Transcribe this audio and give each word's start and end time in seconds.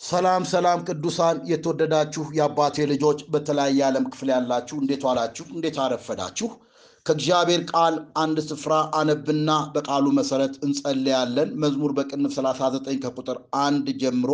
ሰላም 0.00 0.42
ሰላም 0.50 0.78
ቅዱሳን 0.86 1.38
የተወደዳችሁ 1.50 2.22
የአባቴ 2.36 2.76
ልጆች 2.92 3.18
በተለያየ 3.32 3.80
ዓለም 3.88 4.04
ክፍል 4.12 4.28
ያላችሁ 4.32 4.76
እንዴት 4.80 5.02
ዋላችሁ? 5.06 5.44
እንዴት 5.54 5.76
አረፈዳችሁ? 5.84 6.48
ከእግዚአብሔር 7.06 7.62
ቃል 7.72 7.94
አንድ 8.22 8.38
ስፍራ 8.46 8.72
አነብና 9.00 9.50
በቃሉ 9.74 10.06
መሰረት 10.18 10.54
እንጸልያለን። 10.66 11.50
መዝሙር 11.62 11.92
በቅንፍ 11.98 12.32
39 12.38 12.98
ከቁጥር 13.04 13.36
አንድ 13.64 13.86
ጀምሮ 14.02 14.32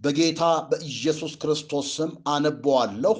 በጌታ 0.00 0.42
በኢየሱስ 0.70 1.32
ክርስቶስ 1.42 1.88
ስም 1.96 2.12
አነበዋለሁ። 2.34 3.16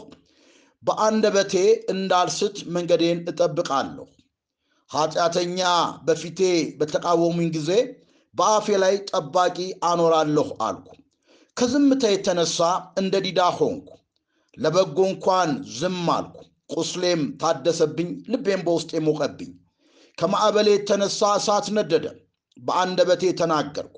በአንደበቴ 0.82 1.54
እንዳልስት 1.94 2.58
መንገዴን 2.74 3.20
እጠብቃለሁ። 3.30 4.06
ኃጢአተኛ 4.90 5.60
በፊቴ 6.06 6.40
በተቃወሙኝ 6.78 7.50
ጊዜ 7.56 7.70
በአፌ 8.34 8.78
ላይ 8.82 8.96
ጠባቂ 9.10 9.58
አኖራለሁ 9.86 10.48
አልኩ። 10.66 10.88
ከዝምታ 11.58 12.04
የተነሳ 12.10 12.58
እንደ 13.00 13.14
ዲዳ 13.24 13.40
ሆንኩ፣ 13.56 13.88
ለበጎ 14.56 14.98
እንኳን 15.08 15.50
ዝም 15.78 16.06
አልኩ። 16.14 16.36
ቁስሌም 16.72 17.20
ታደሰብኝ፣ 17.40 18.10
ልቤም 18.32 18.60
በውስጤ 18.66 19.00
ሞቀብኝ። 19.06 19.50
ከማዕበሌ 20.18 20.68
የተነሳ 20.74 21.20
እሳት 21.38 21.66
ነደደ፣ 21.76 22.04
በአንደበቴ 22.56 23.22
ተናገርኩ። 23.40 23.94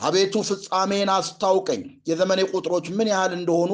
አቤቱ 0.00 0.34
ፍጻሜን 0.48 1.10
አስታውቀኝ፣ 1.14 1.82
የዘመኔ 2.08 2.40
ቁጥሮች 2.52 2.88
ምን 2.96 3.08
ያህል 3.12 3.34
እንደሆኑ 3.38 3.72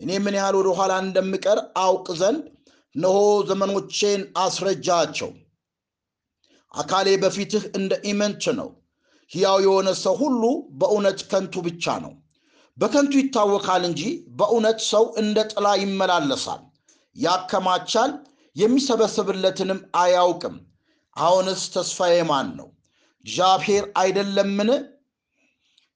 እኔ 0.00 0.10
ምን 0.24 0.36
ያህል 0.38 0.56
ወደ 0.60 0.68
ኋላ 0.78 0.92
እንደምቀር 1.04 1.60
አውቅ 1.84 2.06
ዘንድ 2.20 2.42
እነሆ 2.94 3.16
ዘመኖቼን 3.48 4.20
አስረጃቸው። 4.38 5.30
አካሌ 6.74 7.08
በፊትህ 7.22 7.64
እንደ 7.78 7.92
ኢምንት 8.10 8.44
ነው። 8.58 8.68
ሕያው 9.30 9.58
የሆነ 9.64 9.88
ሰው 10.00 10.14
ሁሉ 10.22 10.42
በእውነት 10.80 11.20
ከንቱ 11.30 11.54
ብቻ 11.66 11.96
ነው። 12.04 12.12
በከንቱ 12.78 13.12
ይታወካል 13.20 13.82
እንጂ 13.88 14.02
በእውነት 14.38 14.78
ሰው 14.90 15.04
እንደ 15.20 15.38
ጥላ 15.52 15.66
ይመላለሳል። 15.82 16.62
ያከማቻል፣ 17.16 18.12
የሚሰበስብለትንም 18.56 19.80
አያውቅም። 19.96 20.56
አሁንስ 21.16 21.62
ተስፋዬ 21.74 22.16
ማን 22.30 22.48
ነው? 22.58 22.68
እግዚአብሔር 23.24 23.84
አይደለምን? 24.00 24.70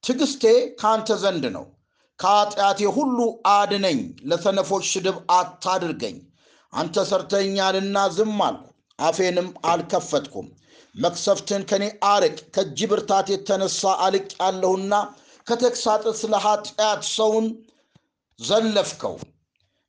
ትዕግስቴ 0.05 0.43
ከአንተ 0.81 1.11
ዘንድ 1.23 1.45
ነው። 1.57 1.65
ከኃጢአቴ 2.19 2.81
ሁሉ 2.97 3.19
አድነኝ፣ 3.53 3.99
ለሰነፎች 4.29 4.85
ስድብ 4.93 5.17
አታድርገኝ። 5.33 6.17
አንተ 6.73 7.05
ሰርተኛልና 7.11 7.99
ዝም 8.17 8.39
አልኩ፣ 8.47 8.65
አፌንም 8.99 9.49
አልከፈትኩም። 9.71 10.47
መቅሰፍትን 10.95 11.63
ከኔ 11.71 11.85
አርቅ፣ 12.11 12.37
ከእጅ 12.55 12.81
ብርታት 12.91 13.27
የተነሳ 13.33 13.91
አልቅ 14.07 14.29
ያለሁና 14.41 14.93
ከተግሳጥ 15.49 16.05
ስለ 16.21 16.35
ኃጢአት 16.45 17.03
ሰውን 17.17 17.47
ዘለፍከው። 18.39 19.15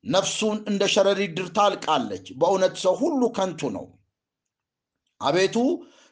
ነፍሱን 0.04 0.58
እንደ 0.70 0.84
ሸረሪት 0.94 1.32
ድር 1.38 1.48
ታልቃለች። 1.58 2.26
በእውነት 2.40 2.76
ሰው 2.84 2.94
ሁሉ 3.02 3.22
ከንቱ 3.38 3.62
ነው። 3.76 3.86
አቤቱ 5.22 5.56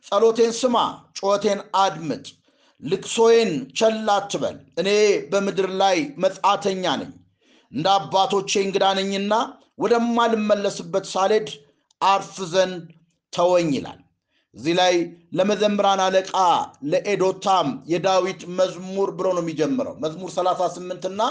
ጸሎቴን 0.06 0.52
ስማ፣ 0.60 0.76
ጩኸቴን 1.18 1.60
አድምጥ፣ 1.84 2.26
ልቅሶዬን 2.82 3.52
ቸል 3.78 4.10
አትበል። 4.16 4.58
እኔ 4.80 4.90
በምድር 5.32 5.70
ላይ 5.82 5.98
መጻተኛ 6.24 6.84
ነኝ፣ 7.02 7.14
እንደ 7.72 7.88
አባቶቼ 7.96 8.52
እንግዳ 8.66 8.86
ነኝና 9.00 9.34
ወደማልመለስበት 9.82 11.06
ሳልሄድ 11.14 11.48
አርፍ 12.02 12.36
ዘንድ 12.54 12.84
ተወኝ 13.34 13.70
ይላል። 13.78 14.00
እዚህ 14.58 14.74
ላይ 14.80 14.94
ለመዘምራን 15.38 16.02
አለቃ 16.06 16.32
ለኤዶታም 16.92 17.68
የዳዊት 17.92 18.42
መዝሙር 18.60 19.10
ብሎ 19.18 19.28
ነው 19.36 19.44
የሚጀምረው። 19.44 19.96
መዝሙር 20.04 20.30
38 20.36 21.06
እና 21.12 21.22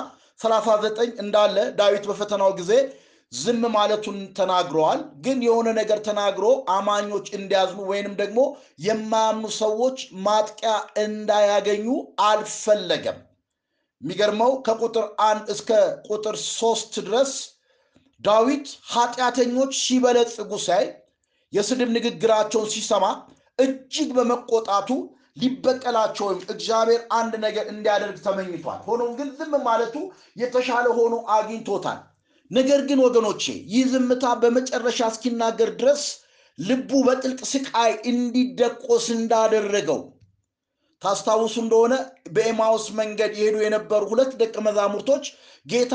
39 0.40 1.20
እንዳለ 1.22 1.56
ዳዊት 1.78 2.04
በፈተናው 2.10 2.50
ጊዜ 2.58 2.72
ዝም 3.32 3.62
ማለቱን 3.74 4.18
ተናግረዋል። 4.38 5.00
ግን 5.24 5.38
የሆነ 5.46 5.68
ነገር 5.78 5.98
ተናግሮ 6.08 6.44
አማኞች 6.74 7.26
እንዲያዝኑ 7.38 7.78
ወይንም 7.90 8.14
ደግሞ 8.20 8.40
የማያምኑ 8.86 9.46
ሰዎች 9.60 9.96
ማጥቂያ 10.26 10.74
እንዳያገኙ 11.04 11.86
አልፈለገም። 12.26 13.18
የሚገርመው 14.00 14.52
ከቁጥር 14.66 15.06
አንድ 15.26 15.44
እስከ 15.54 15.70
ቁጥር 16.08 16.36
ሶስት 16.52 16.94
ድረስ 17.06 17.32
ዳዊት 18.20 18.66
ኃጢአተኞች 18.92 19.72
ሲበለጽጉ 19.82 20.50
ሳይ 20.66 20.84
የስድብ 21.52 21.90
ንግግራቸውን 21.96 22.68
ሲሰማ 22.72 23.04
እጅግ 23.58 24.10
በመቆጣቱ 24.16 24.88
ሊበቀላቸው 25.40 26.26
እግዚአብሔር 26.46 27.00
አንድ 27.16 27.32
ነገር 27.44 27.64
እንዲያደርግ 27.72 28.18
ተመኝቷል። 28.26 28.78
ሆኖም 28.86 29.10
ግን 29.18 29.28
ዝም 29.38 29.54
ማለቱ 29.66 29.96
የተሻለ 30.36 30.86
ሆኖ 30.98 31.14
አግኝቶታል። 31.34 31.98
ነገር 32.50 32.80
ግን 32.88 32.98
ወገኖቼ 33.04 33.42
ይህ 33.72 33.84
ዝምታ 33.92 34.26
በመጨረሻ 34.42 35.00
እስኪናገር 35.12 35.70
ድረስ 35.80 36.02
ልቡ 36.58 36.90
በጥልቅ 37.06 37.40
ስቃይ 37.50 37.92
እንዲደቆስ 38.10 39.06
እንዳደረገው 39.16 40.00
ታስታውሱ 41.02 41.56
እንደሆነ 41.62 41.94
በኤማውስ 42.34 42.84
መንገድ 43.00 43.32
የሄዱ 43.38 43.56
የነበሩ 43.64 44.02
ሁለት 44.12 44.30
ደቀ 44.40 44.56
መዛሙርቶች 44.66 45.24
ጌታ 45.66 45.94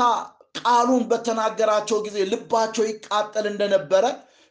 ቃሉን 0.60 1.02
በተናገራቸው 1.10 1.98
ጊዜ 2.06 2.18
ልባቸው 2.32 2.84
ይቃጠል 2.88 3.46
እንደነበረ 3.52 4.04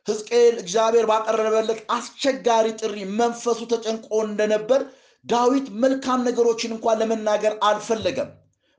ሕዝቅኤል 0.07 0.55
እግዚአብሔር 0.61 1.05
ባቀረበለት 1.09 1.79
አስቸጋሪ 1.95 2.67
ጥሪ 2.79 2.97
መንፈሱ 3.19 3.59
ተጨንቆ 3.73 4.07
እንደነበር 4.25 4.81
ዳዊት 5.25 5.67
መልካም 5.83 6.19
ነገሮችን 6.27 6.73
እንኳን 6.75 6.99
ለመናገር 7.01 7.53
አልፈለገም። 7.67 8.29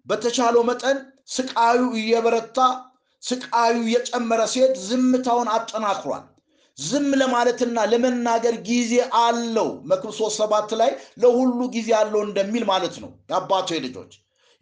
በተቻለው 0.07 0.63
መጠን 0.71 0.99
ስቃዩ 1.35 1.83
እየበረታ 2.01 2.59
ስቃዩ 3.23 3.77
እየጨመረ 3.85 4.41
ሲሄድ 4.53 4.75
ዝምታውን 4.87 5.49
አጠናክሯል። 5.53 6.25
ዝም 6.79 7.09
ለማለትና 7.21 7.79
ለመናገር 7.93 8.55
ጊዜ 8.69 8.93
አለው። 9.21 9.69
መክብብ 9.91 10.13
ሶስት 10.19 10.37
ሰባት 10.41 10.71
ላይ 10.81 10.91
ለሁሉ 11.23 11.61
ጊዜ 11.75 11.89
አለው 12.01 12.21
እንደሚል 12.27 12.65
ማለት 12.71 12.95
ነው። 13.03 13.11
የአባቶ 13.31 13.69
ልጆች 13.85 14.13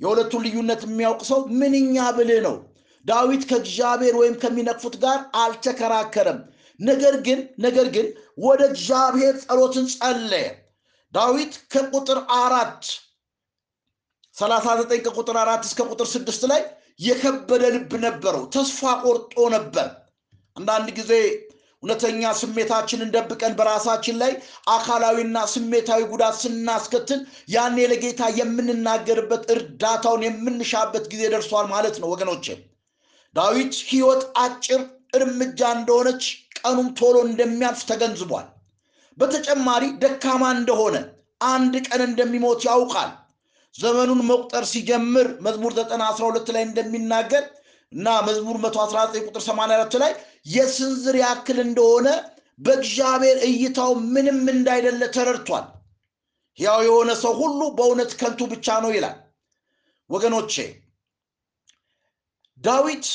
የሁለቱን 0.00 0.44
ልዩነት 0.46 0.82
የሚያውቅ 0.86 1.22
ሰው 1.30 1.40
ምንኛ 1.60 1.96
ብልህ 2.16 2.40
ነው። 2.46 2.56
ዳዊት 3.06 3.42
ከእግዚአብሔር 3.50 4.14
ወይም 4.16 4.34
ከሚነቅፉት 4.42 4.96
ጋር 5.04 5.18
አልተከራከረም። 5.42 6.40
ነገር 6.80 7.14
ግን 7.26 7.38
ነገር 7.64 7.86
ግን 7.94 8.06
ወደ 8.38 8.60
እግዚአብሔር 8.70 9.34
ጸሎትን 9.44 9.86
ጸለየ። 9.94 10.46
ዳዊት 11.14 11.54
ከቁጥር 11.72 12.18
አራት 12.38 12.82
39 14.36 15.00
ከቁጥር 15.06 15.36
አራት 15.38 15.62
እስከ 15.68 15.86
ቁጥር 15.90 16.08
ስድስት 16.12 16.42
ላይ 16.50 16.60
የከበደ 17.00 17.62
ልብ 17.74 17.92
ነበረው። 18.04 18.44
ተስፋ 18.54 18.80
ቆርጦ 19.04 19.34
ነበር። 19.54 19.86
አንዳንድ 20.56 20.88
ጊዜ 20.98 21.12
እውነተኛ 21.82 22.22
ስሜታችንን 22.40 23.12
ደብቀን 23.14 23.52
በራሳችን 23.58 24.16
ላይ 24.22 24.32
አካላዊና 24.72 25.36
ስሜታዊ 25.52 26.00
ጉዳት 26.10 26.34
ስናስከትል 26.42 27.20
ያኔ 27.54 27.86
ለጌታ 27.92 28.22
የምንናገርበት 28.38 29.44
እርዳታውን 29.54 30.24
የምንሻበት 30.26 31.06
ጊዜ 31.12 31.22
ደርሷል 31.34 31.68
ማለት 31.72 31.96
ነው 32.02 32.10
ወገኖቼ። 32.12 32.46
ዳዊት 33.36 33.74
ሕይወት 33.88 34.22
አጭር 34.42 34.80
እርምጃ 35.16 35.60
እንደሆነች 35.76 36.24
ቀኑም 36.58 36.88
ቶሎ 36.98 37.16
እንደሚያልፍ 37.26 37.80
ተገንዝቧል። 37.90 38.46
በተጨማሪ 39.18 39.84
ደካማ 40.02 40.42
እንደሆነ 40.56 40.96
አንድ 41.46 41.74
ቀን 41.88 42.02
እንደሚሞት 42.06 42.60
ያውቃል። 42.68 43.10
ዘመኑን 43.74 44.20
መቁጠር 44.30 44.64
ሲጀምር 44.70 45.26
መዝሙር 45.46 45.72
9 45.78 46.04
12 46.10 46.52
ላይ 46.54 46.62
እንደሚናገር 46.68 47.44
እና 47.92 48.08
መዝሙር 48.26 48.56
119 48.64 49.22
ቁጥር 49.26 49.42
84 49.46 49.96
ላይ 50.02 50.12
የስንዝር 50.54 51.16
ያክል 51.22 51.58
እንደሆነ 51.66 52.08
በእግዚአብሔር 52.60 53.38
እይታው 53.48 53.92
ምንም 54.14 54.40
እንዳይደለ 54.54 55.02
ተረድቷል። 55.14 55.66
ሕያው 56.58 56.80
የሆነ 56.86 57.10
ሰው 57.22 57.32
ሁሉ 57.40 57.60
በእውነት 57.76 58.12
ከንቱ 58.20 58.40
ብቻ 58.52 58.78
ነው 58.84 58.90
ይላል። 58.96 59.16
ወገኖቼ 60.10 60.54
ዳዊት 62.60 63.06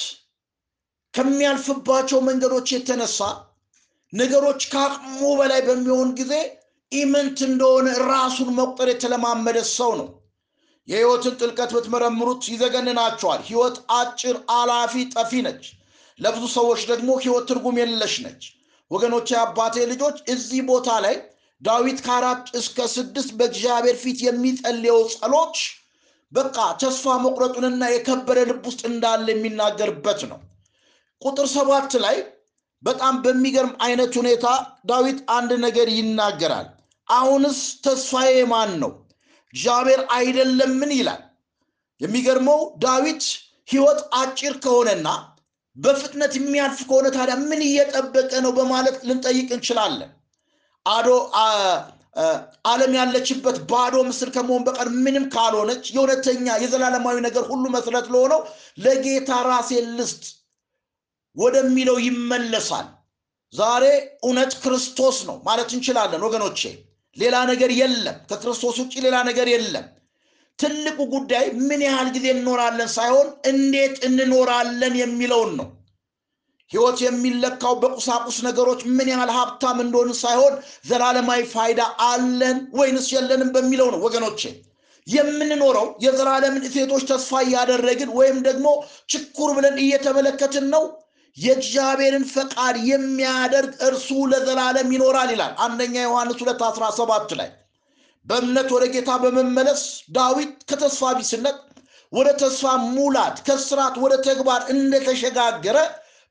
ከሚያልፍባቸው 1.13 2.19
መንገዶች 2.27 2.67
የተነሳ 2.73 3.19
ነገሮች 4.13 4.61
ከአቅሙ 4.71 5.21
በላይ 5.39 5.61
በሚሆን 5.67 6.09
ጊዜ 6.19 6.33
ኢምንት 6.91 7.39
እንደሆነ 7.47 7.87
ራሱን 8.09 8.49
መቁጠር 8.57 8.89
የተለማመደ 8.91 9.57
ሰው 9.71 9.91
ነው። 9.99 10.07
የሕይወትን 10.87 11.37
ጥልቀት 11.39 11.71
ብትመረምሩት 11.75 12.43
ይዘገንናቸዋል። 12.51 13.41
ሕይወት 13.47 13.77
አጭር፣ 13.97 14.35
አላፊ፣ 14.57 14.93
ጠፊ 15.13 15.41
ነች። 15.45 15.63
ለብዙ 16.19 16.43
ሰዎች 16.55 16.81
ደግሞ 16.91 17.09
ሕይወት 17.23 17.45
ትርጉም 17.49 17.79
የለሽ 17.81 18.15
ነች። 18.25 18.43
ወገኖች፣ 18.91 19.29
አባቴ 19.41 19.85
ልጆች፣ 19.91 20.17
እዚህ 20.33 20.61
ቦታ 20.69 20.89
ላይ 21.05 21.15
ዳዊት 21.61 21.99
ከአራት 22.05 22.45
እስከ 22.59 22.77
ስድስት 22.93 23.29
በእግዚአብሔር 23.37 23.97
ፊት 24.03 24.19
የሚጸልየው 24.25 24.99
ጸሎች 25.13 25.57
በቃ 26.31 26.57
ተስፋ 26.81 27.13
መቁረጡንና 27.23 27.83
የከበረ 27.91 28.37
ልብ 28.49 28.63
ውስጥ 28.69 28.81
እንዳለ 28.89 29.25
የሚናገርበት 29.31 30.21
ነው። 30.31 30.39
ቁጥር 31.21 31.47
ሰባት 31.53 31.93
ላይ 32.05 32.17
በጣም 32.83 33.13
በሚገርም 33.23 33.73
አይነት 33.85 34.13
ሁኔታ 34.19 34.47
ዳዊት 34.85 35.19
አንድ 35.35 35.51
ነገር 35.65 35.87
ይናገራል። 35.97 36.67
አሁንስ 37.07 37.59
ተስፋዬ 37.85 38.35
ማን 38.51 38.71
ነው? 38.81 38.91
እግዚአብሔር 39.53 40.01
አይደለምን 40.15 40.91
ይላል። 40.97 41.21
የሚገርመው 42.01 42.61
ዳዊት 42.83 43.23
ህይወት 43.69 43.99
አጭር 44.13 44.53
ከሆነና 44.63 45.07
በፍጥነት 45.75 46.33
የሚያልፍ 46.37 46.79
ከሆነ 46.89 47.07
ታዲያ 47.15 47.35
ምን 47.43 47.61
እየጠበቀ 47.67 48.31
ነው 48.45 48.51
በማለት 48.57 48.97
ልንጠይቅ 49.07 49.47
እንችላለን 49.55 50.11
አዶ 50.85 51.07
ዓለም 52.65 52.91
ያለችበት 52.97 53.57
ባዶ 53.69 53.95
ምስል 54.07 54.29
ከመሆን 54.35 54.65
በቀር 54.67 54.89
ምንም 55.05 55.25
ካልሆነች 55.33 55.85
የእውነተኛ 55.93 56.47
የዘላለማዊ 56.61 57.17
ነገር 57.25 57.43
ሁሉ 57.49 57.63
መሰረት 57.75 58.07
ለሆነው 58.13 58.41
ለጌታ 58.79 59.39
ራሴ 59.47 59.69
ልስጥ 59.97 60.23
ወደሚለው 61.35 61.97
ይመለሳል። 62.05 62.87
ዛሬ 63.53 63.83
እውነት 64.25 64.53
ክርስቶስ 64.63 65.17
ነው 65.27 65.37
ማለት 65.45 65.69
እንችላለን 65.75 66.23
ወገኖቼ። 66.27 66.61
ሌላ 67.17 67.35
ነገር 67.51 67.71
የለም። 67.79 68.17
ከክርስቶስ 68.29 68.77
ውጭ 68.81 68.93
ሌላ 69.05 69.17
ነገር 69.29 69.47
የለም። 69.51 69.85
ትልቁ 70.59 70.97
ጉዳይ 71.13 71.45
ምን 71.67 71.81
ያህል 71.85 72.09
ጊዜ 72.15 72.25
እንኖራለን 72.33 72.89
ሳይሆን 72.95 73.27
እንዴት 73.51 73.95
እንኖራለን 74.07 74.93
የሚለውን 75.01 75.51
ነው 75.59 75.67
ህይወት 76.71 76.99
የሚለካው 77.03 77.73
በቁሳቁስ 77.81 78.37
ነገሮች 78.45 78.79
ምን 78.97 79.09
ያህል 79.11 79.31
ሀብታም 79.35 79.77
እንደሆን 79.83 80.11
ሳይሆን 80.21 80.53
ዘላለማዊ 80.89 81.41
ፋይዳ 81.51 81.81
አለን 82.07 82.59
ወይንስ 82.79 83.07
የለንም 83.13 83.49
በሚለው 83.55 83.89
ነው 83.93 83.99
ወገኖቼ። 84.05 84.41
የምንኖረው 85.07 85.87
የዘላለምን 86.03 86.63
እሴቶች 86.67 87.03
ተስፋ 87.09 87.41
እያደረግን 87.45 88.11
ወይም 88.19 88.37
ደግሞ 88.47 88.67
ችኩር 89.11 89.49
ብለን 89.57 89.75
እየተመለከትን 89.83 90.65
ነው። 90.73 90.85
የእግዚአብሔርን 91.37 92.25
ፈቃድ 92.33 92.75
የሚያደርግ 92.89 93.71
እርሱ 93.87 94.09
ለዘላለም 94.31 94.89
ይኖራል 94.95 95.29
ይላል 95.33 95.53
አንደኛ 95.65 95.95
ዮሐንስ 96.05 96.37
2 96.41 96.65
17 96.69 97.35
ላይ። 97.39 97.49
በእምነት 98.25 98.69
ወደ 98.75 98.85
ጌታ 98.93 99.11
በመመለስ 99.23 99.81
ዳዊት 100.15 100.53
ከተስፋ 100.69 101.11
ቢስነት 101.17 101.57
ወደ 102.13 102.29
ተስፋ 102.41 102.65
ሙላት 102.95 103.37
ከስራት 103.47 103.95
ወደ 104.03 104.13
ተግባር 104.27 104.61
እንደተሸጋገረ 104.73 105.77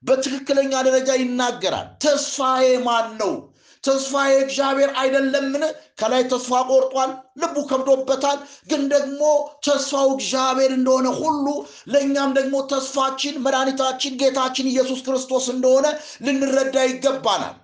በትክክለኛ 0.05 0.73
ደረጃ 0.87 1.11
ይናገራል። 1.19 1.89
ተስፋዬ 2.05 2.67
ማን 2.87 3.09
ነው? 3.21 3.33
ተስፋዬ 3.85 4.33
እግዚአብሔር 4.43 4.91
አይደለምን? 5.01 5.65
ከላይ 6.01 6.23
ተስፋ 6.31 6.61
ቆርጧል 6.71 7.11
ልቡ 7.41 7.56
ከብዶበታል። 7.71 8.39
ግን 8.71 8.83
ደግሞ 8.95 9.23
ተስፋው 9.67 10.09
እግዚአብሔር 10.17 10.73
እንደሆነ 10.77 11.09
ሁሉ 11.21 11.47
ለእኛም 11.93 12.31
ደግሞ 12.39 12.55
ተስፋችን 12.73 13.41
መድኃኒታችን 13.45 14.19
ጌታችን 14.23 14.71
ኢየሱስ 14.73 15.03
ክርስቶስ 15.06 15.47
እንደሆነ 15.55 15.87
ልንረዳ 16.27 16.77
ይገባናል። 16.89 17.55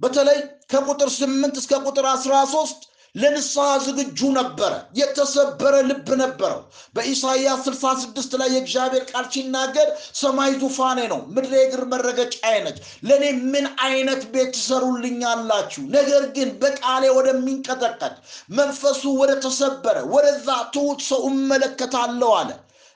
በተለይ 0.00 0.38
ከቁጥር 0.72 1.10
ስምንት 1.16 1.56
እስከ 1.60 1.72
ቁጥር 1.86 2.06
አስራ 2.12 2.34
ሶስት 2.52 2.80
ለንስሐ 3.14 3.66
ዝግጁ 3.84 4.20
ነበረ። 4.36 4.72
የተሰበረ 4.98 5.74
ልብ 5.88 6.08
ነበረው። 6.20 6.60
በኢሳይያስ 6.94 7.64
66 7.68 8.36
ላይ 8.40 8.48
የእግዚአብሔር 8.54 9.04
ቃል 9.10 9.26
ሲናገር 9.32 9.88
ሰማይ 10.20 10.52
ዙፋኔ 10.60 11.00
ነው 11.12 11.20
ምድር 11.34 11.52
የእግር 11.56 11.82
መረገጫዬ 11.92 12.56
ነች 12.66 12.78
ለእኔ 13.08 13.24
ምን 13.52 13.66
አይነት 13.86 14.22
ቤት 14.32 14.50
ትሰሩልኛላችሁ? 14.56 15.82
ነገር 15.90 16.24
ግን 16.36 16.50
በቃሌ 16.62 17.04
ወደሚንቀጠቀጥ 17.18 18.14
መንፈሱ 18.52 19.02
ወደ 19.20 19.32
ተሰበረ 19.44 19.96
ወደዛ 20.14 20.48
ትውት 20.74 21.00
ሰው 21.10 21.22
እመለከታለሁ 21.30 22.32
አለ። 22.40 22.50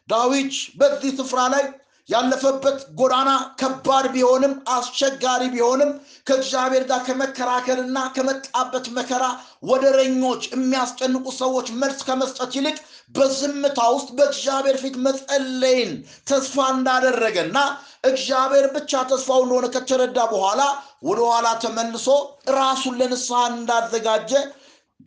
ዳዊት 0.09 0.53
በዚህ 0.79 1.13
ስፍራ 1.19 1.41
ላይ 1.53 1.65
ያለፈበት 2.09 2.79
ጎዳና 2.99 3.31
ከባድ 3.61 4.07
ቢሆንም 4.15 4.55
አስቸጋሪ 4.73 5.43
ቢሆንም 5.55 5.91
ከእግዚአብሔር 6.27 6.85
ጋር 6.91 7.01
ከመከራከርና 7.07 7.99
ከመጣበት 8.17 8.87
መከራ 8.97 9.25
ወደረኞች 9.71 10.43
የሚያስጨንቁ 10.53 11.27
ሰዎች 11.39 11.69
መልስ 11.81 12.01
ከመስጠት 12.09 12.53
ይልቅ 12.59 12.77
በዝምታ 13.15 13.81
ውስጥ 13.95 14.09
በእግዚአብሔር 14.19 14.79
ፊት 14.83 14.97
መጸለይን 15.07 15.93
ተስፋ 16.31 16.67
እንዳደረገና 16.75 17.59
እግዚአብሔር 18.05 18.67
ብቻ 18.77 19.03
ተስፋው 19.11 19.43
እንደሆነ 19.45 19.67
ከተረዳ 19.77 20.21
በኋላ 20.33 20.63
ወደኋላ 21.09 21.49
ተመልሶ 21.65 22.07
ራሱን 22.59 22.99
ለንስሐ 23.01 23.41
እንዳዘጋጀ 23.53 24.33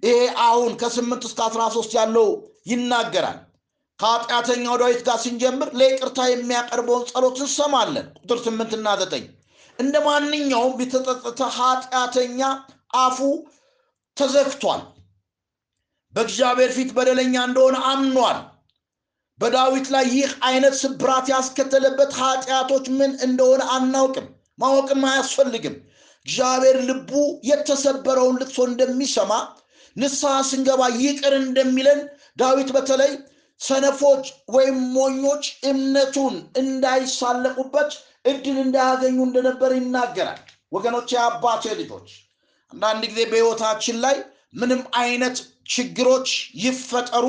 ይሄ 0.04 0.18
አሁን 0.48 0.72
ከስምንት 0.82 1.24
እስከ 1.28 1.42
አስራ 1.46 1.62
ሶስት 1.76 1.92
ያለው 2.00 2.28
ይናገራል 2.72 3.38
ከኃጢአተኛው 4.00 4.76
ዳዊት 4.82 5.02
ጋር 5.06 5.18
ስንጀምር 5.22 5.70
ለይቅርታ 5.80 6.20
የሚያቀርበውን 6.30 7.06
ጸሎት 7.12 7.38
እንሰማለን። 7.44 8.08
ቁጥር 8.20 8.40
ስምንትና 8.46 8.88
ዘጠኝ 9.02 9.24
እንደ 9.80 9.96
ማንኛውም 10.06 10.76
የተጸጸተ 10.84 11.42
ኃጢአተኛ 11.58 12.42
አፉ 12.98 13.18
ተዘግቷል። 14.18 14.82
በእግዚአብሔር 16.14 16.72
ፊት 16.78 16.92
በደለኛ 16.98 17.36
እንደሆነ 17.48 17.78
አምኗል። 17.90 18.38
በዳዊት 19.40 19.88
ላይ 19.94 20.06
ይህ 20.14 20.32
አይነት 20.48 20.76
ስብራት 20.82 21.28
ያስከተለበት 21.32 22.12
ኃጢአቶች 22.20 22.86
ምን 23.00 23.12
እንደሆነ 23.26 23.64
አናውቅም 23.76 24.28
ማወቅም 24.60 25.02
አያስፈልግም። 25.10 25.76
እግዚአብሔር 26.26 26.78
ልቡ 26.88 27.12
የተሰበረውን 27.50 28.40
ልቅሶ 28.42 28.60
እንደሚሰማ 28.70 29.34
ንስሐ 29.96 30.34
ስንገባ 30.50 30.82
ይቅር 31.02 31.34
እንደሚለን 31.42 32.00
ዳዊት 32.38 32.70
በተለይ 32.76 33.12
ሰነፎች 33.62 34.26
ወይም 34.50 34.78
ሞኞች 34.94 35.44
እምነቱን 35.70 36.36
እንዳይሳለቁበት 36.62 37.92
እድል 38.26 38.58
እንዳያገኙ 38.64 39.18
እንደነበር 39.26 39.72
ይናገራል። 39.78 40.42
ወገኖች 40.72 41.10
የአባቴ 41.16 41.64
ልጆች 41.80 42.10
አንዳንድ 42.72 43.04
ጊዜ 43.10 43.20
በህይወታችን 43.30 43.98
ላይ 44.06 44.16
ምንም 44.56 44.82
አይነት 45.02 45.38
ችግሮች 45.70 46.30
ይፈጠሩ 46.64 47.26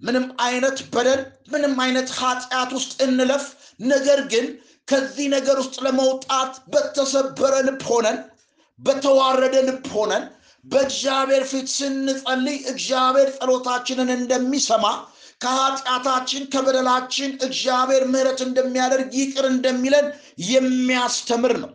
ምንም 0.00 0.26
አይነት 0.44 0.78
በደል 0.92 1.20
ምንም 1.52 1.74
አይነት 1.84 2.08
ኃጢአት 2.18 2.70
ውስጥ 2.76 2.92
እንለፍ። 3.06 3.44
ነገር 3.86 4.20
ግን 4.32 4.46
ከዚህ 4.88 5.26
ነገር 5.34 5.56
ውስጥ 5.62 5.76
ለመውጣት 5.86 6.52
በተሰበረ 6.72 7.54
ልብ 7.66 7.82
ሆነን 7.90 8.18
በተዋረደ 8.80 9.56
ልብ 9.68 9.86
ሆነን 9.94 10.24
በእግዚአብሔር 10.64 11.44
ፊት 11.50 11.68
ስንጸልይ 11.74 12.58
እግዚአብሔር 12.72 13.28
ጸሎታችንን 13.36 14.10
እንደሚሰማ 14.16 14.84
ከኃጢአታችን 15.40 16.42
ከበደላችን 16.52 17.30
እግዚአብሔር 17.46 18.02
ምህረት 18.10 18.40
እንደሚያደርግ 18.46 19.12
ይቅር 19.20 19.46
እንደሚለን 19.50 20.08
የሚያስተምር 20.50 21.54
ነው። 21.62 21.70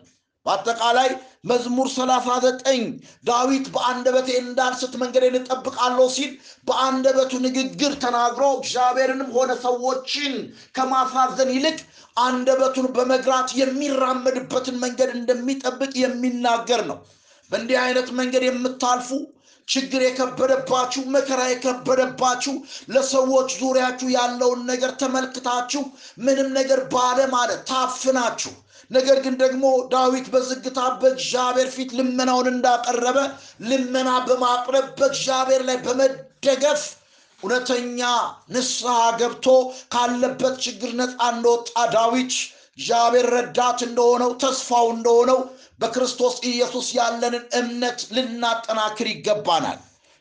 በአጠቃላይ 0.46 1.08
መዝሙር 1.44 1.88
39 1.92 2.84
ዳዊት 3.26 3.66
በአንደበቴ 3.74 4.28
እንዳልስት 4.42 4.92
መንገዴን 5.02 5.36
እጠብቃለሁ 5.40 6.06
ሲል 6.14 6.30
በአንደበቱ 6.68 7.32
ንግግር 7.46 7.92
ተናግሮ 8.04 8.44
እግዚአብሔርንም 8.58 9.30
ሆነ 9.36 9.52
ሰዎችን 9.64 10.34
ከማሳዘን 10.76 11.50
ይልቅ 11.56 11.78
አንደበቱን 12.18 12.88
በመግራት 12.96 13.48
የሚራመድበትን 13.60 14.78
መንገድ 14.84 15.12
እንደሚጠብቅ 15.16 15.92
የሚናገር 16.02 16.82
ነው። 16.90 16.98
በእንዲህ 17.50 17.78
አይነት 17.82 18.08
መንገድ 18.18 18.44
የምታልፉ 18.46 19.10
ችግር 19.68 20.00
የከበደባችሁ 20.04 21.02
መከራ 21.14 21.40
የከበደባችሁ 21.48 22.54
ለሰዎች 22.92 23.48
ዙሪያችሁ 23.60 24.08
ያለውን 24.16 24.60
ነገር 24.70 24.92
ተመልክታችሁ 25.00 25.82
ምንም 26.26 26.48
ነገር 26.58 26.80
ባለማለት 26.92 27.62
ታፍናችሁ። 27.70 28.52
ነገር 28.90 29.18
ግን 29.22 29.34
ደግሞ 29.40 29.64
ዳዊት 29.92 30.26
በዝግታ 30.32 30.80
በእግዚአብሔር 31.00 31.68
ፊት 31.76 31.90
ልመናውን 31.98 32.48
እንዳቀረበ 32.52 33.18
ልመና 33.70 34.10
በማቅረብ 34.28 34.86
በእግዚአብሔር 34.98 35.62
ላይ 35.68 35.78
በመደገፍ 35.86 36.82
እውነተኛ 37.40 38.00
ንስሐ 38.52 38.92
ገብቶ 39.18 39.46
ካለበት 39.94 40.54
ችግር 40.64 40.92
ነፃ 41.00 41.18
እንደወጣ 41.32 41.66
ዳዊት 41.94 42.34
እግዚአብሔር 42.78 43.26
ረዳት 43.34 43.80
እንደሆነው 43.86 44.30
ተስፋው 44.42 44.86
እንደሆነው 44.94 45.38
በክርስቶስ 45.80 46.36
ኢየሱስ 46.50 46.86
ያለንን 46.94 47.44
እምነት 47.58 48.00
ልናጠናክር 48.14 49.08
ይገባናል። 49.10 49.78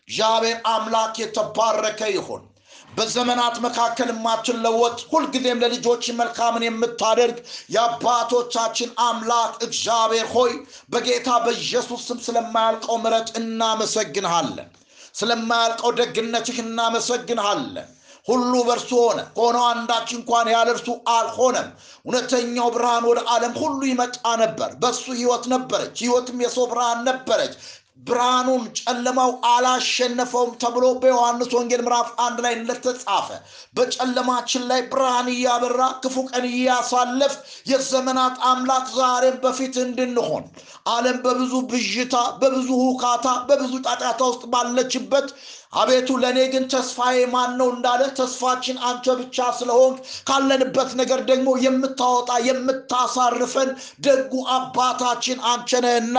እግዚአብሔር 0.07 0.57
አምላክ 0.71 1.13
የተባረከ 1.21 2.01
ይሆን 2.15 2.43
በዘመናት 2.91 3.55
መካከል 3.63 4.09
የማትለወጥ 4.11 4.97
ሁልጊዜም 5.09 5.61
ለልጆች 5.63 6.03
መልካምን 6.19 6.65
የምታደርግ 6.65 7.37
የአባቶቻችን 7.75 8.89
አምላክ 9.05 9.53
እግዚአብሔር 9.67 10.27
ሆይ 10.35 10.51
በጌታ 10.89 11.29
በኢየሱስ 11.45 12.03
ስም 12.09 12.19
ስለማያልቀው 12.27 12.97
ምረት 13.03 13.29
እናመሰግንሃለን። 13.41 14.69
ስለማያልቀው 15.15 15.91
ደግነትህ 15.99 16.57
እናመሰግንሃለን 16.63 17.89
ሁሉ 18.27 18.53
በእርሱ 18.67 18.91
ሆነ። 19.01 19.19
ከሆነው 19.35 19.63
አንዳች 19.71 20.09
እንኳን 20.17 20.47
ያለ 20.53 20.67
እርሱ 20.75 20.87
አልሆነም። 21.13 21.67
እውነተኛው 22.05 22.69
ብርሃን 22.75 23.05
ወደ 23.09 23.19
ዓለም 23.31 23.53
ሁሉ 23.61 23.81
ይመጣ 23.91 24.15
ነበር። 24.43 24.69
በእሱ 24.81 25.05
ህይወት 25.17 25.43
ነበረች። 25.53 25.95
ህይወትም 26.03 26.39
የሰው 26.45 26.65
ብርሃን 26.71 27.01
ነበረች 27.09 27.53
ብርሃኑን 27.97 28.63
ጨለማው 28.79 29.31
አላሸነፈውም 29.49 30.51
ተብሎ 30.61 30.85
በዮሐንስ 31.01 31.49
ወንጌል 31.55 31.81
ምዕራፍ 31.85 32.09
አንድ 32.25 32.37
ላይ 32.45 32.53
እንደተጻፈ 32.57 33.27
በጨለማችን 33.75 34.63
ላይ 34.71 34.81
ብርሃን 34.91 35.27
እያበራ 35.33 35.81
ክፉ 36.03 36.25
ቀን 36.29 36.45
እያሳለፍ 36.51 37.33
የዘመናት 37.71 38.35
አምላክ 38.49 38.87
ዛሬም 38.97 39.37
በፊት 39.45 39.77
እንድንሆን 39.85 40.43
ዓለም 40.89 41.19
በብዙ 41.25 41.53
ብዥታ፣ 41.69 42.15
በብዙ 42.41 42.69
ሁካታ፣ 42.83 43.27
በብዙ 43.47 43.73
ጣጣታ 43.87 44.21
ውስጥ 44.31 44.43
ባለችበት 44.53 45.29
አቤቱ 45.75 46.09
ለእኔ 46.21 46.39
ግን 46.51 46.65
ተስፋዬ 46.73 47.17
ማን 47.31 47.51
ነው 47.59 47.69
እንዳለ 47.73 48.01
ተስፋችን 48.19 48.77
አንተ 48.89 49.15
ብቻ 49.19 49.47
ስለሆን 49.57 49.93
ካለንበት 50.27 50.91
ነገር 50.99 51.19
ደግሞ 51.29 51.47
የምታወጣ 51.63 52.29
የምታሳርፈን 52.47 53.71
ደጉ 54.05 54.33
አባታችን 54.55 55.39
አንተ 55.51 55.81
ነህና 55.85 56.17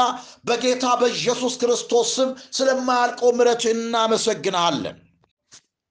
በጌታ 0.49 0.87
በኢየሱስ 1.01 1.55
ክርስቶስ 1.67 2.09
ስም 2.17 2.29
ስለማያልቀው 2.57 3.31
ምረት 3.39 3.65
እናመሰግናለን። 3.73 4.97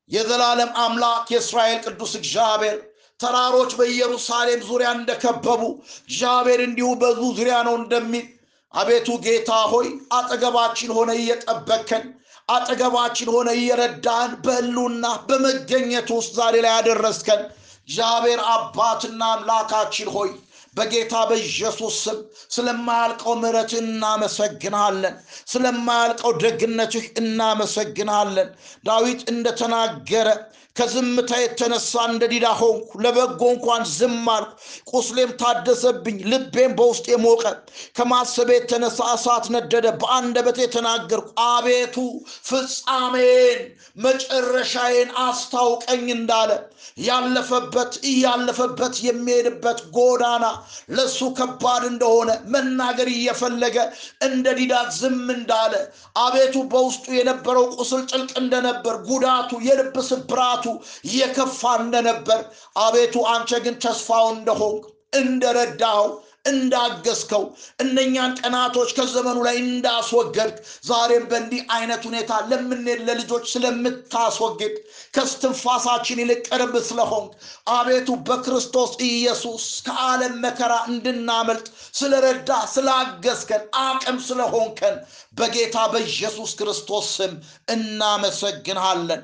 የዘላለም 0.10 0.72
አምላክ 0.82 1.26
የእስራኤል 1.34 1.80
ቅዱስ 1.86 2.12
እግዚአብሔር 2.20 2.76
ተራሮች 3.20 3.72
በኢየሩሳሌም 3.80 4.62
ዙሪያ 4.70 4.90
እንደከበቡ 4.98 5.62
እግዚአብሔር 6.04 6.60
እንዲሁ 6.66 6.88
በዙ 7.02 7.22
ዙሪያ 7.38 7.58
ነው 7.68 7.76
እንደሚል 7.82 8.26
አቤቱ 8.74 9.10
ጌታ 9.26 9.52
ሆይ 9.72 9.88
አጠገባችን 10.18 10.92
ሆነ 10.98 11.12
እየጠበከን 11.20 12.04
አጠገባችን 12.50 13.30
ሆነ 13.36 13.50
እየረዳን 13.60 14.32
በህሉና 14.44 15.06
በመገኘት 15.28 16.10
ውስጥ 16.18 16.34
ዛሬ 16.40 16.56
ላይ 16.66 16.74
ያደረስከን 16.76 17.42
እግዚአብሔር 17.88 18.42
አባትና 18.54 19.22
አምላካችን 19.36 20.10
ሆይ 20.16 20.32
በጌታ 20.76 21.16
በኢየሱስ 21.30 21.98
ስም 22.04 22.18
ስለማያልቀው 22.52 23.34
ምሕረትህ 23.42 23.80
እናመሰግናለን። 23.84 25.16
ስለማያልቀው 25.48 26.32
ደግነትህ 26.44 27.06
እናመሰግናለን። 27.22 28.50
ዳዊት 28.86 29.22
እንደተናገረ 29.34 30.28
ከዝምታ 30.76 31.32
የተነሳ 31.42 31.92
እንደ 32.10 32.24
ዲዳ 32.32 32.48
ሆንኩ፣ 32.60 32.90
ለበጎ 33.04 33.42
እንኳን 33.52 33.84
ዝም 33.94 34.16
አልኩ፣ 34.34 34.52
ቁስሌም 34.92 35.32
ታደሰብኝ፣ 35.42 36.18
ልቤም 36.32 36.72
በውስጥ 36.80 37.06
የሞቀ 37.14 37.44
ከማሰቤ 37.98 38.50
የተነሳ 38.58 39.00
እሳት 39.16 39.46
ነደደ፣ 39.56 39.86
በአንደበቴ 40.02 40.58
የተናገርኩ 40.66 41.28
አቤቱ 41.48 41.96
ፍጻሜን 42.50 43.62
መጨረሻዬን 44.06 45.12
አስታውቀኝ 45.26 46.06
እንዳለ 46.18 46.52
ያለፈበት 47.06 47.94
እያለፈበት 48.10 48.96
የሚሄድበት 49.06 49.80
ጎዳና 49.96 50.46
ለሱ 50.96 51.20
ከባድ 51.38 51.84
እንደሆነ 51.90 52.30
መናገር 52.54 53.10
እየፈለገ 53.14 53.78
እንደ 54.28 54.48
ዲዳ 54.60 54.74
ዝም 54.98 55.26
እንዳለ 55.36 55.74
አቤቱ 56.24 56.56
በውስጡ 56.72 57.06
የነበረው 57.18 57.66
ቁስል 57.78 58.04
ጥልቅ 58.12 58.32
እንደነበር 58.42 58.96
ጉዳቱ 59.10 59.52
የልብ 59.68 59.96
ስብራቱ 60.10 60.65
የከፋ 61.14 61.74
እንደነበር 61.82 62.42
አቤቱ 62.82 63.26
አንተ 63.34 63.60
ግን 63.66 63.78
ተስፋው 63.86 64.28
እንደሆንክ 64.36 64.84
እንደረዳኸው 65.18 66.08
እንዳገዝከው 66.50 67.44
እነኛን 67.84 68.34
ቀናቶች 68.40 68.90
ከዘመኑ 68.98 69.38
ላይ 69.46 69.56
እንዳስወገድክ 69.62 70.58
ዛሬም 70.90 71.24
በእንዲህ 71.32 71.62
አይነት 71.76 72.02
ሁኔታ 72.10 72.32
ለምንሄድ 72.50 73.00
ለልጆች 73.08 73.46
ስለምታስወግድ 73.54 74.76
ከስትንፋሳችን 75.16 76.22
ይልቅ 76.24 76.42
ቅርብ 76.50 76.76
ስለሆንክ 76.90 77.32
አቤቱ 77.74 78.18
በክርስቶስ 78.28 78.92
ኢየሱስ 79.08 79.66
ከዓለም 79.88 80.36
መከራ 80.46 80.74
እንድናመልጥ 80.92 81.68
ስለረዳ 82.00 82.62
ስላገዝከን 82.76 83.64
አቅም 83.86 84.20
ስለሆንከን 84.28 84.98
በጌታ 85.40 85.78
በኢየሱስ 85.94 86.54
ክርስቶስ 86.60 87.08
ስም 87.18 87.34
እናመሰግንሃለን። 87.76 89.24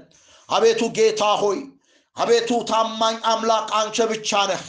አቤቱ 0.51 0.81
ጌታ 0.95 1.23
ሆይ 1.41 1.59
አቤቱ 2.17 2.49
ታማኝ 2.69 3.15
አምላክ 3.31 3.67
አንተ 3.79 3.97
ብቻ 4.11 4.31
ነህ። 4.49 4.63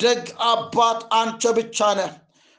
ደግ 0.00 0.20
አባት 0.48 1.00
አንተ 1.20 1.52
ብቻ 1.56 1.78
ነህ። 1.98 2.12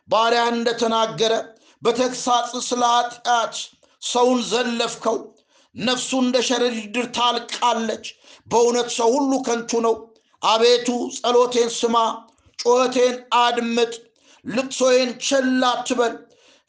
ባሪያ 0.10 0.42
እንደተናገረ 0.54 1.34
በተግሳጽ 1.82 2.52
ስለ 2.68 2.82
ኃጢአት 2.96 3.56
ሰውን 4.02 4.40
ዘለፍከው፣ 4.50 5.18
ነፍሱ 5.76 6.10
እንደ 6.24 6.38
ሸረሪት 6.48 6.88
ድር 6.96 7.08
ታልቃለች። 7.18 8.06
በእውነት 8.48 8.90
ሰው 8.98 9.10
ሁሉ 9.16 9.32
ከንቱ 9.48 9.72
ነው። 9.86 9.96
አቤቱ 10.42 10.88
ጸሎቴን 11.18 11.70
ስማ፣ 11.80 11.96
ጩኸቴን 12.60 13.16
አድምጥ፣ 13.40 13.94
ልቅሶዬን 14.46 15.10
ቸል 15.26 15.48
አትበል። 15.70 16.14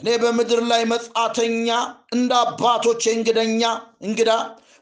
እኔ 0.01 0.09
በምድር 0.23 0.61
ላይ 0.71 0.83
መጻተኛ 0.93 1.69
እንደ 2.15 2.33
አባቶቼ 2.45 3.03
እንግደኛ 3.17 3.63
እንግዳ 4.03 4.31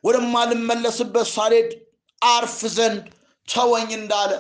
ወደማልመለስበት 0.05 1.28
ሳልሄድ 1.35 1.71
አርፍ 2.23 2.59
ዘንድ 2.76 3.05
ተወኝ 3.49 3.90
እንዳለ። 3.99 4.33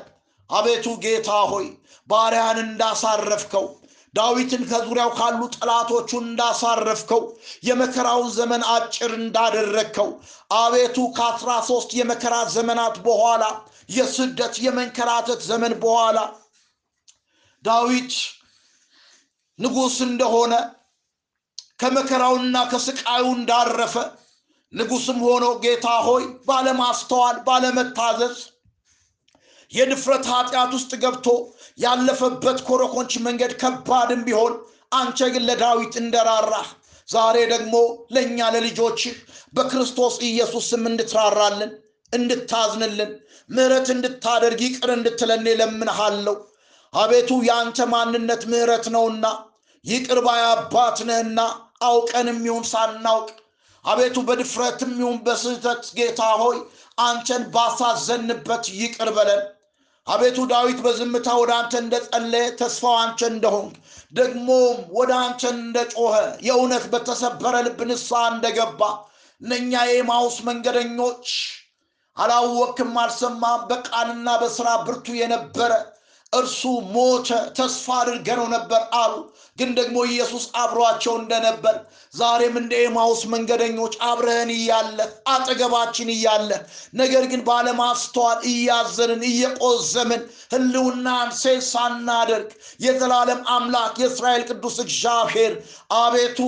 አቤቱ 0.50 0.86
ጌታ 1.04 1.30
ሆይ 1.50 1.66
ባሪያን 2.08 2.58
እንዳሳረፍከው 2.64 3.66
ዳዊትን 4.14 4.62
ከዙሪያው 4.70 5.10
ካሉ 5.18 5.40
ጠላቶቹ 5.56 6.10
እንዳሳረፍከው 6.22 7.20
የመከራውን 7.68 8.28
ዘመን 8.38 8.62
አጭር 8.74 9.12
እንዳደረግከው 9.18 10.08
አቤቱ 10.56 10.96
ከአስራ 11.16 11.50
ሶስት 11.68 11.90
የመከራ 11.98 12.36
ዘመናት 12.54 12.96
በኋላ 13.06 13.44
የስደት 13.90 14.54
የመንከራተት 14.64 15.40
ዘመን 15.50 15.74
በኋላ 15.82 16.18
ዳዊት 17.64 18.14
ንጉሥ 19.58 19.96
እንደሆነ 20.08 20.54
ከመከራውና 21.80 22.56
ከስቃዩ 22.70 23.24
እንዳረፈ 23.36 23.94
ንጉሥም 24.72 25.18
ሆኖ 25.26 25.44
ጌታ 25.62 25.88
ሆይ 26.06 26.24
ባለማስተዋል 26.48 27.36
ባለመታዘዝ 27.46 28.38
የድፍረት 29.72 30.26
ኃጢአት 30.32 30.72
ውስጥ 30.76 30.92
ገብቶ 31.02 31.26
ያለፈበት 31.78 32.58
ኮረኮንች 32.68 33.14
መንገድ 33.26 33.52
ከባድም 33.62 34.20
ቢሆን 34.28 34.54
አንተ 34.92 35.18
ግን 35.34 35.46
ለዳዊት 35.48 35.94
እንደራራህ 36.02 36.68
ዛሬ 37.08 37.36
ደግሞ 37.52 37.74
ለእኛ 38.14 38.48
ለልጆችህ 38.54 39.14
በክርስቶስ 39.54 40.14
ኢየሱስ 40.28 40.64
ስም 40.72 40.84
እንድትራራልን 40.90 41.72
እንድታዝንልን 42.12 43.10
ምሕረት 43.50 43.88
እንድታደርግ 43.94 44.60
ይቅር 44.66 44.90
እንድትለኝ 44.96 45.46
እለምንሃለው 45.60 46.36
አቤቱ 46.92 47.30
የአንተ 47.48 47.86
ማንነት 47.92 48.42
ምሕረት 48.52 48.86
ነውና 48.94 49.26
ይቅር 49.84 50.20
ባይ 50.26 50.42
አባት 50.52 50.98
አውቀንም 51.88 52.38
ይሁን 52.46 52.64
ሳናውቅ 52.70 53.28
አቤቱ 53.88 54.16
በድፍረትም 54.28 54.92
ይሁን 55.00 55.18
በስህተት 55.26 55.84
ጌታ 55.98 56.22
ሆይ 56.40 56.58
አንተን 56.98 57.42
ባሳዘንበት 57.54 58.64
ይቅር 58.78 59.10
በለን። 59.16 59.42
አቤቱ 60.06 60.38
ዳዊት 60.50 60.78
በዝምታ 60.84 61.28
ወደ 61.40 61.50
አንተ 61.56 61.72
እንደጸለየ 61.82 62.46
ተስፋው 62.60 62.94
አንተ 63.00 63.20
እንደሆንክ 63.32 63.74
ደግሞም 64.12 64.78
ወደ 64.98 65.10
አንተ 65.24 65.42
እንደጮኸ 65.54 66.14
የእውነት 66.46 66.84
በተሰበረ 66.92 67.54
ልብ 67.66 67.80
ንስሐ 67.90 68.22
እንደገባ 68.32 68.80
እነኛ 69.40 69.72
የኤማውስ 69.88 70.36
መንገደኞች 70.48 71.26
አላወክም 72.16 72.94
አልሰማም 73.02 73.60
በቃልና 73.70 74.28
በስራ 74.40 74.68
ብርቱ 74.86 75.08
የነበረ 75.20 75.72
እርሱ 76.32 76.62
ሞተ 76.92 77.28
ተስፋ 77.56 77.86
አድርገነው 77.98 78.46
ነበር 78.54 78.80
አሉ። 78.98 79.12
ግን 79.58 79.70
ደግሞ 79.78 79.96
ኢየሱስ 80.08 80.44
አብሯቸው 80.60 81.14
እንደነበር 81.18 81.76
ዛሬም 82.14 82.56
እንደ 82.60 82.72
ኤማውስ 82.82 83.22
መንገደኞች 83.32 83.94
አብረህን 84.08 84.50
እያለህ 84.56 85.08
አጠገባችን 85.32 86.08
እያለህ 86.14 86.60
ነገር 87.00 87.24
ግን 87.30 87.40
ባለማስተዋል 87.48 88.40
እያዘንን 88.50 89.22
እየቆዘምን 89.30 90.22
ህልውናን 90.52 91.30
ሴት 91.40 91.64
ሳናደርግ 91.70 92.50
የዘላለም 92.80 93.40
አምላክ 93.54 93.96
የእስራኤል 94.02 94.44
ቅዱስ 94.50 94.76
እግዚአብሔር 94.84 95.54
አቤቱ 95.98 96.40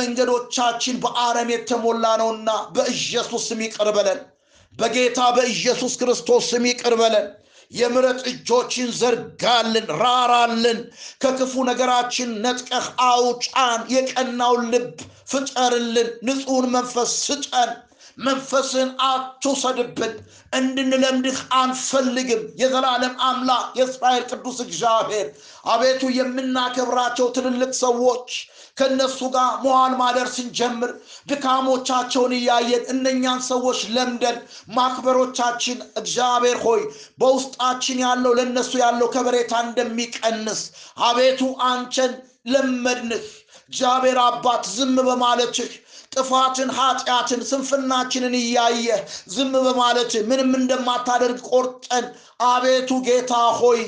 መንገዶቻችን 0.00 1.00
በአረም 1.04 1.50
የተሞላ 1.54 2.06
ነውና 2.22 2.48
በኢየሱስ 2.76 3.44
ስም 3.50 3.62
ይቅር 3.66 3.90
በለን። 3.96 4.22
በጌታ 4.74 5.20
በኢየሱስ 5.36 5.92
ክርስቶስ 6.00 6.46
ስም 6.50 6.64
ይቅር 6.68 6.94
በለን 6.98 7.26
የምረት 7.70 8.20
እጆችን 8.30 8.88
ዘርጋልን 8.98 9.86
ራራልን። 10.00 10.78
ከክፉ 11.22 11.64
ነገራችን 11.70 12.30
ነጥቀህ 12.44 12.86
አውጫን 13.06 13.80
የቀናውን 13.94 14.64
ልብ 14.72 14.88
ፍጠርልን 15.30 16.08
ንጹሕን 16.28 16.66
መንፈስ 16.74 17.12
ስጠን 17.24 17.70
መንፈስን 18.18 18.88
አትውሰድብን። 19.06 20.12
እንድንለምድህ 20.52 21.38
አንፈልግም። 21.58 22.42
የዘላለም 22.60 23.14
አምላክ 23.26 23.66
የእስራኤል 23.78 24.24
ቅዱስ 24.30 24.58
እግዚአብሔር። 24.64 25.26
አቤቱ 25.68 26.02
የምናከብራቸው 26.16 27.26
ትልልቅ 27.36 27.72
ሰዎች 27.80 28.28
ከእነሱ 28.78 29.18
ጋር 29.34 29.50
መዋል 29.62 29.92
ማደር 30.00 30.28
ስንጀምር 30.34 30.90
ድካሞቻቸውን 31.30 32.32
እያየን 32.38 32.84
እነኛን 32.92 33.40
ሰዎች 33.46 33.80
ለምደን 33.94 34.38
ማክበሮቻችን 34.76 35.78
እግዚአብሔር 36.00 36.58
ሆይ 36.66 36.82
በውስጣችን 37.20 38.02
ያለው 38.04 38.34
ለእነሱ 38.38 38.72
ያለው 38.84 39.08
ከበሬታ 39.14 39.54
እንደሚቀንስ 39.66 40.62
አቤቱ 41.06 41.40
አንቸን 41.70 42.14
ለመድንህ። 42.46 43.26
እግዚአብሔር 43.68 44.18
አባት 44.24 44.64
ዝም 44.74 44.96
በማለትህ 45.06 45.70
ጥፋትን፣ 46.16 46.70
ኃጢአትን፣ 46.76 47.40
ስንፍናችንን 47.48 48.34
እያየ 48.40 48.86
ዝም 49.34 49.52
በማለትህ 49.66 50.22
ምንም 50.30 50.52
እንደማታደርግ 50.60 51.40
ቆርጠን 51.50 52.06
አቤቱ 52.46 52.90
ጌታ 53.06 53.32
ሆይ 53.60 53.82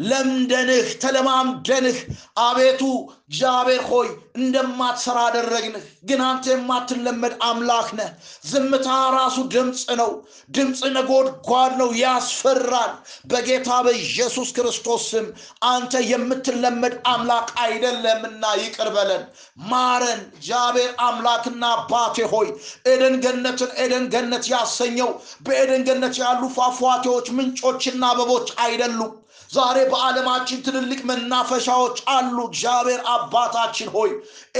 ለምደንህ 0.00 0.88
ተለማምደንህ 1.02 1.98
አቤቱ 2.42 2.82
እግዚአብሔር 3.26 3.82
ሆይ 3.88 4.08
እንደማትሰራ 4.38 5.18
አደረግንህ። 5.26 5.84
ግን 6.08 6.20
አንተ 6.26 6.44
የማትለመድ 6.52 7.34
አምላክ 7.46 7.88
ነህ። 7.98 8.08
ዝምታ 8.50 8.86
ራሱ 9.16 9.36
ድምፅ 9.54 9.82
ነው። 10.00 10.10
ድምፅ 10.50 10.80
ነጎድጓድ 10.96 11.72
ነው፣ 11.80 11.90
ያስፈራል። 12.00 12.92
በጌታ 13.30 13.68
በኢየሱስ 13.86 14.50
ክርስቶስ 14.56 15.04
ስም 15.10 15.26
አንተ 15.70 16.02
የምትለመድ 16.10 16.96
አምላክ 17.12 17.48
አይደለምና 17.64 18.44
ይቅር 18.62 18.90
በለን፣ 18.96 19.24
ማረን። 19.68 20.20
እግዚአብሔር 20.32 20.90
አምላክና 21.06 21.62
አባቴ 21.76 22.28
ሆይ 22.32 22.48
ኤደን 22.90 23.16
ገነትን 23.24 23.72
ኤደን 23.82 24.06
ገነት 24.14 24.46
ያሰኘው 24.54 25.10
በኤደን 25.46 25.84
ገነት 25.88 26.16
ያሉ 26.22 26.42
ፏፏቴዎች፣ 26.56 27.26
ምንጮችና 27.38 28.04
አበቦች 28.12 28.48
አይደሉም። 28.64 29.12
ዛሬ 29.50 29.78
በዓለማችን 29.90 30.62
ትልልቅ 30.66 31.00
መናፈሻዎች 31.08 31.98
አሉ። 32.12 32.36
እግዚአብሔር 32.48 33.00
አባታችን 33.14 33.88
ሆይ 33.94 34.10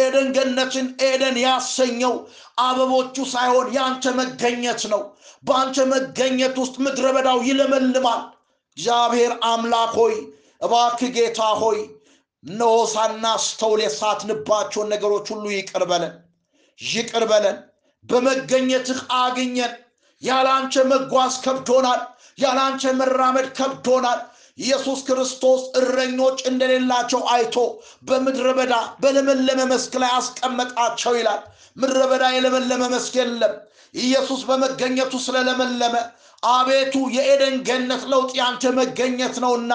ኤደን 0.00 0.28
ገነትን 0.36 0.86
ኤደን 1.08 1.36
ያሰኘው 1.44 2.14
አበቦቹ 2.60 3.16
ሳይሆን 3.32 3.68
ያንተ 3.76 4.12
መገኘት 4.18 4.82
ነው። 4.92 5.02
በአንተ 5.44 5.86
መገኘት 5.92 6.56
ውስጥ 6.62 6.76
ምድረ 6.84 7.06
በዳው 7.16 7.38
ይለመልማል። 7.48 8.22
እግዚአብሔር 8.76 9.32
አምላክ 9.48 9.94
ሆይ 10.00 10.16
እባክህ 10.60 11.12
ጌታ 11.16 11.40
ሆይ 11.62 11.78
እነሆ 12.44 12.74
ሳናስተውል 12.92 13.80
የሳትንባቸውን 13.84 14.90
ነገሮች 14.92 15.26
ሁሉ 15.32 15.44
ይቅር 15.54 15.84
በለን፣ 15.90 16.14
ይቅር 16.78 17.24
በለን። 17.30 17.56
በመገኘትህ 18.04 19.00
አግኘን። 19.18 19.72
ያላንተ 20.22 20.74
መጓዝ 20.90 21.34
ከብዶናል። 21.44 22.00
ያላንተ 22.38 22.92
መራመድ 22.98 23.48
ከብዶናል። 23.58 24.20
ኢየሱስ 24.60 25.00
ክርስቶስ 25.06 25.62
እረኞች 25.78 26.38
እንደሌላቸው 26.50 27.22
አይቶ 27.34 27.56
በምድረ 28.08 28.48
በዳ 28.58 28.74
በለመለመ 29.02 29.60
መስክ 29.70 29.94
ላይ 30.02 30.12
አስቀመጣቸው 30.16 31.14
ይላል። 31.18 31.40
ምድረ 31.76 32.00
በዳ 32.10 32.24
የለመለመ 32.34 32.82
መስክ 32.94 33.14
የለም። 33.20 33.54
ኢየሱስ 33.98 34.40
በመገኘቱ 34.48 35.12
ስለለመለመ 35.24 35.94
አቤቱ 36.50 36.94
የኤደን 37.14 37.56
ገነት 37.68 38.02
ለውጥ 38.12 38.30
ያንተ 38.38 38.64
መገኘት 38.78 39.36
ነውና 39.44 39.72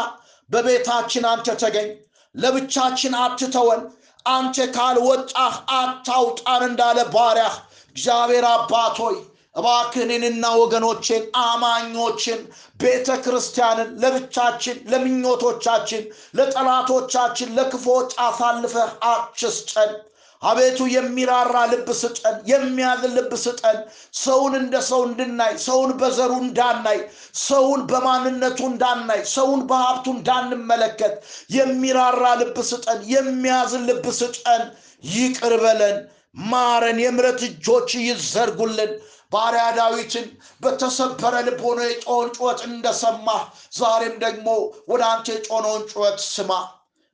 በቤታችን 0.50 1.26
አንተ 1.32 1.48
ተገኝ፣ 1.62 1.90
ለብቻችን 2.36 3.14
አትተወን፣ 3.22 3.82
አንተ 4.26 4.58
ካልወጣህ 4.76 5.56
አታውጣን 5.78 6.64
እንዳለ 6.70 7.00
ባሪያህ 7.14 7.56
እግዚአብሔር 7.96 8.46
አባት 8.54 8.98
ሆይ 9.04 9.18
እባክህ 9.56 10.02
እኔንና 10.08 10.46
ወገኖቼን 10.62 11.24
አማኞችን 11.44 12.40
ቤተ 12.80 13.08
ክርስቲያንን 13.26 13.92
ለብቻችን 14.02 14.78
ለምኞቶቻችን 14.92 16.04
ለጠላቶቻችን 16.40 17.54
ለክፎች 17.58 18.10
አሳልፈህ 18.26 18.92
አትስጠን። 19.12 19.94
አቤቱ 20.42 20.80
የሚራራ 20.94 21.58
ልብ 21.72 21.88
ስጠን 22.00 22.36
የሚያዝን 22.50 23.14
ልብ 23.18 23.32
ስጠን። 23.44 23.78
ሰውን 24.20 24.54
እንደ 24.60 24.76
ሰው 24.90 25.02
እንድናይ 25.08 25.54
ሰውን 25.66 25.92
በዘሩ 26.02 26.32
እንዳናይ 26.44 27.00
ሰውን 27.46 27.82
በማንነቱ 27.92 28.60
እንዳናይ 28.72 29.22
ሰውን 29.34 29.62
በሀብቱ 29.70 30.06
እንዳንመለከት 30.18 31.16
የሚራራ 31.56 32.24
ልብ 32.42 32.58
ስጠን 32.72 33.00
የሚያዝን 33.14 33.86
ልብ 33.90 34.06
ስጠን። 34.20 34.64
ይቅር 35.12 35.56
በለን 35.64 35.98
ማረን 36.46 36.98
የምረት 37.02 37.42
እጆች 37.48 37.90
ይዘርጉልን 38.02 38.94
ባሪያ 39.36 39.64
ዳዊትን 39.78 40.28
በተሰበረ 40.64 41.36
ልብ 41.48 41.60
ሆኖ 41.66 41.80
የጮውን 41.88 42.30
ጩኸት 42.36 42.62
እንደሰማህ 42.70 43.42
ዛሬም 43.78 44.16
ደግሞ 44.24 44.48
ወደ 44.88 45.04
አንተ 45.12 45.28
የጮነውን 45.36 45.84
ጩኸት 45.92 46.20
ስማ። 46.28 46.52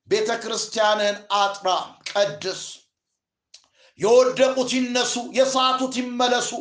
ቤተ 0.10 0.30
ክርስቲያንን 0.44 1.16
አጥራ 1.38 1.68
ቀድስ። 2.12 2.62
የወደቁት 4.00 4.70
ይነሱ 4.78 5.16
የሳቱት 5.38 5.96
ይመለሱ 6.01 6.51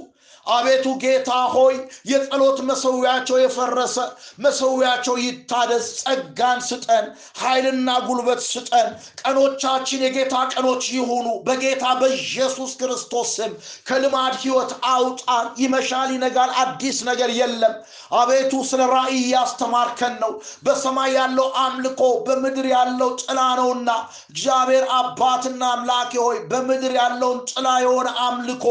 አቤቱ 0.47 0.87
ጌታ 1.03 1.31
ሆይ 1.53 1.75
የጸሎት 2.11 2.59
መሰዊያቸው 2.69 3.37
የፈረሰ 3.41 3.97
መሰዊያቸው 4.45 5.15
ይታደስ 5.23 5.87
ጸጋን 6.01 6.61
ስጠን 6.69 7.07
ኃይልና 7.41 7.89
ጉልበት 8.07 8.41
ስጠን። 8.47 8.89
ቀኖቻችን 9.23 10.05
የጌታ 10.07 10.35
ቀኖች 10.53 10.85
ይሁኑ። 10.97 11.27
በጌታ 11.47 11.85
በኢየሱስ 12.01 12.73
ክርስቶስ 12.81 13.31
ስም 13.33 13.53
ከልማድ 13.89 14.35
ህይወት 14.43 14.73
አውጣን። 14.91 15.29
ይመሻል 15.63 16.11
ይነጋል። 16.15 16.51
አዲስ 16.63 16.99
ነገር 17.09 17.31
የለም። 17.39 17.75
አቤቱ 18.19 18.53
ስለ 18.71 18.81
ራእይ 18.93 19.19
እያስተማርከን 19.21 20.15
ነው። 20.23 20.33
በሰማይ 20.65 21.13
ያለው 21.19 21.49
አምልኮ 21.65 22.03
በምድር 22.27 22.67
ያለው 22.75 23.11
ጥላ 23.23 23.41
ነውና 23.61 23.91
እግዚአብሔር 24.33 24.85
አባትና 24.99 25.63
አምላኬ 25.75 26.13
ሆይ 26.25 26.39
በምድር 26.51 26.93
ያለውን 27.01 27.39
ጥላ 27.51 27.69
የሆነ 27.85 28.09
አምልኮ 28.27 28.67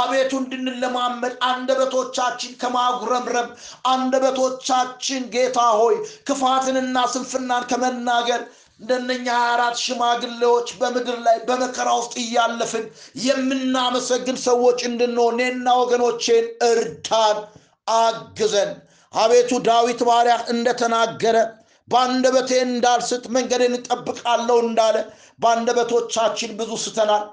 አቤቱ 0.00 0.32
እንድንለማመድ 1.12 1.34
አንደበቶቻችን 1.48 2.52
ከማጉረምረም 2.60 3.48
አንደበቶቻችን 3.92 5.22
ጌታ 5.34 5.58
ሆይ 5.80 5.96
ክፋትንና 6.28 6.96
ስንፍናን 7.12 7.64
ከመናገር 7.70 8.42
እንደነኛ 8.80 9.26
24 9.38 9.80
ሽማግሌዎች 9.84 10.68
በምድር 10.80 11.16
ላይ 11.26 11.38
በመከራ 11.48 11.88
ውስጥ 11.98 12.14
እያለፍን 12.22 12.84
የምናመሰግን 13.24 14.36
ሰዎች 14.46 14.78
እንድንሆን 14.90 15.34
እኔና 15.38 15.74
ወገኖቼን 15.80 16.46
እርዳን 16.70 17.38
አግዘን። 17.96 18.70
አቤቱ 19.14 19.52
ዳዊት 19.68 20.00
ባሪያ 20.08 20.36
እንደተናገረ 20.54 21.36
በአንደበቴ 21.88 22.50
እንዳልስት 22.66 23.24
መንገድን 23.36 23.72
እጠብቃለሁ 23.78 24.58
እንዳለ 24.66 24.96
በአንደበቶቻችን 25.40 26.50
ብዙ 26.60 26.72
ስተናል። 26.84 27.24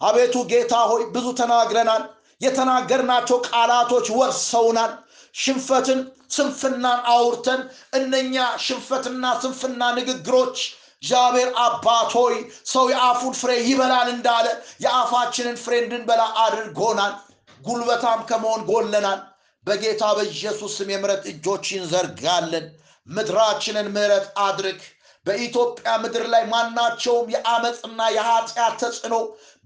አቤቱ 0.00 0.36
ጌታ 0.50 0.74
ሆይ 0.90 1.02
ብዙ 1.14 1.26
ተናግረናል 1.40 2.02
የተናገርናቸው 2.42 3.38
ቃላቶች 3.48 4.06
ወርሰውናል 4.18 4.92
ሽንፈትን 5.34 6.00
ስንፍናን 6.34 7.00
አውርተን 7.12 7.60
እነኛ 7.98 8.34
ሽንፈትና 8.64 9.24
ስንፍና 9.42 9.82
ንግግሮች 9.98 10.56
እግዚአብሔር 11.02 11.48
አባት 11.62 12.10
ሆይ 12.18 12.34
ሰው 12.72 12.84
የአፉን 12.92 13.34
ፍሬ 13.38 13.50
ይበላል 13.68 14.08
እንዳለ 14.12 14.46
የአፋችንን 14.84 15.56
ፍሬ 15.62 15.74
እንድንበላ 15.82 16.22
አድርጎናል። 16.44 17.14
ጉልበታም 17.60 18.20
ከመሆን 18.28 18.62
ጎለናል። 18.68 19.20
በጌታ 19.66 20.04
በኢየሱስ 20.16 20.72
ስም 20.78 20.88
የምረት 20.92 21.24
እጆች 21.32 21.66
እንዘርጋለን 21.76 22.66
ምድራችንን 23.08 23.88
ምሕረት 23.94 24.26
አድርግ። 24.44 24.80
በኢትዮጵያ 25.26 25.90
ምድር 26.02 26.24
ላይ 26.32 26.44
ማናቸውም 26.52 27.26
የአመፅና 27.34 28.00
የኃጢአት 28.14 28.74
ተጽዕኖ 28.80 29.16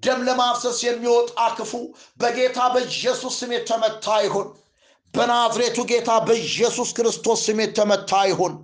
ደም 0.03 0.21
ለማፍሰስ 0.27 0.79
የሚወጣ 0.85 1.31
ክፉ 1.57 1.73
በጌታ 2.21 2.59
በኢየሱስ 2.75 3.35
ስም 3.41 3.53
የተመታ 3.57 4.17
ይሁን። 4.25 4.49
በናዝሬቱ 5.15 5.79
ጌታ 5.91 6.11
በኢየሱስ 6.27 6.91
ክርስቶስ 6.97 7.41
ስም 7.47 7.59
የተመታ 7.65 8.11
ይሁን። 8.31 8.55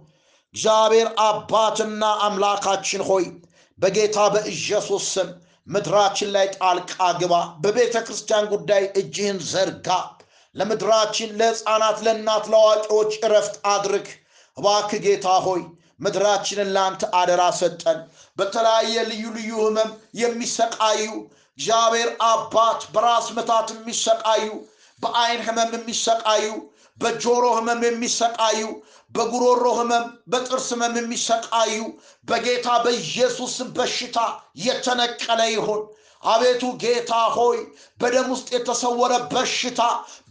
እግዚአብሔር 0.55 1.09
አባትና 1.27 2.03
አምላካችን 2.27 3.03
ሆይ 3.09 3.25
በጌታ 3.79 4.19
በኢየሱስ 4.35 5.05
ስም 5.15 5.29
ምድራችን 5.67 6.31
ላይ 6.35 6.47
ጣልቃ 6.57 6.93
ግባ። 7.21 7.35
በቤተ 7.63 7.95
ክርስቲያን 8.07 8.49
ጉዳይ 8.53 8.85
እጅህን 9.01 9.39
ዘርጋ። 9.51 9.89
ለምድራችን 10.55 11.31
ለሕፃናት 11.39 11.99
ለእናት 12.07 12.45
ለአዋቂዎች 12.53 13.13
እረፍት 13.27 13.55
አድርግ። 13.73 14.09
እባክ 14.57 14.91
ጌታ 15.05 15.27
ሆይ 15.47 15.63
ምድራችንን 16.01 16.73
ለአንተ 16.75 17.11
አደራ 17.19 17.43
ሰጠን። 17.59 17.99
በተለያየ 18.39 18.95
ልዩ 19.11 19.25
ልዩ 19.37 19.51
ህመም 19.63 19.91
የሚሰቃዩ 20.23 21.05
እግዚአብሔር 21.59 22.11
አባት 22.29 22.83
በራስ 22.95 23.27
መታት 23.37 23.69
የሚሰቃዩ 23.75 24.45
በአይን 25.03 25.41
ህመም 25.47 25.73
የሚሰቃዩ 25.77 26.47
በጆሮ 27.01 27.45
ህመም 27.57 27.81
የሚሰቃዩ 27.87 28.61
በጉሮሮ 29.13 29.65
ህመም 29.79 30.05
በጥርስ 30.33 30.69
ህመም 30.73 30.95
የሚሰቃዩ 30.99 31.75
በጌታ 32.29 32.69
በኢየሱስ 32.85 33.55
በሽታ 33.77 34.19
የተነቀለ 34.67 35.41
ይሁን። 35.55 35.83
አቤቱ 36.23 36.65
ጌታ 36.83 37.13
ሆይ 37.37 37.59
በደም 38.01 38.29
ውስጥ 38.33 38.49
የተሰወረ 38.55 39.13
በሽታ 39.33 39.81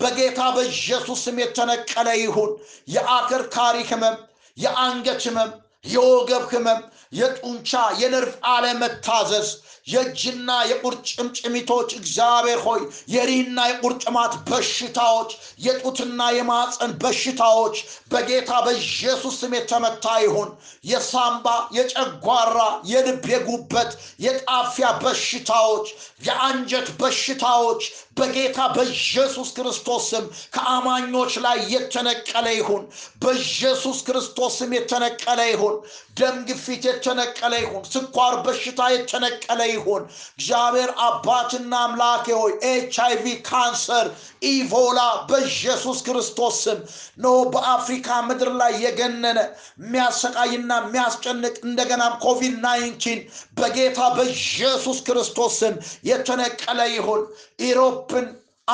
በጌታ 0.02 0.42
በኢየሱስ 0.56 1.22
ስም 1.26 1.40
የተነቀለ 1.44 2.10
ይሁን። 2.22 2.52
የአከርካሪ 2.96 3.78
ህመም 3.90 4.16
የአንገት 4.58 5.20
ህመም 5.26 5.52
የወገብ 5.86 6.44
ህመም፣ 6.52 6.80
የጡንቻ 7.12 7.72
የነርቭ 8.02 8.34
አለመታዘዝ፣ 8.52 9.50
የእጅና 9.88 10.50
የቁርጭምጭሚቶች 10.70 11.90
እግዚአብሔር 11.98 12.60
ሆይ 12.66 12.82
የሪህና 13.14 13.60
የቁርጭማት 13.70 14.34
በሽታዎች፣ 14.50 15.32
የጡትና 15.66 16.22
የማፀን 16.36 16.92
በሽታዎች 17.02 17.78
በጌታ 18.12 18.52
በኢየሱስ 18.66 19.36
ስም 19.42 19.54
የተመታ 19.58 20.06
ይሁን። 20.24 20.50
የሳምባ፣ 20.86 21.48
የጨጓራ፣ 21.78 22.58
የልብ፣ 22.92 23.26
የጉበት፣ 23.34 23.92
የጣፊያ 24.26 24.88
በሽታዎች፣ 25.04 25.88
የአንጀት 26.28 26.88
በሽታዎች 27.02 27.82
በጌታ 28.18 28.60
በኢየሱስ 28.76 29.50
ክርስቶስ 29.58 30.06
ስም 30.12 30.26
ከአማኞች 30.56 31.34
ላይ 31.46 31.60
የተነቀለ 31.74 32.48
ይሁን። 32.58 32.84
በኢየሱስ 33.22 34.00
ክርስቶስ 34.08 34.54
ስም 34.60 34.72
የተነቀለ 34.78 35.42
ይሁን። 35.50 35.76
ደም 36.18 36.38
ግፊት 36.48 36.84
የተነቀለ 36.88 37.54
ይሁን። 37.62 37.84
ስኳር 37.92 38.34
በሽታ 38.46 38.82
የተነቀለ 38.94 39.62
ይሁን። 39.70 40.04
እግዚአብሔር 40.34 40.92
አባትና 41.06 41.74
አምላኬ 41.86 42.26
ሆይ 42.40 42.54
ኤች 42.70 42.96
አይቪ፣ 43.06 43.26
ካንሰር፣ 43.48 44.08
ኢቦላ 44.50 45.00
በኢየሱስ 45.30 46.00
ክርስቶስ 46.08 46.58
ስም 46.64 46.80
ኖ 47.20 47.34
በአፍሪካ 47.54 48.20
ምድር 48.28 48.52
ላይ 48.62 48.74
የገነነ 48.84 49.40
የሚያሰቃይና 49.82 50.72
የሚያስጨንቅ 50.82 51.56
እንደገናም 51.68 52.16
ኮቪድ 52.24 52.56
19 52.66 53.26
በጌታ 53.58 54.02
በኢየሱስ 54.18 55.00
ክርስቶስ 55.08 55.56
ስም 55.62 55.76
የተነቀለ 56.12 56.80
ይሁን። 56.94 57.24
ኢሮፕን 57.66 58.28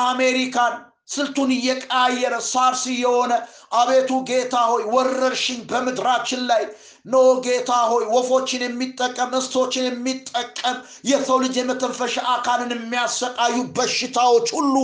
አሜሪካን 0.04 0.74
ስልቱን 1.08 1.50
እየቀያየረ 1.54 2.34
ሳርስ 2.48 2.82
የሆነ 2.96 3.32
አቤቱ 3.78 4.10
ጌታ 4.28 4.54
ሆይ 4.70 4.82
ወረርሽኝ 4.94 5.60
በምድራችን 5.70 6.42
ላይ 6.50 6.62
ኖ 7.06 7.16
ጌታ 7.46 7.70
ሆይ 7.90 8.04
ወፎችን 8.14 8.64
የሚጠቀም 8.66 9.30
እንስቶችን 9.32 9.86
የሚጠቀም 9.88 10.76
የሰው 11.10 11.38
ልጅ 11.44 11.54
የመተንፈሻ 11.60 12.24
አካልን 12.34 12.74
የሚያሰቃዩ 12.76 13.56
በሽታዎች 13.78 14.48
ሁሉ 14.56 14.74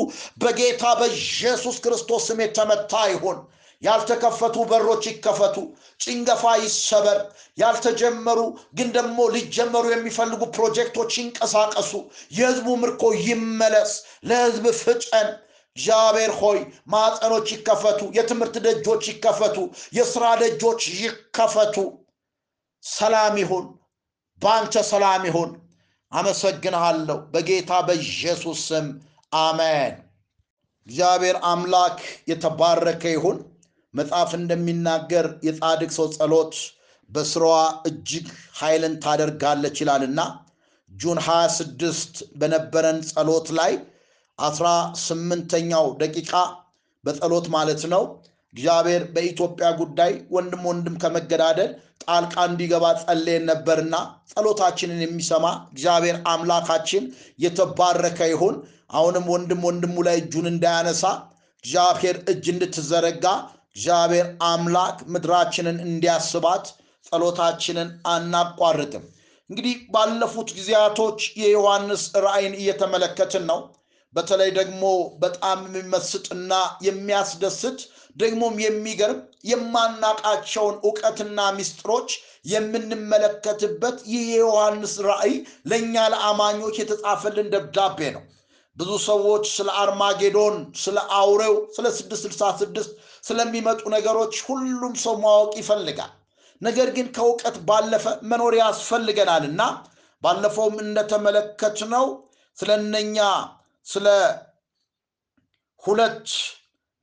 በጌታ 0.42 0.94
በኢየሱስ 1.00 1.78
ክርስቶስ 1.84 2.24
ስም 2.30 2.40
የተመታ 2.44 3.02
ይሁን። 3.12 3.40
ያልተከፈቱ 3.82 4.56
በሮች 4.68 5.04
ይከፈቱ፣ 5.08 5.56
ጭንገፋ 6.02 6.44
ይሰበር። 6.60 7.18
ያልተጀመሩ 7.58 8.40
ግን 8.78 8.88
ደግሞ 8.96 9.18
ሊጀመሩ 9.34 9.84
የሚፈልጉ 9.92 10.42
ፕሮጀክቶች 10.56 11.12
ይንቀሳቀሱ። 11.18 11.92
የህዝቡ 12.37 12.68
ምርኮ 12.82 13.02
ይመለስ። 13.26 13.92
ለህዝብ 14.28 14.66
ፍጨን። 14.80 15.28
እግዚአብሔር 15.76 16.32
ሆይ 16.40 16.58
ማዕፀኖች 16.88 17.46
ይከፈቱ፣ 17.54 18.00
የትምህርት 18.16 18.56
ደጆች 18.66 19.04
ይከፈቱ፣ 19.10 19.56
የስራ 19.96 20.24
ደጆች 20.42 20.82
ይከፈቱ። 20.96 21.76
ሰላም 22.84 23.34
ይሁን፣ 23.42 23.64
በአንተ 24.42 24.74
ሰላም 24.90 25.22
ይሁን። 25.28 25.50
አመሰግንሃለሁ 26.12 27.18
በጌታ 27.32 27.72
በኢየሱስ 27.87 28.60
ስም 28.68 28.87
አሜን። 29.32 29.94
እግዚአብሔር 30.87 31.37
አምላክ 31.50 31.98
የተባረከ 32.30 33.02
ይሁን። 33.14 33.38
መጽሐፍ 33.94 34.30
እንደሚናገር 34.38 35.26
የጻድቅ 35.46 35.90
ሰው 35.96 36.06
ጸሎት 36.16 36.54
በስራዋ 37.10 37.56
እጅግ 37.88 38.26
ኃይልን 38.60 38.94
ታደርጋለች 39.04 39.76
ይላልና 39.82 40.20
ጁን 40.90 41.18
26 41.26 42.22
በነበረን 42.37 42.98
ጸሎት 43.10 43.48
ላይ 43.58 43.72
አስራ 44.38 44.68
ስምንተኛው 45.04 45.86
ደቂቃ 46.00 46.32
በጸሎት 47.04 47.46
ማለት 47.54 47.82
ነው 47.92 48.02
እግዚአብሔር 48.54 49.02
በኢትዮጵያ 49.14 49.68
ጉዳይ 49.80 50.12
ወንድም 50.34 50.62
ወንድም 50.68 50.96
ከመገዳደል 51.02 51.70
ጣልቃ 52.04 52.34
እንዲገባ 52.48 52.84
ጸልየን 53.02 53.44
ነበርና 53.50 53.94
ጸሎታችንን 54.32 55.00
የሚሰማ 55.04 55.44
እግዚአብሔር 55.72 56.16
አምላካችን 56.32 57.04
የተባረከ 57.44 58.18
ይሁን። 58.32 58.56
አሁንም 58.92 59.24
ወንድም 59.32 59.62
ወንድሙ 59.68 59.96
ላይ 60.08 60.16
እጁን 60.22 60.46
እንዳያነሳ 60.50 61.04
እግዚአብሔር 61.64 62.16
እጅ 62.32 62.44
እንድትዘረጋ 62.54 63.26
እግዚአብሔር 63.70 64.26
አምላክ 64.48 64.98
ምድራችንን 65.14 65.78
እንዲያስባት 65.86 66.66
ጸሎታችንን 67.08 67.88
አናቋርጥም። 68.12 69.04
እንግዲህ 69.50 69.74
ባለፉት 69.94 70.48
ጊዜያቶች 70.58 71.20
የዮሐንስ 71.40 72.04
ራእይን 72.24 72.54
እየተመለከትን 72.60 73.44
ነው። 73.50 73.58
በተለይ 74.14 74.50
ደግሞ 74.59 74.83
በጣም 75.22 75.59
የሚመስጥና 75.66 76.53
የሚያስደስት 76.87 77.79
ደግሞም 78.16 78.57
የሚገርም 78.64 79.20
የማናቃቸውን 79.50 80.77
እውቀትና 80.85 81.38
ምስጢሮች 81.57 82.11
የምንመለከትበት 82.53 83.96
ይህ 84.12 84.22
የዮሐንስ 84.33 84.94
ራእይ 85.07 85.35
ለእኛ 85.70 86.05
ለአማኞች 86.12 86.77
የተጻፈልን 86.81 87.50
ደብዳቤ 87.55 88.11
ነው። 88.16 88.22
ብዙ 88.77 88.90
ሰዎች 89.07 89.44
ስለ 89.57 89.68
አርማጌዶን፣ 89.81 90.55
ስለ 90.77 90.98
አውሬው፣ 91.18 91.57
ስለ 91.77 91.87
666 91.96 92.88
ስለሚመጡ 93.24 93.83
ነገሮች 93.94 94.35
ሁሉም 94.46 94.94
ሰው 95.05 95.16
ማወቅ 95.24 95.53
ይፈልጋል። 95.61 96.12
ነገር 96.61 96.88
ግን 96.96 97.07
ከእውቀት 97.16 97.57
ባለፈ 97.68 98.05
መኖር 98.31 98.55
ያስፈልገናል 98.61 99.44
እና 99.50 99.62
ባለፈውም 100.22 100.77
እንደተመለከትነው 100.85 102.07
ስለ 102.59 102.70
እነኛ 102.81 103.18
ስለ 103.86 104.06
ሁለት 105.84 106.28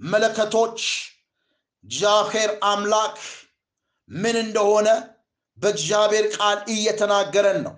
መለከቶች 0.01 0.79
እግዚአብሔር 1.85 2.51
አምላክ 2.69 3.17
ምን 4.09 4.35
እንደሆነ 4.43 4.87
በእግዚአብሔር 5.57 6.25
ቃል 6.35 6.57
እየተናገረን 6.73 7.59
ነው። 7.65 7.75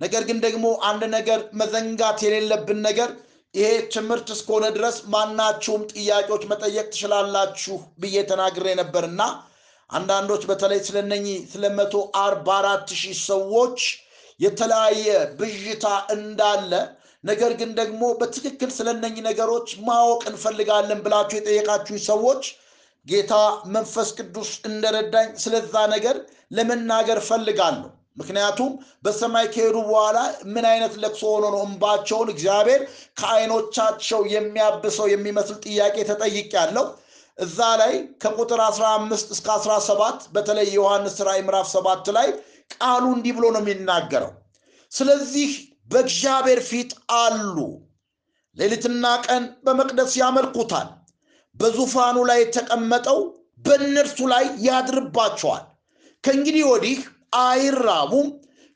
ነገር 0.00 0.22
ግን 0.28 0.38
ደግሞ 0.44 0.66
አንድ 0.88 1.02
ነገር 1.16 1.40
መዘንጋት 1.60 2.18
የሌለብን 2.24 2.80
ነገር 2.88 3.10
ይሄ 3.54 3.68
ትምህርት 3.94 4.28
እስከሆነ 4.34 4.66
ድረስ 4.76 4.96
ማናችሁም 5.12 5.82
ጥያቄዎች 5.92 6.42
መጠየቅ 6.50 6.86
ትችላላችሁ 6.90 7.76
ብዬ 7.98 8.16
ተናግሬ 8.30 8.66
ነበርና 8.80 9.22
አንዳንዶች 9.90 10.42
በተለይ 10.50 10.80
ስለነኚህ 10.86 11.38
ስለ 11.52 11.64
መቶ 11.78 11.94
አርባ 12.22 12.48
አራት 12.60 12.88
ሺህ 13.00 13.16
ሰዎች 13.28 13.78
የተለያየ 14.40 15.06
ብዥታ 15.38 15.84
እንዳለ 16.16 16.72
ነገር 17.24 17.52
ግን 17.60 17.70
ደግሞ 17.74 18.02
በትክክል 18.20 18.70
ስለነኚህ 18.70 19.22
ነገሮች 19.28 19.68
ማወቅ 19.86 20.22
እንፈልጋለን 20.30 21.02
ብላችሁ 21.04 21.36
የጠየቃችሁኝ 21.38 22.00
ሰዎች 22.08 22.42
ጌታ 23.06 23.34
መንፈስ 23.74 24.08
ቅዱስ 24.18 24.50
እንደረዳኝ 24.68 25.28
ስለዛ 25.42 25.74
ነገር 25.94 26.16
ለመናገር 26.52 27.18
ፈልጋለሁ። 27.28 27.88
ምክንያቱም 28.16 28.70
በሰማይ 29.04 29.46
ከሄዱ 29.54 29.76
በኋላ 29.88 30.18
ምን 30.54 30.64
አይነት 30.70 30.94
ለቅሶ 31.02 31.22
ሆኖ 31.32 31.46
ነው 31.54 31.62
እንባቸውን 31.66 32.28
እግዚአብሔር 32.34 32.82
ከአይኖቻቸው 33.20 34.20
የሚያብሰው 34.34 35.06
የሚመስል 35.12 35.58
ጥያቄ 35.66 35.96
ተጠይቅ 36.10 36.48
ያለው 36.58 36.86
እዛ 37.38 37.60
ላይ 37.80 37.92
ከቁጥር 38.22 38.60
15 38.66 39.32
እስከ 39.34 39.48
17 39.58 40.28
በተለይ 40.34 40.66
የዮሐንስ 40.70 41.16
ራእይ 41.28 41.42
ምዕራፍ 41.48 41.68
7 41.74 42.12
ላይ 42.18 42.28
ቃሉ 42.74 43.04
እንዲህ 43.16 43.34
ብሎ 43.38 43.46
ነው 43.54 43.62
የሚናገረው። 43.64 44.32
ስለዚህ 44.92 45.50
በእግዚአብሔር 45.88 46.60
ፊት 46.68 46.90
አሉ፣ 47.18 47.56
ሌሊትና 48.56 49.06
ቀን 49.26 49.44
በመቅደስ 49.64 50.12
ያመልኩታል። 50.20 50.88
በዙፋኑ 51.56 52.16
ላይ 52.30 52.38
የተቀመጠው 52.42 53.18
በእነርሱ 53.64 54.18
ላይ 54.32 54.44
ያድርባቸዋል። 54.66 55.64
ከእንግዲህ 56.24 56.64
ወዲህ 56.70 56.98
አይራቡም፣ 57.42 58.28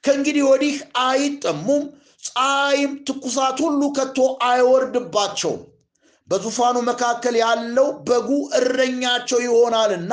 ከእንግዲህ 0.05 0.45
ወዲህ 0.51 0.77
አይጠሙም፣ 1.05 1.83
ፀሐይም 2.27 2.93
ትኩሳት 3.07 3.59
ሁሉ 3.65 3.83
ከቶ 3.97 4.19
አይወርድባቸውም። 4.49 5.61
በዙፋኑ 6.29 6.77
መካከል 6.89 7.35
ያለው 7.43 7.89
በጉ 8.09 8.29
እረኛቸው 8.59 9.39
ይሆናልና 9.47 10.13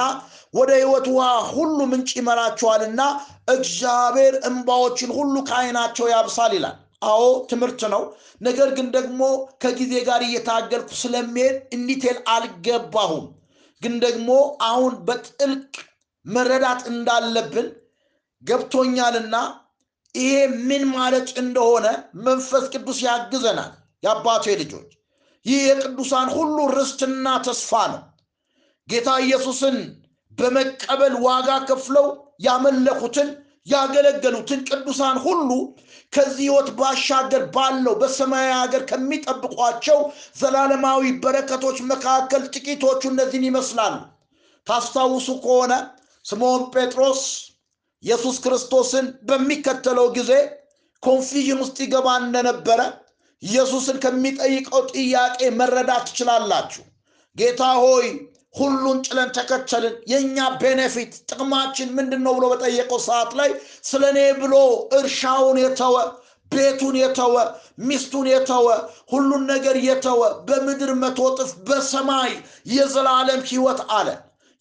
ወደ 0.54 0.70
ሕይወት 0.78 1.08
ውሃ 1.14 1.26
ሁሉ 1.52 1.78
ምንጭ 1.92 2.10
ይመራቸዋልና 2.20 3.02
እግዚአብሔር 3.50 4.36
እንባዎችን 4.50 5.12
ሁሉ 5.18 5.36
ከዓይናቸው 5.50 6.06
ያብሳል 6.14 6.54
ይላል። 6.58 6.78
አዎ 7.02 7.22
ትምህርት 7.50 7.82
ነው። 7.94 8.04
ነገር 8.42 8.70
ግን 8.78 8.88
ደግሞ 8.96 9.22
ከጊዜ 9.64 9.94
ጋር 10.08 10.22
እየታገልኩ 10.24 10.90
ስለሚሄድ 11.02 11.58
እንዲቴል 11.76 12.18
አልገባሁም። 12.28 13.26
ግን 13.82 13.96
ደግሞ 14.06 14.30
አሁን 14.68 14.94
በጥልቅ 15.08 15.74
መረዳት 16.26 16.82
እንዳለብን 16.92 17.68
ገብቶኛልና 18.44 19.36
ይሄ 20.16 20.34
ምን 20.68 20.84
ማለት 20.96 21.30
እንደሆነ 21.42 21.88
መንፈስ 22.26 22.64
ቅዱስ 22.74 23.00
ያግዘናል። 23.08 23.72
የአባቴ 24.04 24.46
ልጆች 24.62 24.90
ይህ 25.46 25.60
የቅዱሳን 25.68 26.30
ሁሉ 26.38 26.58
ርስትና 26.74 27.28
ተስፋ 27.46 27.72
ነው። 27.92 28.02
ጌታ 28.88 29.10
ኢየሱስን 29.24 29.78
በመቀበል 30.38 31.14
ዋጋ 31.26 31.50
ከፍለው 31.70 32.08
ያመለኩትን 32.40 33.30
ያገለገሉትን 33.68 34.60
ቅዱሳን 34.70 35.18
ሁሉ 35.26 35.50
ከዚህ 36.14 36.44
ሕይወት 36.44 36.70
ባሻገር 36.78 37.44
ባለው 37.56 37.96
በሰማያዊ 38.02 38.54
ሀገር 38.60 38.84
ከሚጠብቋቸው 38.92 40.00
ዘላለማዊ 40.40 41.04
በረከቶች 41.24 41.80
መካከል 41.92 42.44
ጥቂቶቹ 42.54 43.02
እነዚህን 43.12 43.48
ይመስላሉ። 43.50 43.96
ታስታውሱ 44.68 45.28
ከሆነ 45.44 45.74
ስምዖን 46.26 46.64
ጴጥሮስ 46.74 47.22
ኢየሱስ 48.04 48.38
ክርስቶስን 48.44 49.06
በሚከተለው 49.28 50.08
ጊዜ 50.18 50.32
confusion 51.04 51.60
ውስጥ 51.64 51.78
ይገባ 51.86 52.08
እንደነበረ 52.22 52.80
ኢየሱስን 53.44 53.98
ከሚጠይቀው 54.04 54.82
ጥያቄ 54.94 55.40
መረዳት 55.60 56.06
ትችላላችሁ። 56.10 56.84
ጌታ 57.36 57.64
ሆይ 57.82 58.08
ሁሉን 58.58 58.98
ጥለን 59.06 59.30
ተከተልን፣ 59.38 59.96
የእኛ 60.12 60.38
benefit 60.62 61.12
ጥቅማችን 61.30 61.90
ምንድን 61.98 62.22
ነው 62.26 62.34
ብሎ 62.38 62.46
በጠየቀው 62.52 63.00
ሰዓት 63.08 63.32
ላይ 63.40 63.50
ስለ 63.84 64.04
እኔ 64.14 64.22
ብሎ 64.42 64.56
እርሻውን 65.00 65.60
የተወ 65.64 65.96
ቤቱን 66.52 66.96
የተወ 67.00 67.36
ሚስቱን 67.88 68.28
የተወ 68.32 68.68
ሁሉን 69.12 69.44
ነገር 69.52 69.76
የተወ 69.88 70.20
በምድር 70.48 70.92
መቶ 71.02 71.20
እጥፍ 71.32 71.52
በሰማይ 71.68 72.32
የዘላለም 72.72 73.42
ሕይወት 73.50 73.82
አለ። 73.98 74.08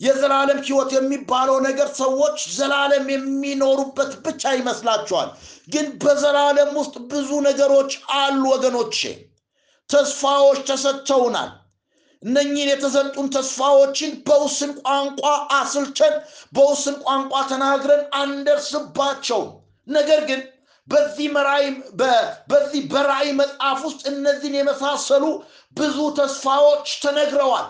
የዘላለም 0.00 0.58
ሕይወት 0.64 0.90
የሚባለው 0.94 1.56
ነገር 1.66 1.88
ሰዎች 2.00 2.38
ዘላለም 2.56 3.06
የሚኖሩበት 3.12 4.10
ብቻ 4.24 4.52
ይመስላቸዋል። 4.56 5.30
ግን 5.68 5.86
በዘላለም 6.02 6.72
ውስጥ 6.80 6.96
ብዙ 7.12 7.30
ነገሮች 7.46 7.92
አሉ 8.18 8.42
ወገኖቼ። 8.54 8.98
ተስፋዎች 9.90 10.58
ተሰጥተውናል። 10.68 11.50
እነኚህን 12.22 12.70
የተሰጡን 12.70 13.26
ተስፋዎችን 13.34 14.12
በውስን 14.26 14.70
ቋንቋ 14.82 15.22
አስልቸን 15.56 16.14
በውስን 16.52 16.96
ቋንቋ 17.04 17.42
ተናግረን 17.50 18.04
አንደርስባቸውም። 18.20 19.50
ነገር 19.88 20.20
ግን 20.30 20.40
በዚህ 20.88 21.28
በዚህ 22.50 22.82
በራእይ 22.92 23.30
መጽሐፍ 23.40 23.80
ውስጥ 23.86 24.02
እነዚህን 24.10 24.58
የመሳሰሉ 24.58 25.24
ብዙ 25.76 25.98
ተስፋዎች 26.18 26.88
ተነግረዋል። 27.04 27.66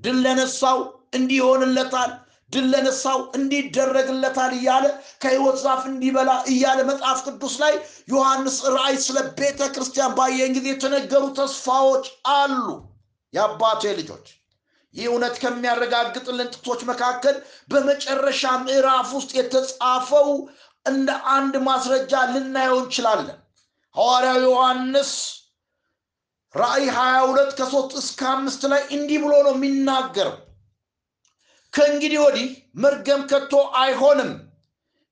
ድል 0.00 0.18
ለነሳው 0.24 0.78
እንዲሆንለታል፣ 1.16 2.10
ድል 2.52 2.66
ለነሳው 2.72 3.18
እንዲደረግለታል 3.38 4.52
እያለ 4.58 4.84
ከሕይወት 5.22 5.56
ዛፍ 5.62 5.82
እንዲበላ 5.90 6.30
እያለ 6.52 6.78
መጽሐፍ 6.90 7.20
ቅዱስ 7.26 7.54
ላይ 7.62 7.74
ዮሐንስ 8.12 8.58
ራእይ 8.76 8.98
ስለ 9.06 9.18
ቤተ 9.38 9.60
ክርስቲያን 9.74 10.14
ባየን 10.18 10.54
ጊዜ 10.56 10.68
የተነገሩ 10.72 11.24
ተስፋዎች 11.38 12.04
አሉ። 12.34 12.58
የአባቴ 13.34 13.82
ልጆች 13.98 14.26
ይህ 14.94 15.06
እውነት 15.10 15.34
ከሚያረጋግጥልን 15.42 16.50
ጥቅሶች 16.54 16.82
መካከል 16.90 17.36
በመጨረሻ 17.70 18.52
ምዕራፍ 18.62 19.08
ውስጥ 19.16 19.30
የተጻፈው 19.38 20.28
እንደ 20.86 21.08
አንድ 21.32 21.54
ማስረጃ 21.66 22.12
ልናየው 22.32 22.78
እንችላለን። 22.82 23.38
ሐዋርያው 23.94 24.38
ዮሐንስ 24.46 25.10
ራእይ 26.54 26.86
22 26.94 27.54
ከሶስት 27.58 27.92
እስከ 28.00 28.20
አምስት 28.32 28.62
ላይ 28.72 28.82
እንዲህ 28.96 29.18
ብሎ 29.24 29.32
ነው 29.46 29.54
የሚናገረው። 29.56 30.36
ከእንግዲህ 31.72 32.20
ወዲህ 32.24 32.48
መርገም 32.82 33.22
ከቶ 33.30 33.52
አይሆንም፣ 33.80 34.30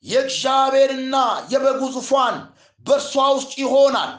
የእግዚአብሔርና 0.05 1.17
የበጉ 1.53 1.83
ዙፋን 1.97 2.37
በእርሷ 2.85 3.15
ውስጥ 3.37 3.53
ይሆናል፣ 3.63 4.13